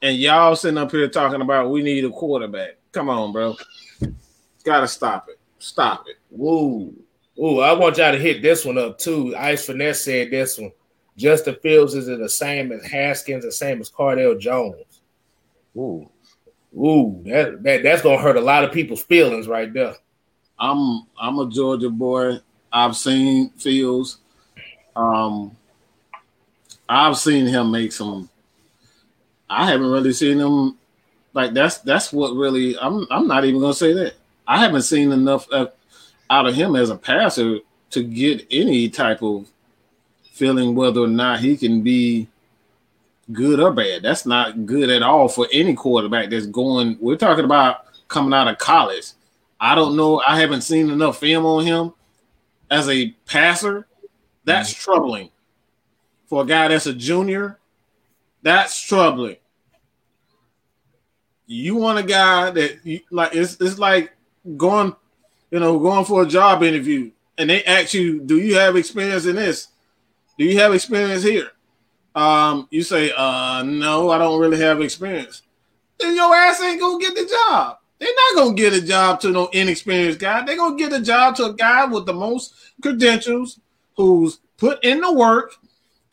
[0.00, 2.78] And y'all sitting up here talking about we need a quarterback.
[2.92, 3.56] Come on, bro.
[4.64, 5.38] Gotta stop it.
[5.58, 6.16] Stop it.
[6.30, 6.94] Woo.
[7.38, 9.34] Ooh, I want y'all to hit this one up too.
[9.36, 10.72] Ice Finesse said this one.
[11.16, 15.00] Justin Fields is the same as Haskins, the same as Cardale Jones.
[15.76, 16.08] Ooh.
[16.76, 19.94] Ooh, that, that that's gonna hurt a lot of people's feelings right there.
[20.58, 22.38] I'm I'm a Georgia boy.
[22.72, 24.18] I've seen Fields.
[24.96, 25.56] Um,
[26.88, 28.28] I've seen him make some.
[29.48, 30.76] I haven't really seen him
[31.32, 32.76] like that's that's what really.
[32.78, 34.14] I'm I'm not even gonna say that.
[34.46, 35.72] I haven't seen enough of,
[36.30, 37.58] out of him as a passer
[37.90, 39.48] to get any type of
[40.32, 42.28] feeling whether or not he can be
[43.32, 44.02] good or bad.
[44.02, 46.98] That's not good at all for any quarterback that's going.
[47.00, 49.12] We're talking about coming out of college.
[49.60, 50.20] I don't know.
[50.26, 51.92] I haven't seen enough film on him
[52.70, 53.86] as a passer.
[54.44, 54.82] That's mm-hmm.
[54.82, 55.30] troubling
[56.26, 57.58] for a guy that's a junior.
[58.42, 59.36] That's troubling.
[61.46, 64.14] You want a guy that you, like it's it's like
[64.56, 64.94] going,
[65.54, 69.24] you know, going for a job interview, and they ask you, "Do you have experience
[69.24, 69.68] in this?
[70.36, 71.52] Do you have experience here?"
[72.12, 75.42] Um, you say, "Uh, no, I don't really have experience."
[76.00, 77.78] Then your ass ain't gonna get the job.
[78.00, 80.44] They're not gonna get a job to no inexperienced guy.
[80.44, 82.52] They're gonna get a job to a guy with the most
[82.82, 83.60] credentials,
[83.96, 85.54] who's put in the work,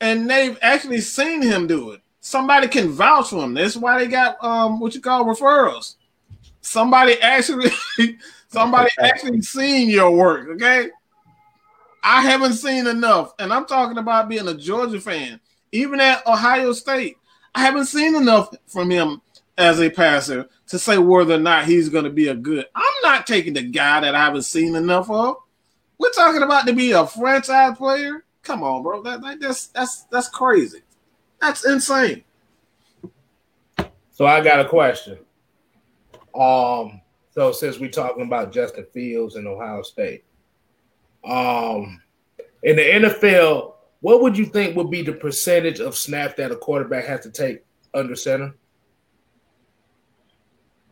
[0.01, 2.01] and they've actually seen him do it.
[2.19, 3.55] Somebody can vouch for him.
[3.55, 5.95] That's why they got um what you call referrals.
[6.61, 7.71] Somebody actually,
[8.51, 10.49] somebody actually seen your work.
[10.49, 10.89] Okay,
[12.03, 15.39] I haven't seen enough, and I'm talking about being a Georgia fan.
[15.71, 17.17] Even at Ohio State,
[17.55, 19.21] I haven't seen enough from him
[19.57, 22.65] as a passer to say whether or not he's going to be a good.
[22.75, 25.37] I'm not taking the guy that I haven't seen enough of.
[25.97, 28.23] We're talking about to be a franchise player.
[28.43, 29.03] Come on, bro.
[29.03, 30.81] That, that that's that's that's crazy.
[31.39, 32.23] That's insane.
[34.11, 35.19] So I got a question.
[36.33, 37.00] Um,
[37.31, 40.23] so since we're talking about Justin Fields and Ohio State,
[41.23, 42.01] um,
[42.63, 46.55] in the NFL, what would you think would be the percentage of snaps that a
[46.55, 47.63] quarterback has to take
[47.93, 48.53] under center?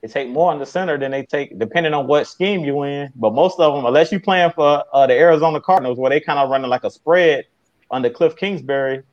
[0.02, 3.11] They take more the center than they take, depending on what scheme you in.
[3.16, 6.40] But most of them, unless you're playing for uh, the Arizona Cardinals, where they kind
[6.40, 7.45] of running like a spread
[7.91, 9.03] under Cliff Kingsbury,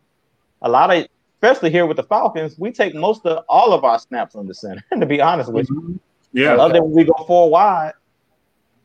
[0.63, 1.09] a lot of,
[1.43, 4.55] especially here with the Falcons, we take most of all of our snaps on the
[4.55, 4.85] center.
[4.99, 5.99] to be honest with you,
[6.37, 6.57] Yeah.
[6.57, 7.95] other than when we go four wide,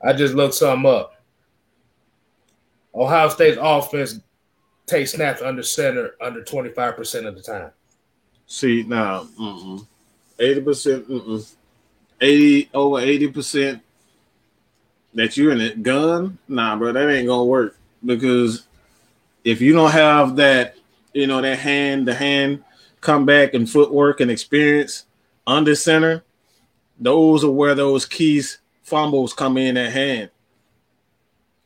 [0.01, 1.15] I just looked something up.
[2.95, 4.19] Ohio State's offense
[4.85, 7.71] takes snaps under center under 25% of the time.
[8.47, 9.27] See now,
[10.39, 11.05] eighty percent,
[12.19, 13.81] eighty over eighty percent
[15.13, 16.37] that you're in it gun.
[16.47, 18.65] Nah, bro, that ain't gonna work because
[19.43, 20.75] if you don't have that,
[21.13, 22.63] you know, that hand, the hand
[22.99, 25.05] comeback and footwork and experience
[25.47, 26.23] under center,
[27.01, 30.29] those are where those keys fumbles come in at hand.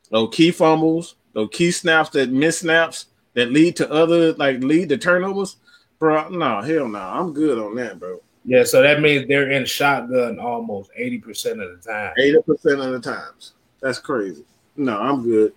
[0.10, 4.90] Those key fumbles, those key snaps that miss snaps that lead to other like lead
[4.90, 5.58] to turnovers.
[6.00, 7.00] Bro, no, hell no.
[7.00, 8.22] I'm good on that, bro.
[8.46, 12.14] Yeah, so that means they're in shotgun almost 80% of the time.
[12.18, 13.54] 80% of the times.
[13.82, 14.46] That's crazy.
[14.78, 15.54] No, I'm good.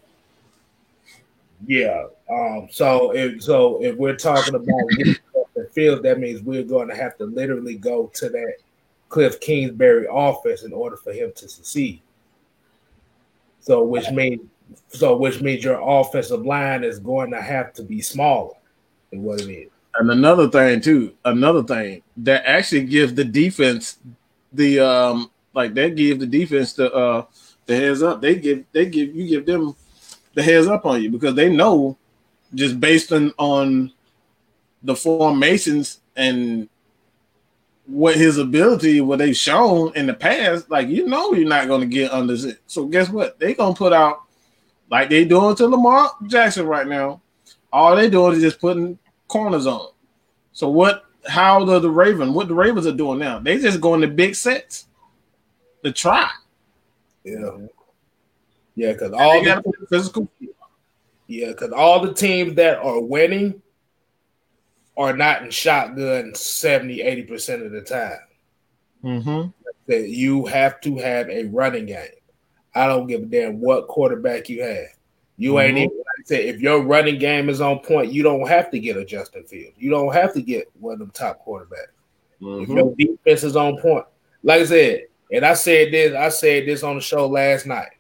[1.67, 2.05] Yeah.
[2.31, 4.67] Um, so if so if we're talking about
[5.55, 8.55] the field, that means we're going to have to literally go to that
[9.09, 12.03] Cliff Kingsbury offense in order for him to succeed.
[13.61, 14.41] So which means
[14.89, 18.55] so which means your offensive line is going to have to be smaller
[19.11, 19.71] than what it is.
[19.99, 23.99] And another thing too, another thing that actually gives the defense
[24.53, 27.25] the um like they give the defense the uh
[27.67, 28.21] the heads up.
[28.21, 29.75] They give they give you give them
[30.35, 31.97] the heads up on you because they know
[32.55, 33.93] just based on on
[34.83, 36.69] the formations and
[37.89, 41.81] what his ability, what they've shown in the past, like you know, you're not going
[41.81, 42.61] to get under it.
[42.67, 43.39] So guess what?
[43.39, 44.25] They're gonna put out
[44.91, 47.23] like they're doing to Lamar Jackson right now.
[47.73, 49.89] All they're doing is just putting corners on.
[50.53, 51.07] So what?
[51.27, 52.35] How the the Raven?
[52.35, 53.39] What the Ravens are doing now?
[53.39, 54.87] They just going to big sets
[55.83, 56.31] to try.
[57.25, 57.57] Yeah,
[58.75, 60.29] yeah, because all the physical.
[61.27, 63.61] Yeah, because all the teams that are winning
[64.99, 68.19] are not in shotgun 70, 80% of the time.
[69.05, 69.51] Mm-hmm.
[69.87, 72.09] That you have to have a running game.
[72.75, 74.89] I don't give a damn what quarterback you have.
[75.39, 75.59] You mm-hmm.
[75.61, 78.71] ain't even like I said, if your running game is on point, you don't have
[78.73, 79.77] to get a Justin Fields.
[79.79, 81.95] You don't have to get one of them top quarterbacks.
[82.43, 82.63] Mm-hmm.
[82.65, 84.05] If your defense is on point,
[84.43, 87.91] like I said, and I said this, I said this on the show last night.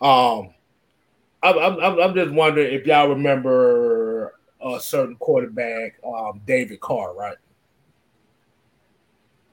[0.00, 0.54] Um,
[1.42, 7.36] I'm, I'm, I'm just wondering if y'all remember a certain quarterback, um, David Carr, right?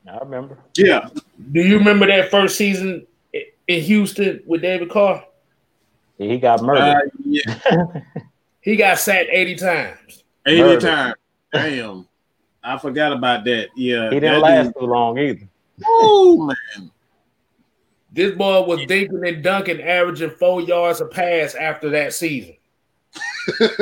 [0.07, 0.59] I remember.
[0.77, 1.09] Yeah.
[1.51, 3.07] Do you remember that first season
[3.67, 5.25] in Houston with David Carr?
[6.17, 6.81] He got murdered.
[6.81, 7.85] Uh, yeah.
[8.61, 10.23] he got sacked 80 times.
[10.45, 10.81] 80 murdered.
[10.81, 11.15] times.
[11.51, 12.07] Damn.
[12.63, 13.69] I forgot about that.
[13.75, 14.09] Yeah.
[14.09, 14.75] He didn't last dude.
[14.79, 15.47] too long either.
[15.85, 16.91] Oh man.
[18.11, 22.55] This boy was dinking and dunking, averaging four yards a pass after that season.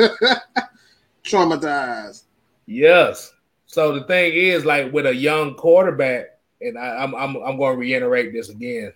[1.24, 2.24] Traumatized.
[2.66, 3.32] Yes.
[3.66, 7.56] So the thing is, like with a young quarterback, and I, am I'm, I'm I'm
[7.56, 8.92] going to reiterate this again,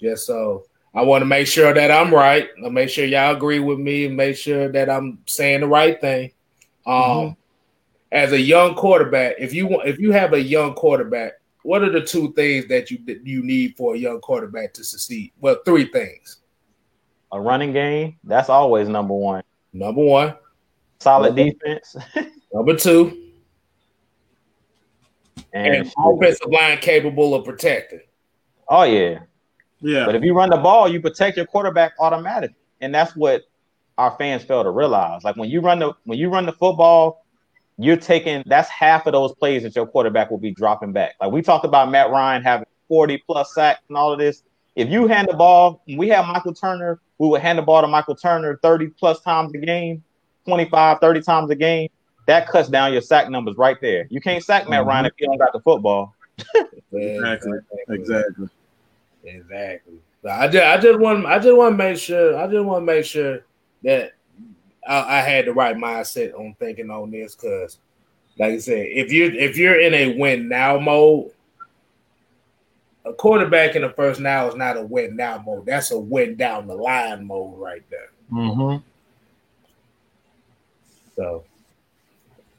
[0.00, 2.48] just so I want to make sure that I'm right.
[2.62, 6.00] I'll make sure y'all agree with me and make sure that I'm saying the right
[6.00, 6.32] thing.
[6.86, 7.32] Um, mm-hmm.
[8.12, 11.90] as a young quarterback, if you want, if you have a young quarterback what are
[11.90, 15.32] the two things that you that you need for a young quarterback to succeed?
[15.40, 16.38] Well, three things.
[17.32, 19.42] A running game, that's always number one.
[19.72, 20.34] Number one.
[21.00, 21.96] Solid number, defense.
[22.52, 23.30] number two.
[25.52, 28.00] And, and offensive line capable of protecting.
[28.68, 29.20] Oh yeah.
[29.80, 30.06] Yeah.
[30.06, 32.56] But if you run the ball, you protect your quarterback automatically.
[32.80, 33.42] And that's what
[33.98, 35.24] our fans fail to realize.
[35.24, 37.24] Like when you run the when you run the football,
[37.78, 41.14] you're taking that's half of those plays that your quarterback will be dropping back.
[41.20, 44.42] Like we talked about Matt Ryan having 40 plus sacks and all of this.
[44.76, 47.88] If you hand the ball, we have Michael Turner, we would hand the ball to
[47.88, 50.02] Michael Turner 30 plus times a game,
[50.50, 51.88] 25, 30 times a game.
[52.26, 54.06] That cuts down your sack numbers right there.
[54.10, 56.14] You can't sack Matt Ryan if you don't got the football.
[56.92, 57.58] exactly.
[57.88, 58.48] Exactly.
[59.24, 59.94] Exactly.
[60.28, 62.86] I just I just want I just want to make sure I just want to
[62.86, 63.40] make sure
[63.82, 64.12] that
[64.86, 67.78] I, I had the right mindset on thinking on this because,
[68.38, 71.30] like I said, if you if you're in a win now mode,
[73.04, 75.66] a quarterback in the first now is not a win now mode.
[75.66, 78.10] That's a win down the line mode right there.
[78.30, 78.86] Mm-hmm.
[81.20, 81.44] So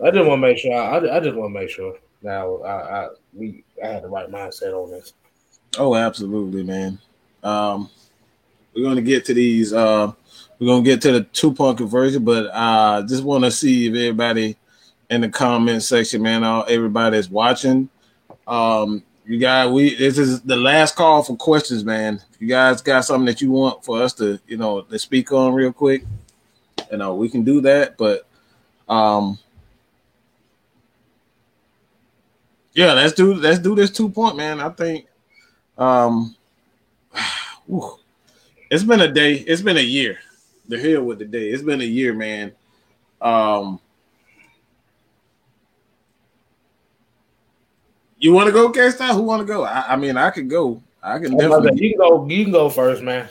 [0.03, 0.71] I just want to make sure.
[0.71, 4.29] I, I just want to make sure now I, I we I had the right
[4.29, 5.13] mindset on this.
[5.79, 6.99] Oh, absolutely, man.
[7.41, 7.89] Um,
[8.75, 10.11] we're to get to these uh,
[10.59, 13.95] we're gonna get to the two point conversion, but uh just want to see if
[13.95, 14.55] everybody
[15.09, 17.89] in the comment section, man, all everybody that's watching.
[18.45, 22.21] Um, you guys, we this is the last call for questions, man.
[22.31, 25.31] If you guys got something that you want for us to, you know, to speak
[25.31, 26.05] on real quick,
[26.91, 27.97] you know, we can do that.
[27.97, 28.27] But
[28.91, 29.39] um
[32.73, 34.59] yeah, let's do let's do this two point, man.
[34.59, 35.07] I think
[35.77, 36.35] um
[38.69, 40.19] it's been a day, it's been a year
[40.71, 41.49] the hell with the day.
[41.49, 42.53] It's been a year, man.
[43.21, 43.79] Um,
[48.17, 49.15] you want to go, K Style?
[49.15, 49.63] Who want to go?
[49.63, 50.81] I, I, mean, I could go.
[51.03, 51.83] I can definitely.
[51.83, 52.27] You can go.
[52.27, 53.29] You can go first, man.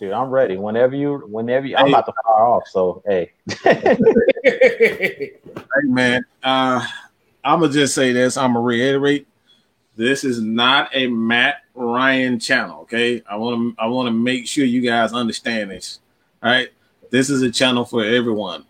[0.00, 0.56] Dude, I'm ready.
[0.56, 2.66] Whenever you, whenever you, I'm about to fire off.
[2.68, 3.32] So, hey.
[4.42, 5.32] hey,
[5.84, 6.24] man.
[6.42, 6.82] Uh,
[7.44, 8.38] I'm gonna just say this.
[8.38, 9.28] I'm gonna reiterate.
[9.96, 12.80] This is not a Matt Ryan channel.
[12.82, 13.82] Okay, I want to.
[13.82, 16.00] I want to make sure you guys understand this.
[16.42, 16.70] All right.
[17.10, 18.64] This is a channel for everyone.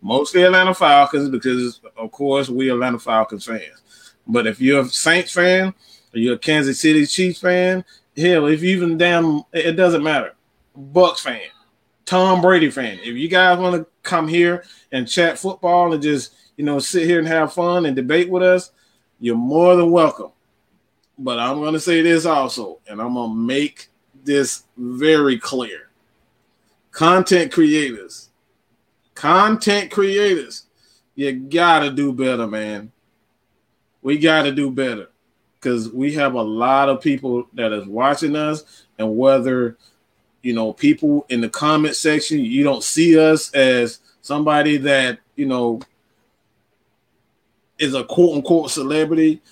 [0.00, 4.14] Mostly Atlanta Falcons because, of course, we Atlanta Falcons fans.
[4.28, 5.74] But if you're a Saints fan
[6.14, 7.84] or you're a Kansas City Chiefs fan,
[8.16, 10.35] hell, if you even damn, it doesn't matter.
[10.76, 11.40] Bucks fan,
[12.04, 12.98] Tom Brady fan.
[13.02, 17.06] If you guys want to come here and chat football and just you know sit
[17.06, 18.70] here and have fun and debate with us,
[19.20, 20.32] you're more than welcome.
[21.18, 23.88] But I'm going to say this also, and I'm going to make
[24.24, 25.86] this very clear
[26.96, 28.30] content creators,
[29.14, 30.64] content creators,
[31.14, 32.90] you gotta do better, man.
[34.00, 35.08] We gotta do better
[35.54, 39.76] because we have a lot of people that is watching us, and whether
[40.46, 45.44] you know people in the comment section, you don't see us as somebody that you
[45.44, 45.80] know
[47.80, 49.42] is a quote unquote celebrity.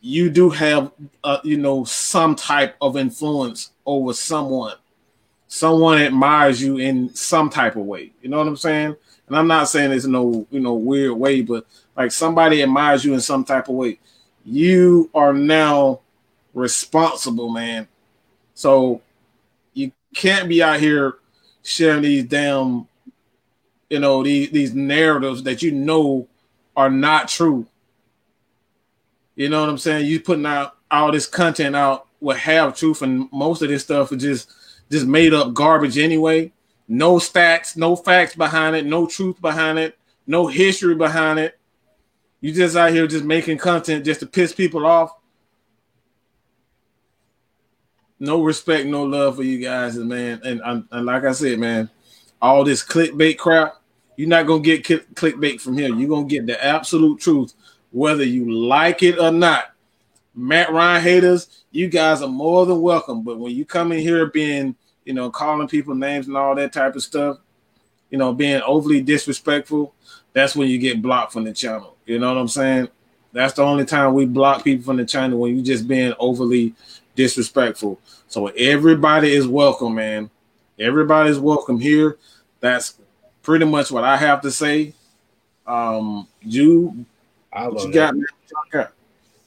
[0.00, 0.92] you do have,
[1.24, 4.76] uh, you know, some type of influence over someone.
[5.48, 8.12] Someone admires you in some type of way.
[8.22, 8.94] You know what I'm saying?
[9.26, 11.66] And I'm not saying it's no, you know, weird way, but
[11.96, 13.98] like somebody admires you in some type of way.
[14.44, 16.02] You are now
[16.54, 17.88] responsible, man.
[18.54, 19.02] So
[20.16, 21.18] can't be out here
[21.62, 22.88] sharing these damn,
[23.88, 26.26] you know, these these narratives that you know
[26.76, 27.66] are not true.
[29.36, 30.06] You know what I'm saying?
[30.06, 34.12] You putting out all this content out will have truth, and most of this stuff
[34.12, 34.52] is just
[34.90, 36.52] just made up garbage anyway.
[36.88, 41.58] No stats, no facts behind it, no truth behind it, no history behind it.
[42.40, 45.10] You just out here just making content just to piss people off.
[48.18, 50.40] No respect, no love for you guys, man.
[50.44, 51.90] And, and, and like I said, man,
[52.40, 53.80] all this clickbait crap,
[54.16, 55.94] you're not gonna get clickbait from here.
[55.94, 57.52] You're gonna get the absolute truth
[57.90, 59.72] whether you like it or not.
[60.34, 63.22] Matt Ryan haters, you guys are more than welcome.
[63.22, 66.72] But when you come in here being, you know, calling people names and all that
[66.72, 67.38] type of stuff,
[68.10, 69.94] you know, being overly disrespectful,
[70.32, 71.96] that's when you get blocked from the channel.
[72.04, 72.88] You know what I'm saying?
[73.32, 76.74] That's the only time we block people from the channel when you just being overly
[77.16, 77.98] disrespectful.
[78.28, 80.30] So everybody is welcome, man.
[80.78, 82.18] Everybody's welcome here.
[82.60, 82.98] That's
[83.42, 84.94] pretty much what I have to say.
[85.66, 87.04] Um, you
[87.52, 88.88] I what you got, man?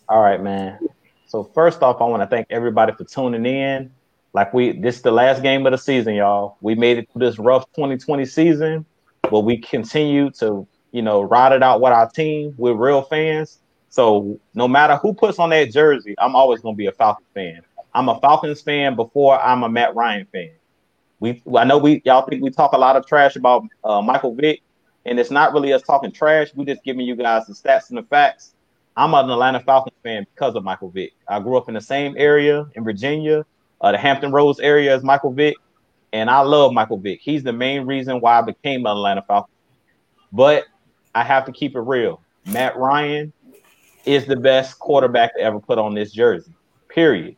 [0.09, 0.79] All right, man.
[1.27, 3.91] So first off, I want to thank everybody for tuning in.
[4.33, 6.57] Like we, this is the last game of the season, y'all.
[6.61, 8.85] We made it through this rough 2020 season,
[9.29, 12.53] but we continue to, you know, ride it out with our team.
[12.57, 13.59] We're real fans.
[13.89, 17.27] So no matter who puts on that jersey, I'm always going to be a Falcons
[17.33, 17.61] fan.
[17.93, 20.51] I'm a Falcons fan before I'm a Matt Ryan fan.
[21.19, 24.35] We, I know we, y'all think we talk a lot of trash about uh, Michael
[24.35, 24.61] Vick,
[25.05, 26.49] and it's not really us talking trash.
[26.55, 28.53] We're just giving you guys the stats and the facts.
[28.95, 31.13] I'm an Atlanta Falcons fan because of Michael Vick.
[31.27, 33.45] I grew up in the same area in Virginia,
[33.81, 35.55] uh, the Hampton Roads area as Michael Vick,
[36.13, 37.19] and I love Michael Vick.
[37.21, 39.53] He's the main reason why I became an Atlanta Falcon.
[40.31, 40.65] But
[41.15, 42.21] I have to keep it real.
[42.45, 43.33] Matt Ryan
[44.05, 46.53] is the best quarterback to ever put on this jersey.
[46.87, 47.35] Period.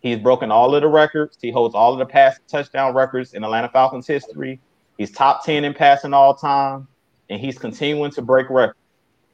[0.00, 1.38] He's broken all of the records.
[1.40, 4.60] He holds all of the pass touchdown records in Atlanta Falcons history.
[4.98, 6.86] He's top 10 in passing all time
[7.30, 8.78] and he's continuing to break records.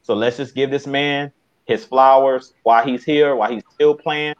[0.02, 1.32] So let's just give this man
[1.66, 4.34] his flowers while he's here, while he's still playing.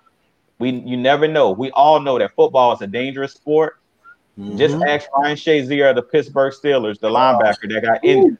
[0.58, 1.50] We you never know.
[1.50, 3.78] We all know that football is a dangerous sport.
[4.38, 4.56] Mm-hmm.
[4.56, 8.38] Just ask Ryan Shazier of the Pittsburgh Steelers, the linebacker that got injured.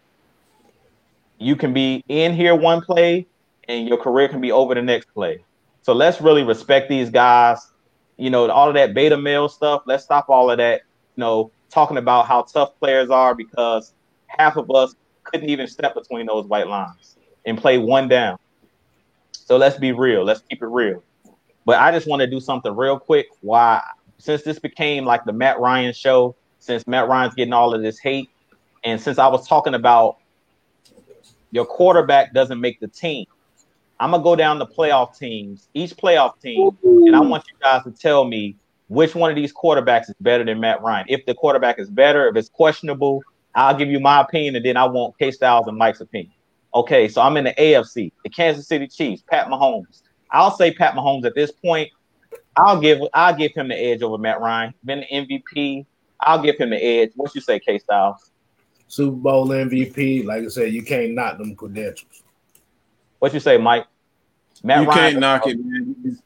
[1.38, 3.26] You can be in here one play
[3.70, 5.44] and your career can be over the next play.
[5.82, 7.70] So let's really respect these guys.
[8.16, 9.82] You know, all of that beta male stuff.
[9.86, 10.82] Let's stop all of that,
[11.16, 13.94] you know, talking about how tough players are because
[14.26, 17.16] half of us couldn't even step between those white lines
[17.46, 18.38] and play one down.
[19.30, 20.24] So let's be real.
[20.24, 21.02] Let's keep it real.
[21.64, 23.28] But I just want to do something real quick.
[23.40, 23.80] Why?
[24.18, 27.98] Since this became like the Matt Ryan show, since Matt Ryan's getting all of this
[27.98, 28.30] hate,
[28.82, 30.16] and since I was talking about
[31.52, 33.26] your quarterback doesn't make the team,
[34.00, 37.84] I'm gonna go down the playoff teams, each playoff team, and I want you guys
[37.84, 38.56] to tell me
[38.88, 41.04] which one of these quarterbacks is better than Matt Ryan.
[41.08, 43.22] If the quarterback is better, if it's questionable,
[43.54, 46.32] I'll give you my opinion, and then I want K Styles and Mike's opinion.
[46.74, 50.00] Okay, so I'm in the AFC, the Kansas City Chiefs, Pat Mahomes.
[50.30, 51.90] I'll say Pat Mahomes at this point.
[52.56, 54.72] I'll give I'll give him the edge over Matt Ryan.
[54.82, 55.84] Been the MVP.
[56.20, 57.12] I'll give him the edge.
[57.16, 58.30] What you say, K Styles?
[58.88, 60.24] Super Bowl MVP.
[60.24, 62.22] Like I said, you can't knock them credentials.
[63.20, 63.86] What you say, Mike?
[64.64, 66.18] Matt you Ryan, can't knock it, man.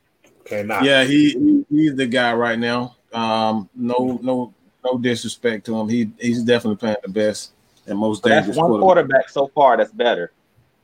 [0.44, 0.84] Can't knock.
[0.84, 2.96] Yeah, he, he he's the guy right now.
[3.12, 4.54] Um, no no
[4.84, 5.88] no disrespect to him.
[5.88, 7.52] He he's definitely playing the best
[7.86, 8.56] and most so dangerous.
[8.56, 8.82] That's one quarterback.
[8.82, 10.32] quarterback so far that's better.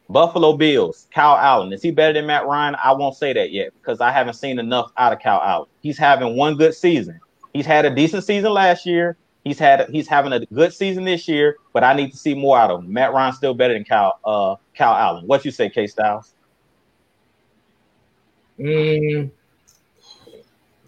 [0.09, 1.73] Buffalo Bills, Kyle Allen.
[1.73, 2.77] Is he better than Matt Ryan?
[2.83, 5.69] I won't say that yet because I haven't seen enough out of Kyle Allen.
[5.83, 7.21] He's having one good season.
[7.53, 9.17] He's had a decent season last year.
[9.45, 12.59] He's had he's having a good season this year, but I need to see more
[12.59, 12.93] out of him.
[12.93, 15.27] Matt Ryan's still better than Kyle uh Kyle Allen.
[15.27, 16.35] What you say, K Styles?
[18.59, 19.31] Mm.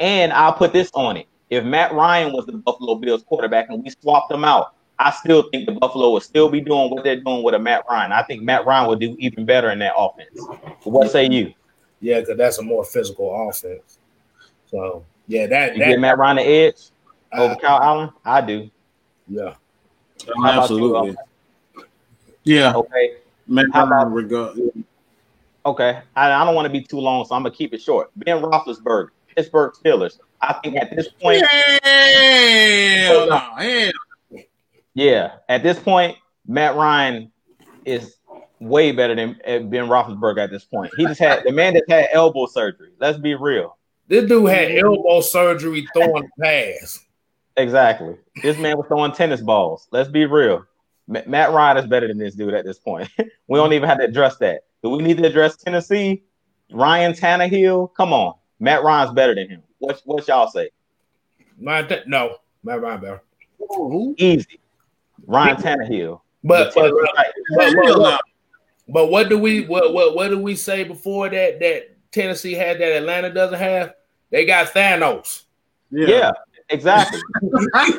[0.00, 3.84] And I'll put this on it if Matt Ryan was the Buffalo Bills quarterback and
[3.84, 7.20] we swapped them out, I still think the Buffalo would still be doing what they're
[7.20, 8.10] doing with a Matt Ryan.
[8.10, 10.40] I think Matt Ryan would do even better in that offense.
[10.84, 11.52] What say you?
[12.00, 13.98] Yeah, because that's a more physical offense.
[14.70, 16.76] So yeah, that you that, Matt Ryan the edge
[17.34, 18.10] over Kyle Allen.
[18.24, 18.70] I do.
[19.28, 19.54] Yeah,
[20.42, 21.10] absolutely.
[21.74, 21.84] You,
[22.44, 22.72] yeah.
[22.74, 23.16] Okay.
[23.52, 24.58] Matt Ryan regard.
[25.64, 28.10] Okay, I, I don't want to be too long, so I'm gonna keep it short.
[28.16, 30.18] Ben Roethlisberger, Pittsburgh Steelers.
[30.40, 31.46] I think at this point,
[31.84, 33.92] hell no, hell.
[34.94, 36.16] yeah, at this point,
[36.46, 37.30] Matt Ryan
[37.84, 38.16] is
[38.58, 40.90] way better than uh, Ben Roethlisberger at this point.
[40.96, 42.90] He just had the man that had elbow surgery.
[42.98, 43.76] Let's be real.
[44.08, 47.04] This dude had elbow surgery throwing pass.
[47.56, 48.16] Exactly.
[48.42, 49.86] This man was throwing tennis balls.
[49.92, 50.64] Let's be real.
[51.14, 53.08] M- Matt Ryan is better than this dude at this point.
[53.48, 54.62] we don't even have to address that.
[54.82, 56.22] Do we need to address Tennessee?
[56.72, 57.94] Ryan Tannehill?
[57.94, 58.34] Come on.
[58.60, 59.62] Matt Ryan's better than him.
[59.78, 60.70] What what y'all say?
[61.58, 63.22] My t- no, Matt Ryan better.
[63.70, 64.58] Oh, Easy.
[65.26, 66.20] Ryan Tannehill.
[66.44, 67.74] But The but, Tennessee Titans.
[67.76, 68.20] but, but,
[68.88, 72.78] but what do we what what what do we say before that that Tennessee had
[72.80, 73.94] that Atlanta doesn't have?
[74.30, 75.42] They got Thanos.
[75.90, 76.32] yeah.
[76.70, 77.20] Exactly.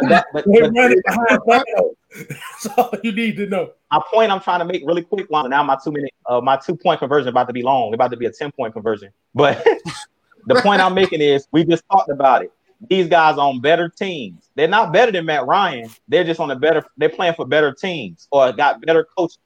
[0.10, 1.94] That- but- They're but- running behind Thanos.
[2.16, 3.72] That's all you need to know.
[3.92, 5.26] my point I'm trying to make really quick.
[5.32, 7.94] Well, now my two minute, uh, my two point conversion about to be long.
[7.94, 9.10] About to be a ten point conversion.
[9.34, 9.66] But
[10.46, 12.52] the point I'm making is we just talked about it.
[12.90, 14.50] These guys on better teams.
[14.56, 15.90] They're not better than Matt Ryan.
[16.08, 16.84] They're just on a better.
[16.98, 19.40] They're playing for better teams or got better coaches.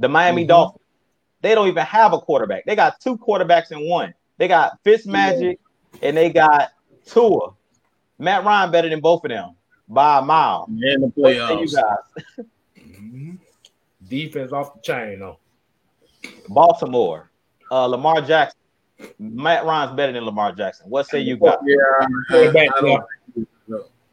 [0.00, 0.48] The Miami Mhm.
[0.48, 0.84] Dolphins.
[1.42, 2.64] They don't even have a quarterback.
[2.66, 4.14] They got two quarterbacks in one.
[4.38, 5.58] They got Fitz Fitzmagic
[6.02, 6.70] and they got
[7.06, 7.50] Tua.
[8.20, 9.56] Matt Ryan better than both of them
[9.88, 10.66] by a mile.
[10.68, 12.24] In the What say you guys?
[12.78, 13.34] Mm-hmm.
[14.08, 15.38] Defense off the chain though.
[16.48, 17.30] Baltimore,
[17.70, 18.58] uh, Lamar Jackson.
[19.18, 20.90] Matt Ryan's better than Lamar Jackson.
[20.90, 21.60] What say you got?
[21.64, 21.76] Yeah,
[22.30, 23.04] I, don't,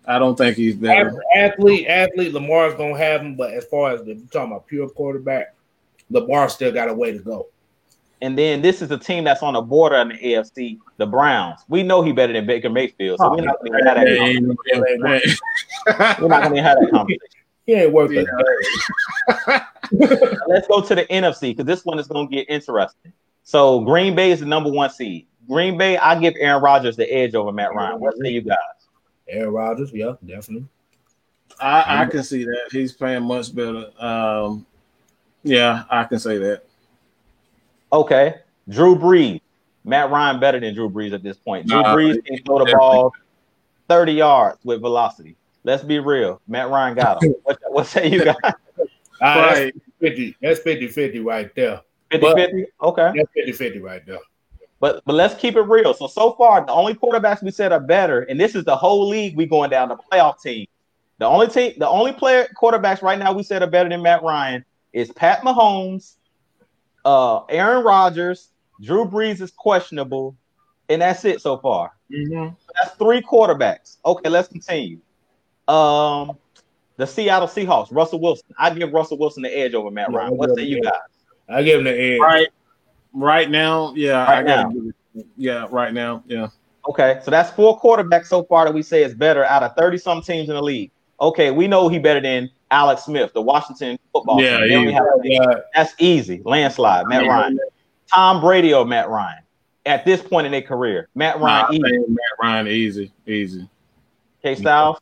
[0.06, 1.22] I don't think he's better.
[1.36, 4.88] Athlete, athlete, Lamar's gonna have him, but as far as the you're talking about pure
[4.88, 5.54] quarterback,
[6.10, 7.48] Lamar still got a way to go.
[8.22, 11.60] And then this is a team that's on the border in the AFC, the Browns.
[11.70, 14.08] We know he better than Baker Mayfield, so we're not going to have that.
[14.08, 15.40] Hey, conversation.
[15.86, 17.20] hey, We're not going to have that conversation.
[17.68, 18.24] He ain't worth Yeah.
[18.28, 19.64] it.
[20.48, 23.14] Let's go to the NFC because this one is going to get interesting.
[23.44, 25.28] So Green Bay is the number one seed.
[25.48, 28.00] Green Bay, I give Aaron Rodgers the edge over Matt Ryan.
[28.00, 28.58] What say you guys?
[29.30, 30.68] Aaron Rodgers, yeah, definitely.
[31.60, 33.90] I, I can see that he's playing much better.
[34.00, 34.66] Um,
[35.44, 36.64] yeah, I can say that.
[37.92, 38.36] Okay,
[38.70, 39.42] Drew Brees.
[39.84, 41.68] Matt Ryan better than Drew Brees at this point.
[41.68, 43.14] Drew Nah, Brees can throw the ball
[43.88, 45.36] 30 yards with velocity.
[45.64, 46.42] Let's be real.
[46.48, 47.36] Matt Ryan got him.
[47.44, 48.36] What, what say you guys?
[49.22, 49.74] Ah, Right.
[49.74, 50.36] That's 50.
[50.42, 51.82] That's 50 50 right there.
[52.12, 52.66] 50 50?
[52.82, 53.12] Okay.
[53.16, 54.20] That's 50 50 right there.
[54.80, 55.94] But but let's keep it real.
[55.94, 59.08] So so far, the only quarterbacks we said are better, and this is the whole
[59.08, 60.68] league we going down the playoff team.
[61.18, 64.22] The only team, the only player quarterbacks right now we said are better than Matt
[64.22, 66.16] Ryan is Pat Mahomes,
[67.08, 68.50] uh, Aaron Rodgers,
[68.82, 70.36] Drew Brees is questionable,
[70.90, 71.94] and that's it so far.
[72.12, 72.54] Mhm.
[72.76, 73.98] That's three quarterbacks.
[74.06, 75.00] Okay, let's continue.
[75.68, 76.38] Um,
[76.98, 78.48] the Seattle Seahawks, Russell Wilson.
[78.58, 80.32] I give Russell Wilson the edge over Matt Ryan.
[80.32, 81.00] I'll What give say him you the guys?
[81.58, 82.20] I give him the edge.
[82.20, 82.48] Right,
[83.14, 84.70] right now, yeah, Right I now.
[84.70, 84.86] give
[85.16, 86.48] it- yeah, right now, yeah.
[86.90, 89.98] Okay, so that's four quarterbacks so far that we say is better out of 30
[89.98, 90.92] some teams in the league.
[91.20, 94.68] Okay, we know he better than Alex Smith, the Washington football Yeah, team.
[94.68, 94.94] They only easy.
[94.96, 96.42] have- Yeah, that's easy.
[96.44, 97.60] Landslide, Matt Ryan.
[98.12, 99.42] Tom Brady or Matt Ryan
[99.86, 101.08] at this point in their career.
[101.16, 101.98] Matt Ryan, I easy.
[102.08, 103.70] Matt Ryan, easy, easy.
[104.42, 104.98] K Styles,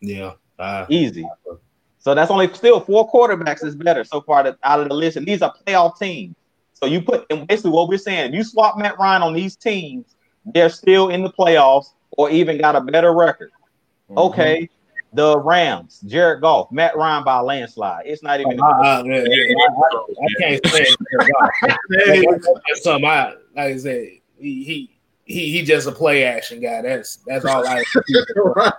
[0.00, 0.32] yeah.
[0.58, 1.26] Uh, easy.
[1.98, 5.16] So that's only still four quarterbacks is better so far that, out of the list.
[5.16, 6.34] And these are playoff teams.
[6.74, 10.16] So you put and basically what we're saying, you swap Matt Ryan on these teams,
[10.46, 13.50] they're still in the playoffs or even got a better record.
[14.10, 14.18] Mm-hmm.
[14.18, 14.68] Okay.
[15.12, 18.06] The Rams, Jared Goff, Matt Ryan by a landslide.
[18.06, 18.60] It's not even.
[18.60, 20.86] I, I, yeah, yeah, I, I, I can't say
[21.90, 22.46] Hey, it.
[22.68, 24.08] That's something I like I said.
[24.38, 26.82] He he he he just a play action guy.
[26.82, 27.82] That's that's all I.
[28.36, 28.72] right.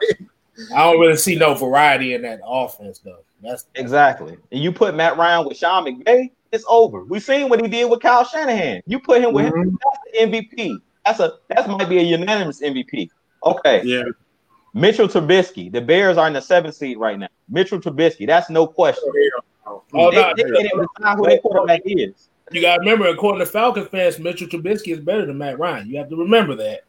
[0.76, 3.24] I don't really see no variety in that offense though.
[3.42, 4.38] That's Exactly.
[4.52, 7.04] And you put Matt Ryan with Sean McVay, it's over.
[7.06, 8.82] We've seen what he did with Kyle Shanahan.
[8.86, 9.78] You put him with him, Mhm.
[9.84, 10.78] that's the MVP.
[11.06, 13.10] That's a that might be a unanimous MVP.
[13.44, 13.82] Okay.
[13.84, 14.04] Yeah,
[14.74, 15.72] Mitchell Trubisky.
[15.72, 17.28] The Bears are in the seventh seed right now.
[17.50, 18.26] Mitchell Trubisky.
[18.26, 19.04] That's no question.
[19.66, 22.30] oh, they, no, they can't even decide who their quarterback is.
[22.52, 25.90] you got to remember, according to Falcons fans, Mitchell Trubisky is better than Matt Ryan.
[25.90, 26.82] You have to remember that.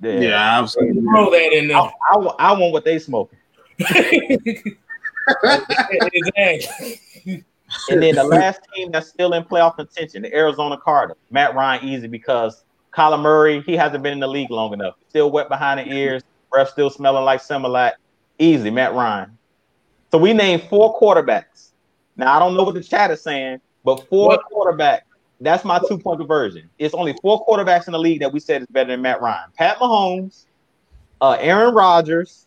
[0.00, 0.20] Yeah.
[0.20, 1.02] yeah, absolutely.
[1.02, 1.76] Throw that in there.
[1.76, 3.38] I, wa- I want what they smoking.
[6.12, 7.00] exactly.
[7.90, 11.18] And then the last team that's still in playoff contention, the Arizona Cardinals.
[11.30, 14.94] Matt Ryan easy because Kyler Murray, he hasn't been in the league long enough.
[15.08, 16.22] Still wet behind the ears,
[16.54, 17.92] breath still smelling like Similac.
[18.38, 19.36] Easy, Matt Ryan.
[20.10, 21.70] So we named four quarterbacks.
[22.16, 24.40] Now I don't know what the chat is saying, but four What?
[24.52, 25.02] quarterbacks.
[25.40, 26.70] That's my two point conversion.
[26.78, 29.50] It's only four quarterbacks in the league that we said is better than Matt Ryan.
[29.56, 30.44] Pat Mahomes,
[31.20, 32.46] uh, Aaron Rodgers,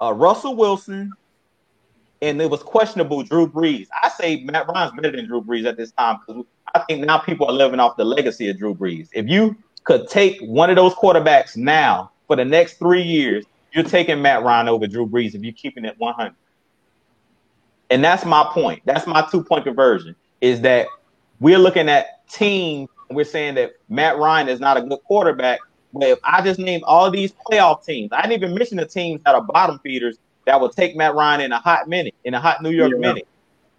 [0.00, 1.12] uh, Russell Wilson,
[2.22, 3.88] and it was questionable Drew Brees.
[4.02, 6.44] I say Matt Ryan's better than Drew Brees at this time because
[6.74, 9.08] I think now people are living off the legacy of Drew Brees.
[9.12, 13.82] If you could take one of those quarterbacks now for the next three years, you're
[13.82, 16.32] taking Matt Ryan over Drew Brees if you're keeping it 100.
[17.90, 18.82] And that's my point.
[18.84, 20.14] That's my two point conversion.
[20.40, 20.86] is that
[21.40, 22.88] we're looking at teams.
[23.10, 25.58] We're saying that Matt Ryan is not a good quarterback.
[25.92, 29.20] But if I just named all these playoff teams, I didn't even mention the teams
[29.24, 30.16] that are bottom feeders
[30.46, 33.08] that will take Matt Ryan in a hot minute, in a hot New York yeah.
[33.08, 33.26] minute.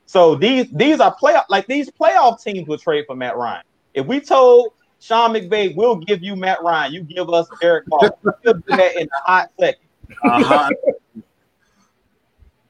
[0.08, 3.64] So these these are playoff like these playoff teams would trade for Matt Ryan.
[3.94, 8.14] If we told Sean McVay, we'll give you Matt Ryan, you give us Derek Carr,
[8.24, 9.82] we'll do that in a hot second.
[10.24, 10.70] Uh-huh.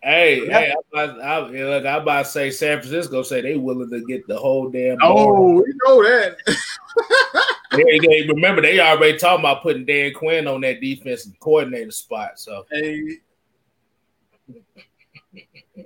[0.03, 0.49] Hey, yep.
[0.49, 4.03] hey, I'm about, I, look, I'm about to say San Francisco say they willing to
[4.03, 4.97] get the whole damn.
[4.99, 6.37] Oh, we know that.
[7.71, 12.39] they, they, remember they already talking about putting Dan Quinn on that defensive coordinator spot.
[12.39, 13.19] So hey.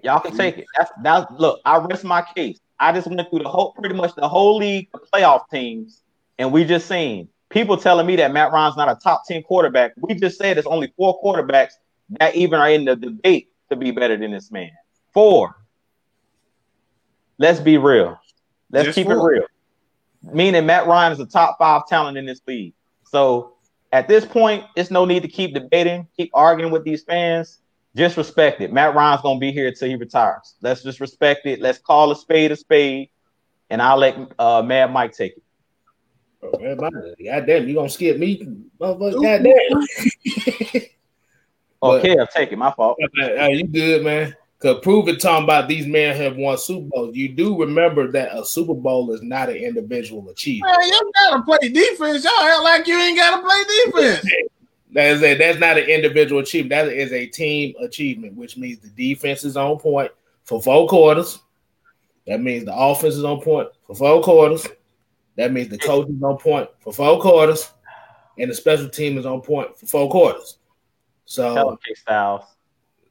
[0.01, 0.65] y'all can take it.
[0.77, 2.61] That's now look, I rest my case.
[2.79, 6.03] I just went through the whole pretty much the whole league the playoff teams,
[6.37, 9.93] and we just seen people telling me that Matt Ryan's not a top 10 quarterback.
[9.97, 11.73] We just said there's only four quarterbacks
[12.19, 14.71] that even are in the debate to be better than this man.
[15.13, 15.55] Four.
[17.37, 18.19] Let's be real.
[18.71, 19.31] Let's keep four.
[19.31, 19.45] it real.
[20.33, 22.73] Meaning Matt Ryan is a top five talent in this league.
[23.05, 23.53] So
[23.91, 27.59] at this point, it's no need to keep debating, keep arguing with these fans.
[27.95, 28.73] Just respect it.
[28.73, 30.55] Matt Ryan's gonna be here until he retires.
[30.61, 31.61] Let's just respect it.
[31.61, 33.09] Let's call a spade a spade,
[33.69, 35.43] and I'll let uh, Mad Mike take it.
[36.43, 38.45] Oh, man, God damn, you gonna skip me?
[38.79, 39.43] God damn.
[41.83, 42.57] Okay, I'll take it.
[42.57, 42.97] My fault.
[42.99, 44.35] You good, man?
[44.59, 47.15] Cause prove it talking about these men have won Super Bowls.
[47.15, 50.73] You do remember that a Super Bowl is not an individual achievement.
[50.79, 52.23] Man, you gotta play defense.
[52.23, 54.25] Y'all act like you ain't gotta play defense.
[54.93, 56.69] That is a, that's not an individual achievement.
[56.69, 60.11] That is a team achievement, which means the defense is on point
[60.45, 61.39] for four quarters.
[62.25, 64.65] That means the offense is on point for four quarters.
[65.37, 67.71] That means the coach is on point for four quarters,
[68.37, 70.57] and the special team is on point for four quarters.
[71.25, 72.43] So Tell him, K Styles.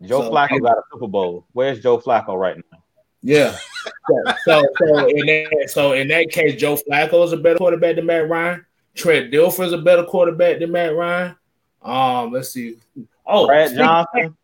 [0.02, 1.46] Joe so, Flacco got a Super Bowl.
[1.52, 2.78] Where's Joe Flacco right now?
[3.22, 3.56] Yeah.
[3.86, 7.96] so, so, so, in that, so in that case, Joe Flacco is a better quarterback
[7.96, 8.64] than Matt Ryan.
[8.94, 11.36] Trent Dilfer is a better quarterback than Matt Ryan.
[11.82, 12.78] Um, let's see.
[13.26, 14.36] Oh, Brad Johnson.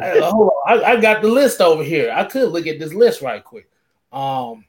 [0.00, 0.80] I, hold on.
[0.80, 2.10] I, I, got the list over here.
[2.12, 3.68] I could look at this list right quick.
[4.12, 4.64] Um,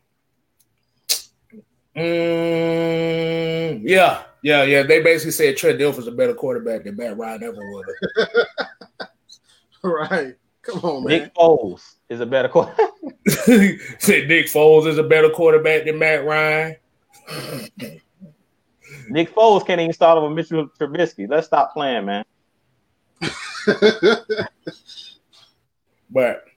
[1.99, 4.83] mm, yeah, yeah, yeah.
[4.83, 7.85] They basically said Trent Dilfer's a better quarterback than Matt Ryan ever was.
[9.83, 10.35] right.
[10.61, 11.19] Come on, man.
[11.19, 12.89] Nick Foles is a better quarterback.
[13.27, 16.75] said Nick Foles is a better quarterback than Matt Ryan.
[19.09, 21.29] Nick Foles can't even start over Mitchell Trubisky.
[21.29, 22.25] Let's stop playing, man.
[26.09, 26.48] but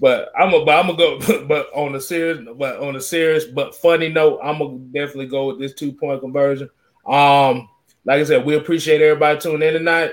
[0.00, 3.44] but I'm a, but I'm gonna go, but on a serious, but on a serious
[3.44, 6.70] but funny note, I'm gonna definitely go with this two point conversion.
[7.06, 7.68] Um,
[8.04, 10.12] like I said, we appreciate everybody tuning in tonight.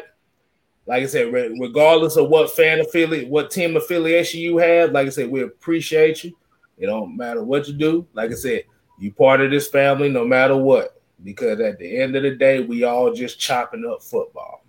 [0.85, 5.09] Like I said, regardless of what fan affiliate, what team affiliation you have, like I
[5.09, 6.37] said, we appreciate you.
[6.77, 8.07] It don't matter what you do.
[8.13, 8.63] Like I said,
[8.99, 11.01] you part of this family no matter what.
[11.23, 14.63] Because at the end of the day, we all just chopping up football.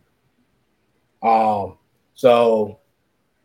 [1.22, 1.76] Um,
[2.14, 2.80] so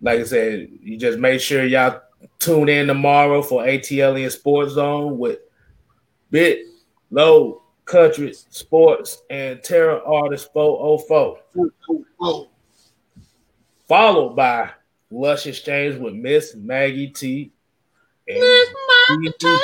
[0.03, 2.01] like I said, you just make sure y'all
[2.37, 5.39] tune in tomorrow for ATL and Sports Zone with
[6.29, 6.59] Big
[7.09, 12.47] Low Country Sports and Terror Artist 404.
[13.87, 14.71] Followed by
[15.09, 17.53] Lush Exchange with Miss Maggie T.
[18.27, 18.69] Miss
[19.09, 19.59] Maggie T.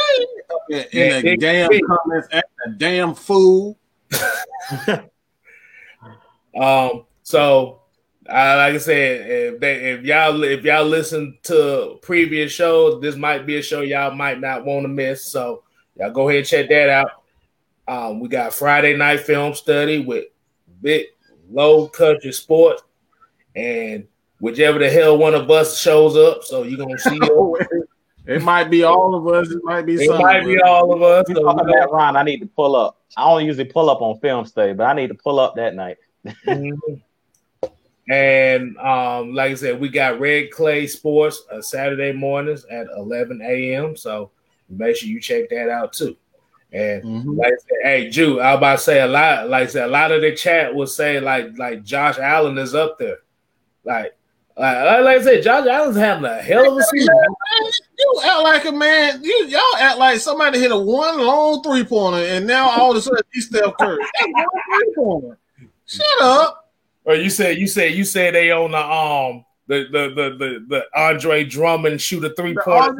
[0.70, 3.78] In, in a damn comments at a damn fool.
[6.56, 7.79] um, so
[8.30, 13.16] uh, like I said, if they if y'all if y'all listen to previous shows, this
[13.16, 15.26] might be a show y'all might not want to miss.
[15.26, 15.64] So
[15.96, 17.12] y'all go ahead and check that out.
[17.88, 20.26] Um, we got Friday night film study with
[20.82, 21.08] Big
[21.50, 22.84] Low Country Sports,
[23.56, 24.08] and
[24.40, 27.20] whichever the hell one of us shows up, so you're gonna see.
[28.28, 29.50] it might be all of us.
[29.50, 30.06] It might be.
[30.06, 30.18] Some.
[30.18, 31.26] It might be all of us.
[31.34, 33.02] So, about Ron, I need to pull up.
[33.18, 35.74] I don't usually pull up on film study, but I need to pull up that
[35.74, 35.98] night.
[36.46, 36.94] mm-hmm.
[38.10, 43.40] And um, like I said, we got Red Clay Sports uh, Saturday mornings at 11
[43.42, 43.96] a.m.
[43.96, 44.32] So
[44.68, 46.18] make sure you check that out too.
[46.72, 47.38] And mm-hmm.
[47.38, 49.50] like I said, hey, Jew, I about to say a lot.
[49.50, 52.76] Like I said, a lot of the chat will say like like Josh Allen is
[52.76, 53.18] up there.
[53.84, 54.16] Like
[54.60, 57.16] like, like I said, Josh Allen's having a hell of a season.
[57.98, 59.24] You act like a man.
[59.24, 62.98] You y'all act like somebody hit a one long three pointer, and now all of
[62.98, 64.04] a sudden he's Steph Curry.
[65.86, 66.59] Shut up.
[67.10, 70.66] Or you said you said you said they on the um the the the the,
[70.68, 72.96] the Andre Drummond shoot a three point.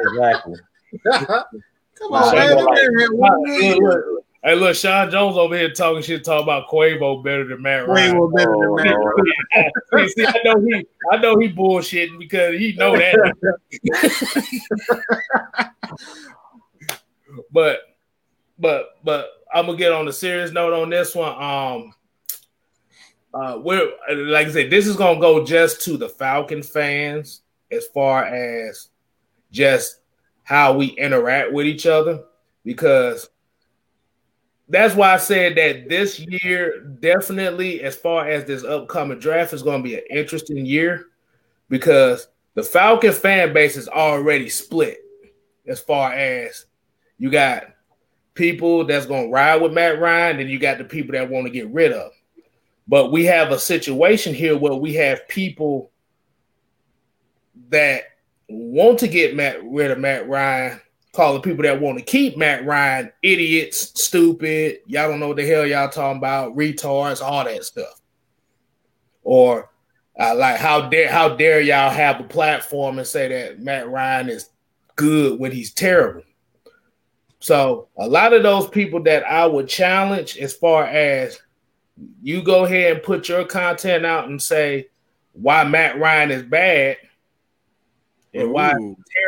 [0.00, 0.56] exactly.
[1.04, 1.46] Come
[2.10, 4.02] on, man.
[4.42, 8.16] Hey, look, Sean Jones over here talking shit, talking about Quavo better than Matt Ryan.
[8.16, 8.96] Quavo better than Matt
[9.94, 10.08] Ryan.
[10.08, 13.32] See, I know he, I know he bullshitting because he know that.
[17.52, 17.82] but,
[18.58, 21.40] but, but I'm gonna get on the serious note on this one.
[21.40, 21.94] Um,
[23.34, 27.86] uh, we're like I said, this is gonna go just to the Falcon fans as
[27.88, 28.88] far as
[29.50, 30.00] just
[30.44, 32.24] how we interact with each other
[32.64, 33.28] because
[34.68, 39.62] that's why I said that this year, definitely, as far as this upcoming draft, is
[39.62, 41.08] going to be an interesting year
[41.68, 44.98] because the Falcon fan base is already split
[45.66, 46.66] as far as
[47.18, 47.64] you got
[48.34, 51.46] people that's going to ride with Matt Ryan, and you got the people that want
[51.46, 52.12] to get rid of.
[52.88, 55.90] But we have a situation here where we have people
[57.68, 58.04] that
[58.48, 60.80] want to get Matt rid of Matt Ryan
[61.12, 65.46] calling people that want to keep Matt Ryan idiots, stupid, y'all don't know what the
[65.46, 68.00] hell y'all talking about, retards, all that stuff.
[69.22, 69.70] Or
[70.18, 74.28] uh, like how dare how dare y'all have a platform and say that Matt Ryan
[74.28, 74.50] is
[74.96, 76.22] good when he's terrible.
[77.40, 81.40] So a lot of those people that I would challenge as far as
[82.22, 84.88] you go ahead and put your content out and say
[85.32, 86.96] why Matt Ryan is bad
[88.34, 88.52] and Ooh.
[88.52, 88.74] why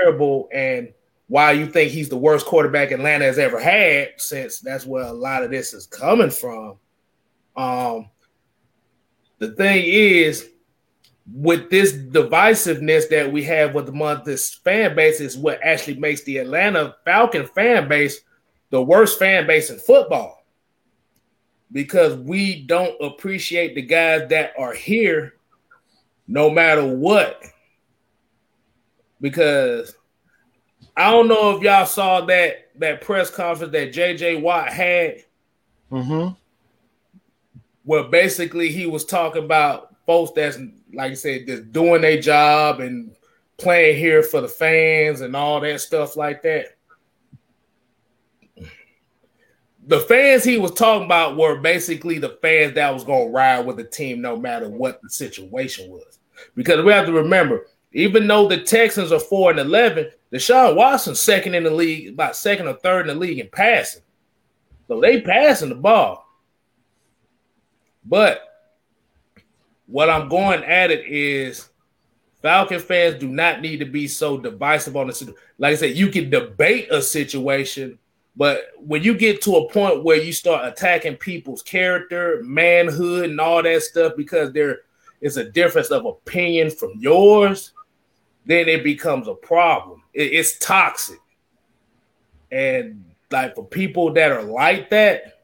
[0.00, 0.92] terrible and
[1.26, 5.12] why you think he's the worst quarterback Atlanta has ever had, since that's where a
[5.12, 6.76] lot of this is coming from.
[7.56, 8.10] Um,
[9.38, 10.50] the thing is,
[11.32, 15.96] with this divisiveness that we have with the month, this fan base is what actually
[15.96, 18.20] makes the Atlanta Falcon fan base
[18.70, 20.43] the worst fan base in football
[21.74, 25.34] because we don't appreciate the guys that are here
[26.26, 27.42] no matter what.
[29.20, 29.94] Because
[30.96, 35.24] I don't know if y'all saw that that press conference that JJ Watt had.
[35.90, 36.34] Mm-hmm.
[37.84, 40.58] Where basically he was talking about folks that's
[40.92, 43.14] like I said, just doing their job and
[43.56, 46.73] playing here for the fans and all that stuff like that.
[49.86, 53.66] The fans he was talking about were basically the fans that was going to ride
[53.66, 56.18] with the team no matter what the situation was.
[56.54, 61.14] Because we have to remember, even though the Texans are 4 and 11, Deshaun Watson
[61.14, 64.02] second in the league, about second or third in the league in passing.
[64.88, 66.26] So they passing the ball.
[68.04, 68.42] But
[69.86, 71.68] what I'm going at it is
[72.42, 75.40] Falcon fans do not need to be so divisive on the situation.
[75.58, 77.98] like I said, you can debate a situation,
[78.36, 83.40] but when you get to a point where you start attacking people's character, manhood, and
[83.40, 84.80] all that stuff because there
[85.20, 87.72] is a difference of opinion from yours,
[88.44, 90.02] then it becomes a problem.
[90.12, 91.20] It, it's toxic.
[92.50, 95.40] And like for people that are like that,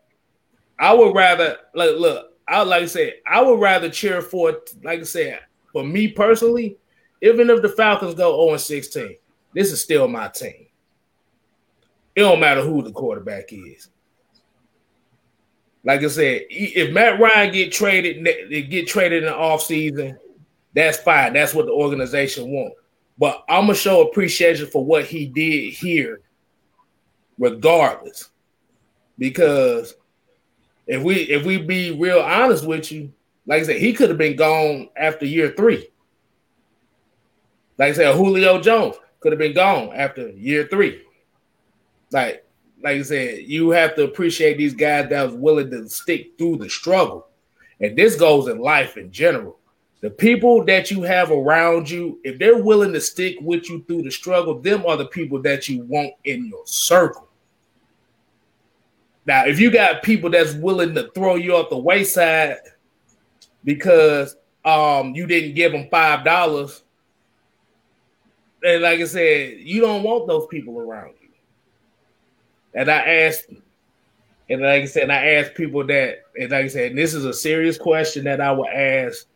[0.79, 5.01] I would rather like look, I like I said, I would rather cheer for like
[5.01, 5.41] I said,
[5.73, 6.77] for me personally,
[7.23, 9.17] even if the Falcons go 0 16,
[9.55, 10.67] this is still my team.
[12.15, 13.89] It don't matter who the quarterback is.
[15.85, 18.25] Like I said, if Matt Ryan get traded,
[18.71, 20.19] get traded in the offseason,
[20.75, 21.33] that's fine.
[21.33, 22.77] That's what the organization wants.
[23.19, 26.21] But I'm gonna show appreciation for what he did here,
[27.39, 28.31] regardless.
[29.19, 29.95] Because
[30.87, 33.13] if we if we be real honest with you,
[33.47, 35.89] like I said, he could have been gone after year three.
[37.79, 41.03] Like I said, Julio Jones could have been gone after year three.
[42.13, 42.45] Like,
[42.83, 46.59] like I said, you have to appreciate these guys that was willing to stick through
[46.59, 47.27] the struggle.
[47.81, 49.59] And this goes in life in general.
[50.01, 54.03] The people that you have around you, if they're willing to stick with you through
[54.03, 57.29] the struggle, them are the people that you want in your circle.
[59.27, 62.57] Now, if you got people that's willing to throw you off the wayside
[63.65, 66.83] because um you didn't give them five dollars,
[68.63, 71.20] and like I said, you don't want those people around you.
[72.75, 73.47] And I asked,
[74.49, 77.25] and like I said, and I asked people that, and like I said, this is
[77.25, 79.27] a serious question that I would ask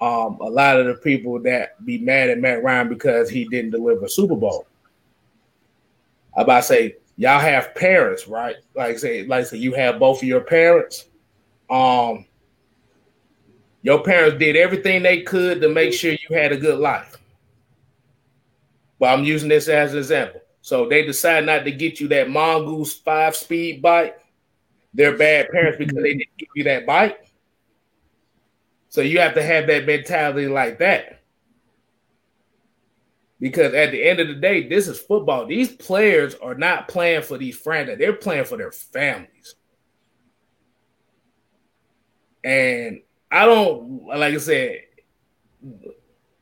[0.00, 3.70] um, a lot of the people that be mad at Matt Ryan because he didn't
[3.70, 4.66] deliver Super Bowl.
[6.36, 8.56] I about to say y'all have parents, right?
[8.74, 11.06] Like I say, like I say, you have both of your parents.
[11.70, 12.26] Um,
[13.82, 17.16] your parents did everything they could to make sure you had a good life.
[18.98, 20.41] But I'm using this as an example.
[20.62, 24.18] So they decide not to get you that mongoose five speed bike.
[24.94, 27.26] They're bad parents because they didn't give you that bike.
[28.88, 31.20] So you have to have that mentality like that.
[33.40, 35.46] Because at the end of the day, this is football.
[35.46, 37.98] These players are not playing for these franchises.
[37.98, 39.56] They're playing for their families.
[42.44, 43.02] And
[43.32, 44.82] I don't like I said,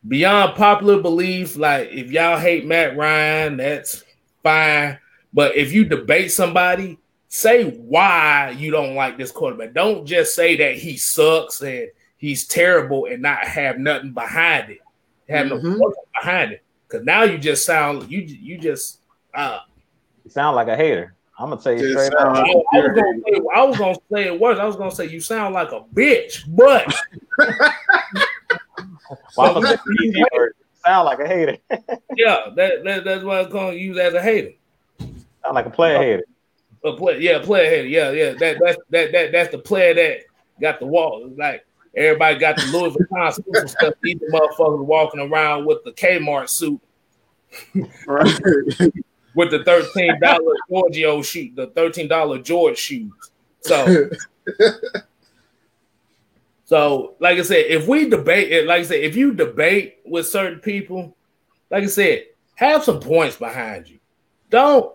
[0.06, 4.04] beyond popular belief, like if y'all hate Matt Ryan, that's
[4.42, 4.98] fine.
[5.32, 6.98] But if you debate somebody,
[7.28, 9.72] say why you don't like this quarterback.
[9.72, 14.80] Don't just say that he sucks and he's terrible and not have nothing behind it.
[15.28, 15.78] Have mm-hmm.
[15.78, 16.62] no behind it.
[16.88, 18.98] Cause now you just sound you you just
[19.32, 19.60] uh
[20.24, 21.14] you sound like a hater.
[21.38, 22.36] I'm gonna tell you straight up.
[22.36, 24.58] I, I, was gonna say, I was gonna say it worse.
[24.58, 26.92] I was gonna say you sound like a bitch, but
[29.36, 30.54] well, I'm gonna easy word.
[30.84, 31.58] Sound like a hater.
[32.16, 34.52] yeah, that, that that's why I'm gonna use as a hater.
[34.98, 36.24] Sound like a player hater.
[36.84, 37.88] A play, yeah, player hater.
[37.88, 38.32] Yeah, yeah.
[38.38, 40.20] That that's that that that's the player that
[40.60, 41.30] got the wall.
[41.36, 43.94] Like everybody got the Louis Vuitton stuff.
[44.02, 46.80] These motherfuckers walking around with the Kmart suit.
[48.06, 48.40] Right
[49.34, 53.12] with the thirteen dollar Giorgio shoe, the thirteen dollar George shoes.
[53.60, 54.10] So,
[56.64, 60.26] so like I said, if we debate, it, like I said, if you debate with
[60.26, 61.16] certain people,
[61.70, 62.24] like I said,
[62.54, 63.98] have some points behind you.
[64.50, 64.92] Don't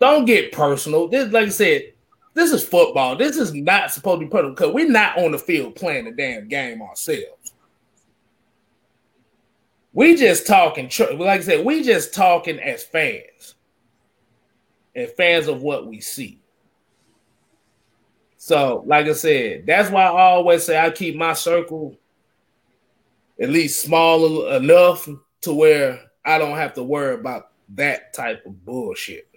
[0.00, 1.08] don't get personal.
[1.08, 1.92] This, like I said,
[2.34, 3.16] this is football.
[3.16, 6.10] This is not supposed to be personal because we're not on the field playing the
[6.10, 7.52] damn game ourselves.
[9.94, 13.54] We just talking, like I said, we just talking as fans
[14.94, 16.42] and fans of what we see.
[18.36, 21.96] So, like I said, that's why I always say I keep my circle
[23.40, 25.08] at least small enough
[25.42, 29.28] to where I don't have to worry about that type of bullshit.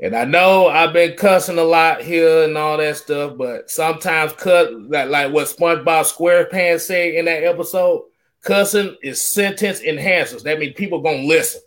[0.00, 4.32] And I know I've been cussing a lot here and all that stuff, but sometimes
[4.32, 8.02] cut like, like what SpongeBob SquarePants said in that episode
[8.42, 10.42] Cussing is sentence enhancers.
[10.42, 11.60] That means people gonna listen.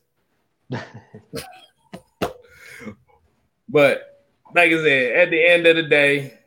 [3.69, 6.37] but like I said, at the end of the day,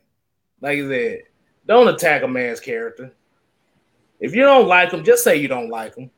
[0.61, 1.23] like I said,
[1.65, 3.15] don't attack a man's character.
[4.21, 6.11] If you don't like them, just say you don't like them.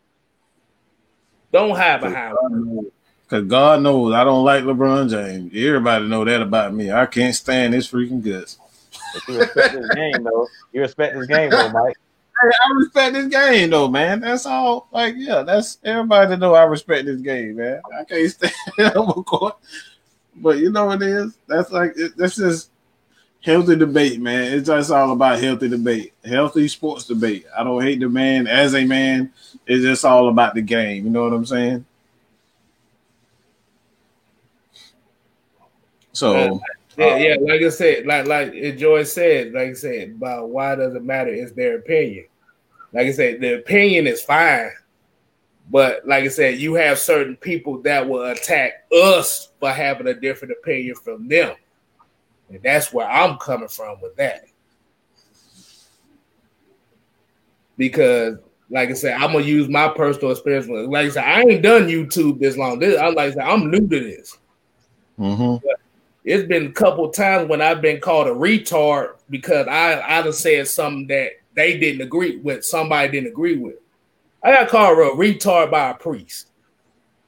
[1.52, 2.90] Don't hide behind him.
[3.28, 5.52] Cause God knows I don't like LeBron James.
[5.54, 6.90] Everybody know that about me.
[6.90, 8.58] I can't stand his freaking guts.
[9.14, 10.48] But you respect his game though.
[10.72, 11.96] You respect his game though, Mike.
[12.42, 14.20] I respect this game though, man.
[14.20, 14.88] That's all.
[14.92, 17.82] Like, yeah, that's everybody to know I respect this game, man.
[17.98, 18.30] I can't
[18.74, 19.56] stand on court,
[20.36, 21.36] but you know what it is.
[21.46, 22.69] That's like it, that's just
[23.42, 24.52] healthy debate, man.
[24.52, 27.46] It's just all about healthy debate, healthy sports debate.
[27.56, 29.32] I don't hate the man as a man.
[29.66, 31.04] It's just all about the game.
[31.04, 31.84] You know what I'm saying?
[36.12, 36.60] So.
[36.98, 40.74] Yeah, uh, yeah, like I said, like like Joy said, like I said, about why
[40.74, 41.32] does it matter?
[41.32, 42.26] It's their opinion.
[42.92, 44.70] Like I said, the opinion is fine,
[45.70, 50.14] but like I said, you have certain people that will attack us for having a
[50.14, 51.54] different opinion from them,
[52.50, 54.44] and that's where I'm coming from with that.
[57.76, 60.68] Because, like I said, I'm gonna use my personal experience.
[60.68, 62.78] Like I said, I ain't done YouTube this long.
[62.78, 64.38] This, I like I said, I'm new to this.
[65.18, 65.66] Mm-hmm.
[66.24, 70.68] It's been a couple times when I've been called a retard because I I said
[70.68, 73.76] something that they didn't agree with, somebody didn't agree with.
[74.42, 76.48] I got called a retard by a priest.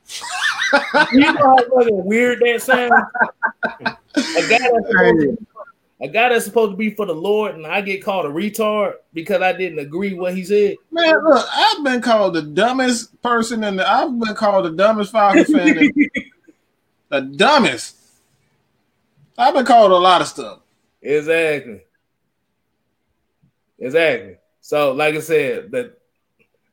[1.13, 2.93] you know how fucking weird that sounds?
[3.83, 5.47] a, guy to,
[6.01, 8.95] a guy that's supposed to be for the Lord, and I get called a retard
[9.13, 10.77] because I didn't agree what he said.
[10.91, 15.53] Man, look, I've been called the dumbest person, and I've been called the dumbest Falcons
[15.53, 15.93] fan.
[17.09, 17.97] the dumbest.
[19.39, 20.61] I've been called a lot of stuff.
[21.01, 21.83] Exactly.
[23.79, 24.37] Exactly.
[24.61, 25.99] So, like I said, that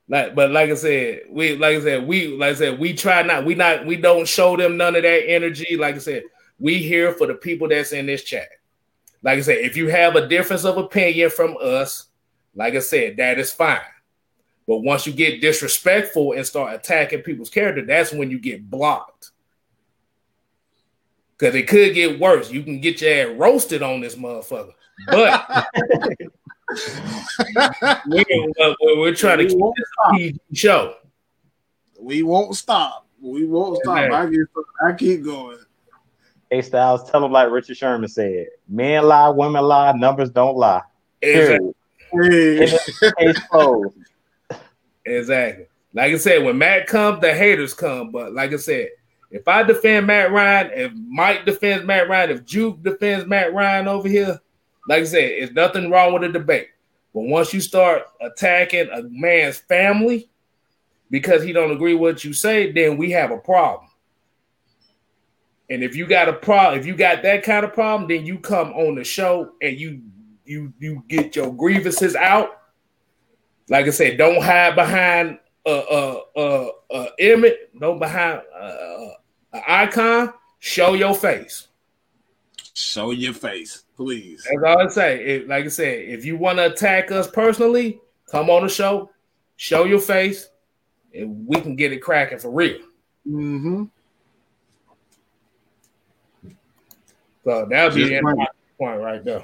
[0.10, 3.22] like, but like I said, we like I said, we like I said, we try
[3.22, 5.77] not, we not, we don't show them none of that energy.
[5.77, 6.23] Like I said,
[6.60, 8.49] we here for the people that's in this chat.
[9.22, 12.07] Like I said, if you have a difference of opinion from us,
[12.56, 13.80] like I said, that is fine.
[14.68, 19.31] But once you get disrespectful and start attacking people's character, that's when you get blocked.
[21.38, 22.52] Because it could get worse.
[22.52, 24.73] You can get your ass roasted on this motherfucker.
[25.07, 25.68] But
[26.70, 30.96] Uh, we're, we're, trying to keep this show.
[32.00, 33.08] We won't stop.
[33.22, 33.98] We won't stop.
[33.98, 34.48] I, get,
[34.86, 35.58] I keep going.
[36.50, 40.82] Hey Styles, tell them like Richard Sherman said: "Men lie, women lie, numbers don't lie."
[41.22, 41.74] Exactly.
[45.06, 45.66] exactly.
[45.94, 48.12] Like I said, when Matt comes, the haters come.
[48.12, 48.90] But like I said,
[49.32, 53.88] if I defend Matt Ryan, if Mike defends Matt Ryan, if Juke defends Matt Ryan
[53.88, 54.40] over here,
[54.88, 56.69] like I said, it's nothing wrong with a debate.
[57.14, 60.30] But once you start attacking a man's family
[61.10, 63.89] because he don't agree with what you say, then we have a problem.
[65.69, 68.39] And if you got a problem, if you got that kind of problem, then you
[68.39, 70.01] come on the show and you
[70.45, 72.61] you you get your grievances out.
[73.69, 79.11] Like I said, don't hide behind a a a, a image, don't behind a,
[79.53, 80.34] a icon.
[80.57, 81.68] Show your face.
[82.73, 84.47] Show your face, please.
[84.49, 85.26] That's all I say.
[85.26, 87.99] If, like I said, if you want to attack us personally,
[88.31, 89.11] come on the show,
[89.57, 90.47] show your face,
[91.13, 92.80] and we can get it cracking for real.
[93.27, 93.84] Mm-hmm.
[97.43, 98.47] So that'll be the
[98.77, 99.43] point right there.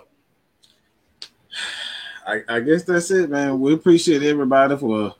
[2.26, 3.60] I, I, guess that's it, man.
[3.60, 5.16] We appreciate everybody for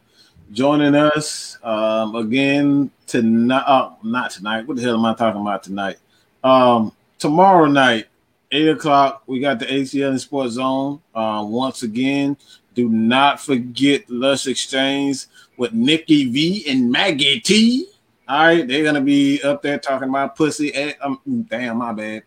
[0.52, 3.64] joining us um, again tonight.
[3.68, 4.66] Oh, not tonight.
[4.66, 5.98] What the hell am I talking about tonight?
[6.44, 8.08] Um, tomorrow night,
[8.56, 9.24] eight o'clock.
[9.28, 11.02] We got the ACL and Sports Zone.
[11.14, 12.38] Uh, once again,
[12.74, 15.26] do not forget Lush Exchange
[15.58, 17.88] with Nikki V and Maggie T.
[18.28, 20.74] All right, they're gonna be up there talking about pussy.
[20.74, 21.20] At, um,
[21.50, 22.24] damn, my bad.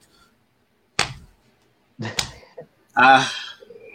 [3.01, 3.33] Ah,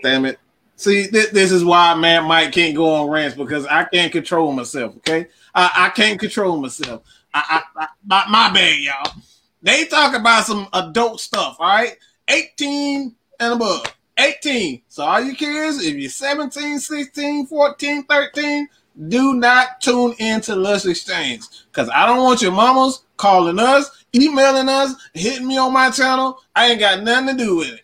[0.02, 0.40] damn it.
[0.78, 4.54] See, th- this is why man Mike can't go on rants because I can't control
[4.54, 4.96] myself.
[4.98, 7.04] Okay, I, I can't control myself.
[7.34, 9.14] I, I, I my, my bad, y'all.
[9.62, 11.58] They talk about some adult stuff.
[11.60, 11.98] All right,
[12.28, 13.94] eighteen and above.
[14.18, 14.84] 18.
[14.90, 18.68] So all you kids, if you're 17, 16, 14, 13,
[19.08, 24.70] do not tune into Lush Exchange because I don't want your mamas calling us, emailing
[24.70, 26.40] us, hitting me on my channel.
[26.56, 27.82] I ain't got nothing to do with it.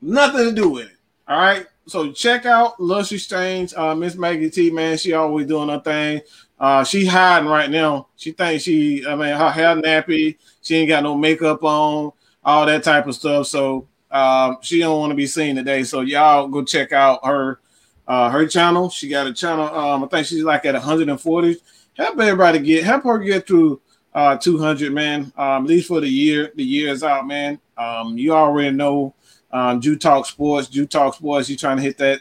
[0.00, 0.96] Nothing to do with it.
[1.26, 1.66] All right.
[1.88, 3.74] So check out Lush Exchange.
[3.74, 6.20] Uh, Miss Maggie T, man, she always doing her thing.
[6.58, 8.08] Uh, she hiding right now.
[8.16, 10.36] She thinks she, I mean, her hair nappy.
[10.62, 12.12] She ain't got no makeup on,
[12.46, 13.48] all that type of stuff.
[13.48, 15.82] So um, she don't want to be seen today.
[15.82, 17.60] So y'all go check out her
[18.06, 18.88] uh, her channel.
[18.88, 19.66] She got a channel.
[19.66, 21.56] Um, I think she's like at 140.
[21.94, 23.80] Help everybody get help her get through
[24.14, 25.32] uh 200, man.
[25.36, 26.52] Um, at least for the year.
[26.54, 27.58] The year is out, man.
[27.76, 29.14] Um, you already know
[29.50, 31.50] um, Jew Talk Sports, Jew Talk Sports.
[31.50, 32.20] You trying to hit that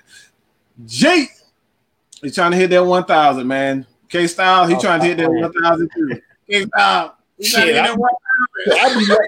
[0.86, 1.30] Jake?
[2.22, 3.86] He's trying to hit that 1,000, man.
[4.10, 6.22] K Style, he oh, trying to hit that 1,000 too.
[6.50, 8.16] K Style, he trying to hit that 1,000.
[8.82, 9.26] I'd be, lucky,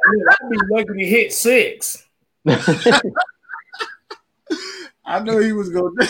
[0.49, 2.05] be lucky to hit six.
[5.05, 5.89] I knew he was gonna.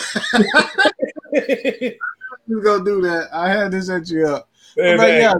[1.32, 1.96] he
[2.48, 3.28] was gonna do that.
[3.32, 4.48] I had to set you up.
[4.76, 5.34] Hey, but yeah,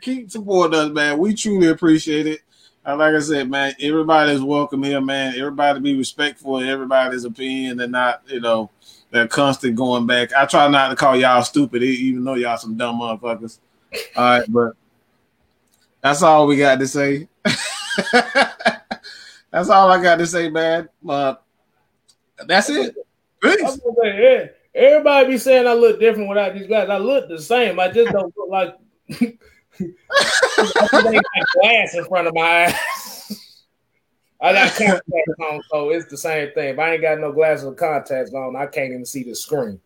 [0.00, 1.18] keep supporting us, man.
[1.18, 2.40] We truly appreciate it.
[2.84, 5.34] And like I said, man, everybody's welcome here, man.
[5.36, 8.70] Everybody be respectful of everybody's opinion and not, you know,
[9.10, 10.32] that constant going back.
[10.32, 13.58] I try not to call y'all stupid, even though y'all some dumb motherfuckers.
[14.16, 14.74] All right, but
[16.02, 17.28] that's all we got to say.
[19.50, 20.88] that's all I got to say, man.
[21.02, 21.42] But
[22.46, 22.94] that's it.
[23.40, 23.80] Peace.
[24.02, 26.88] Say, everybody be saying I look different without these guys.
[26.88, 27.78] I look the same.
[27.80, 28.74] I just don't look like
[29.80, 29.92] I
[30.90, 32.74] got glass in front of my eyes.
[34.40, 36.68] I got contacts on, so it's the same thing.
[36.74, 39.80] If I ain't got no glasses or contacts on, I can't even see the screen.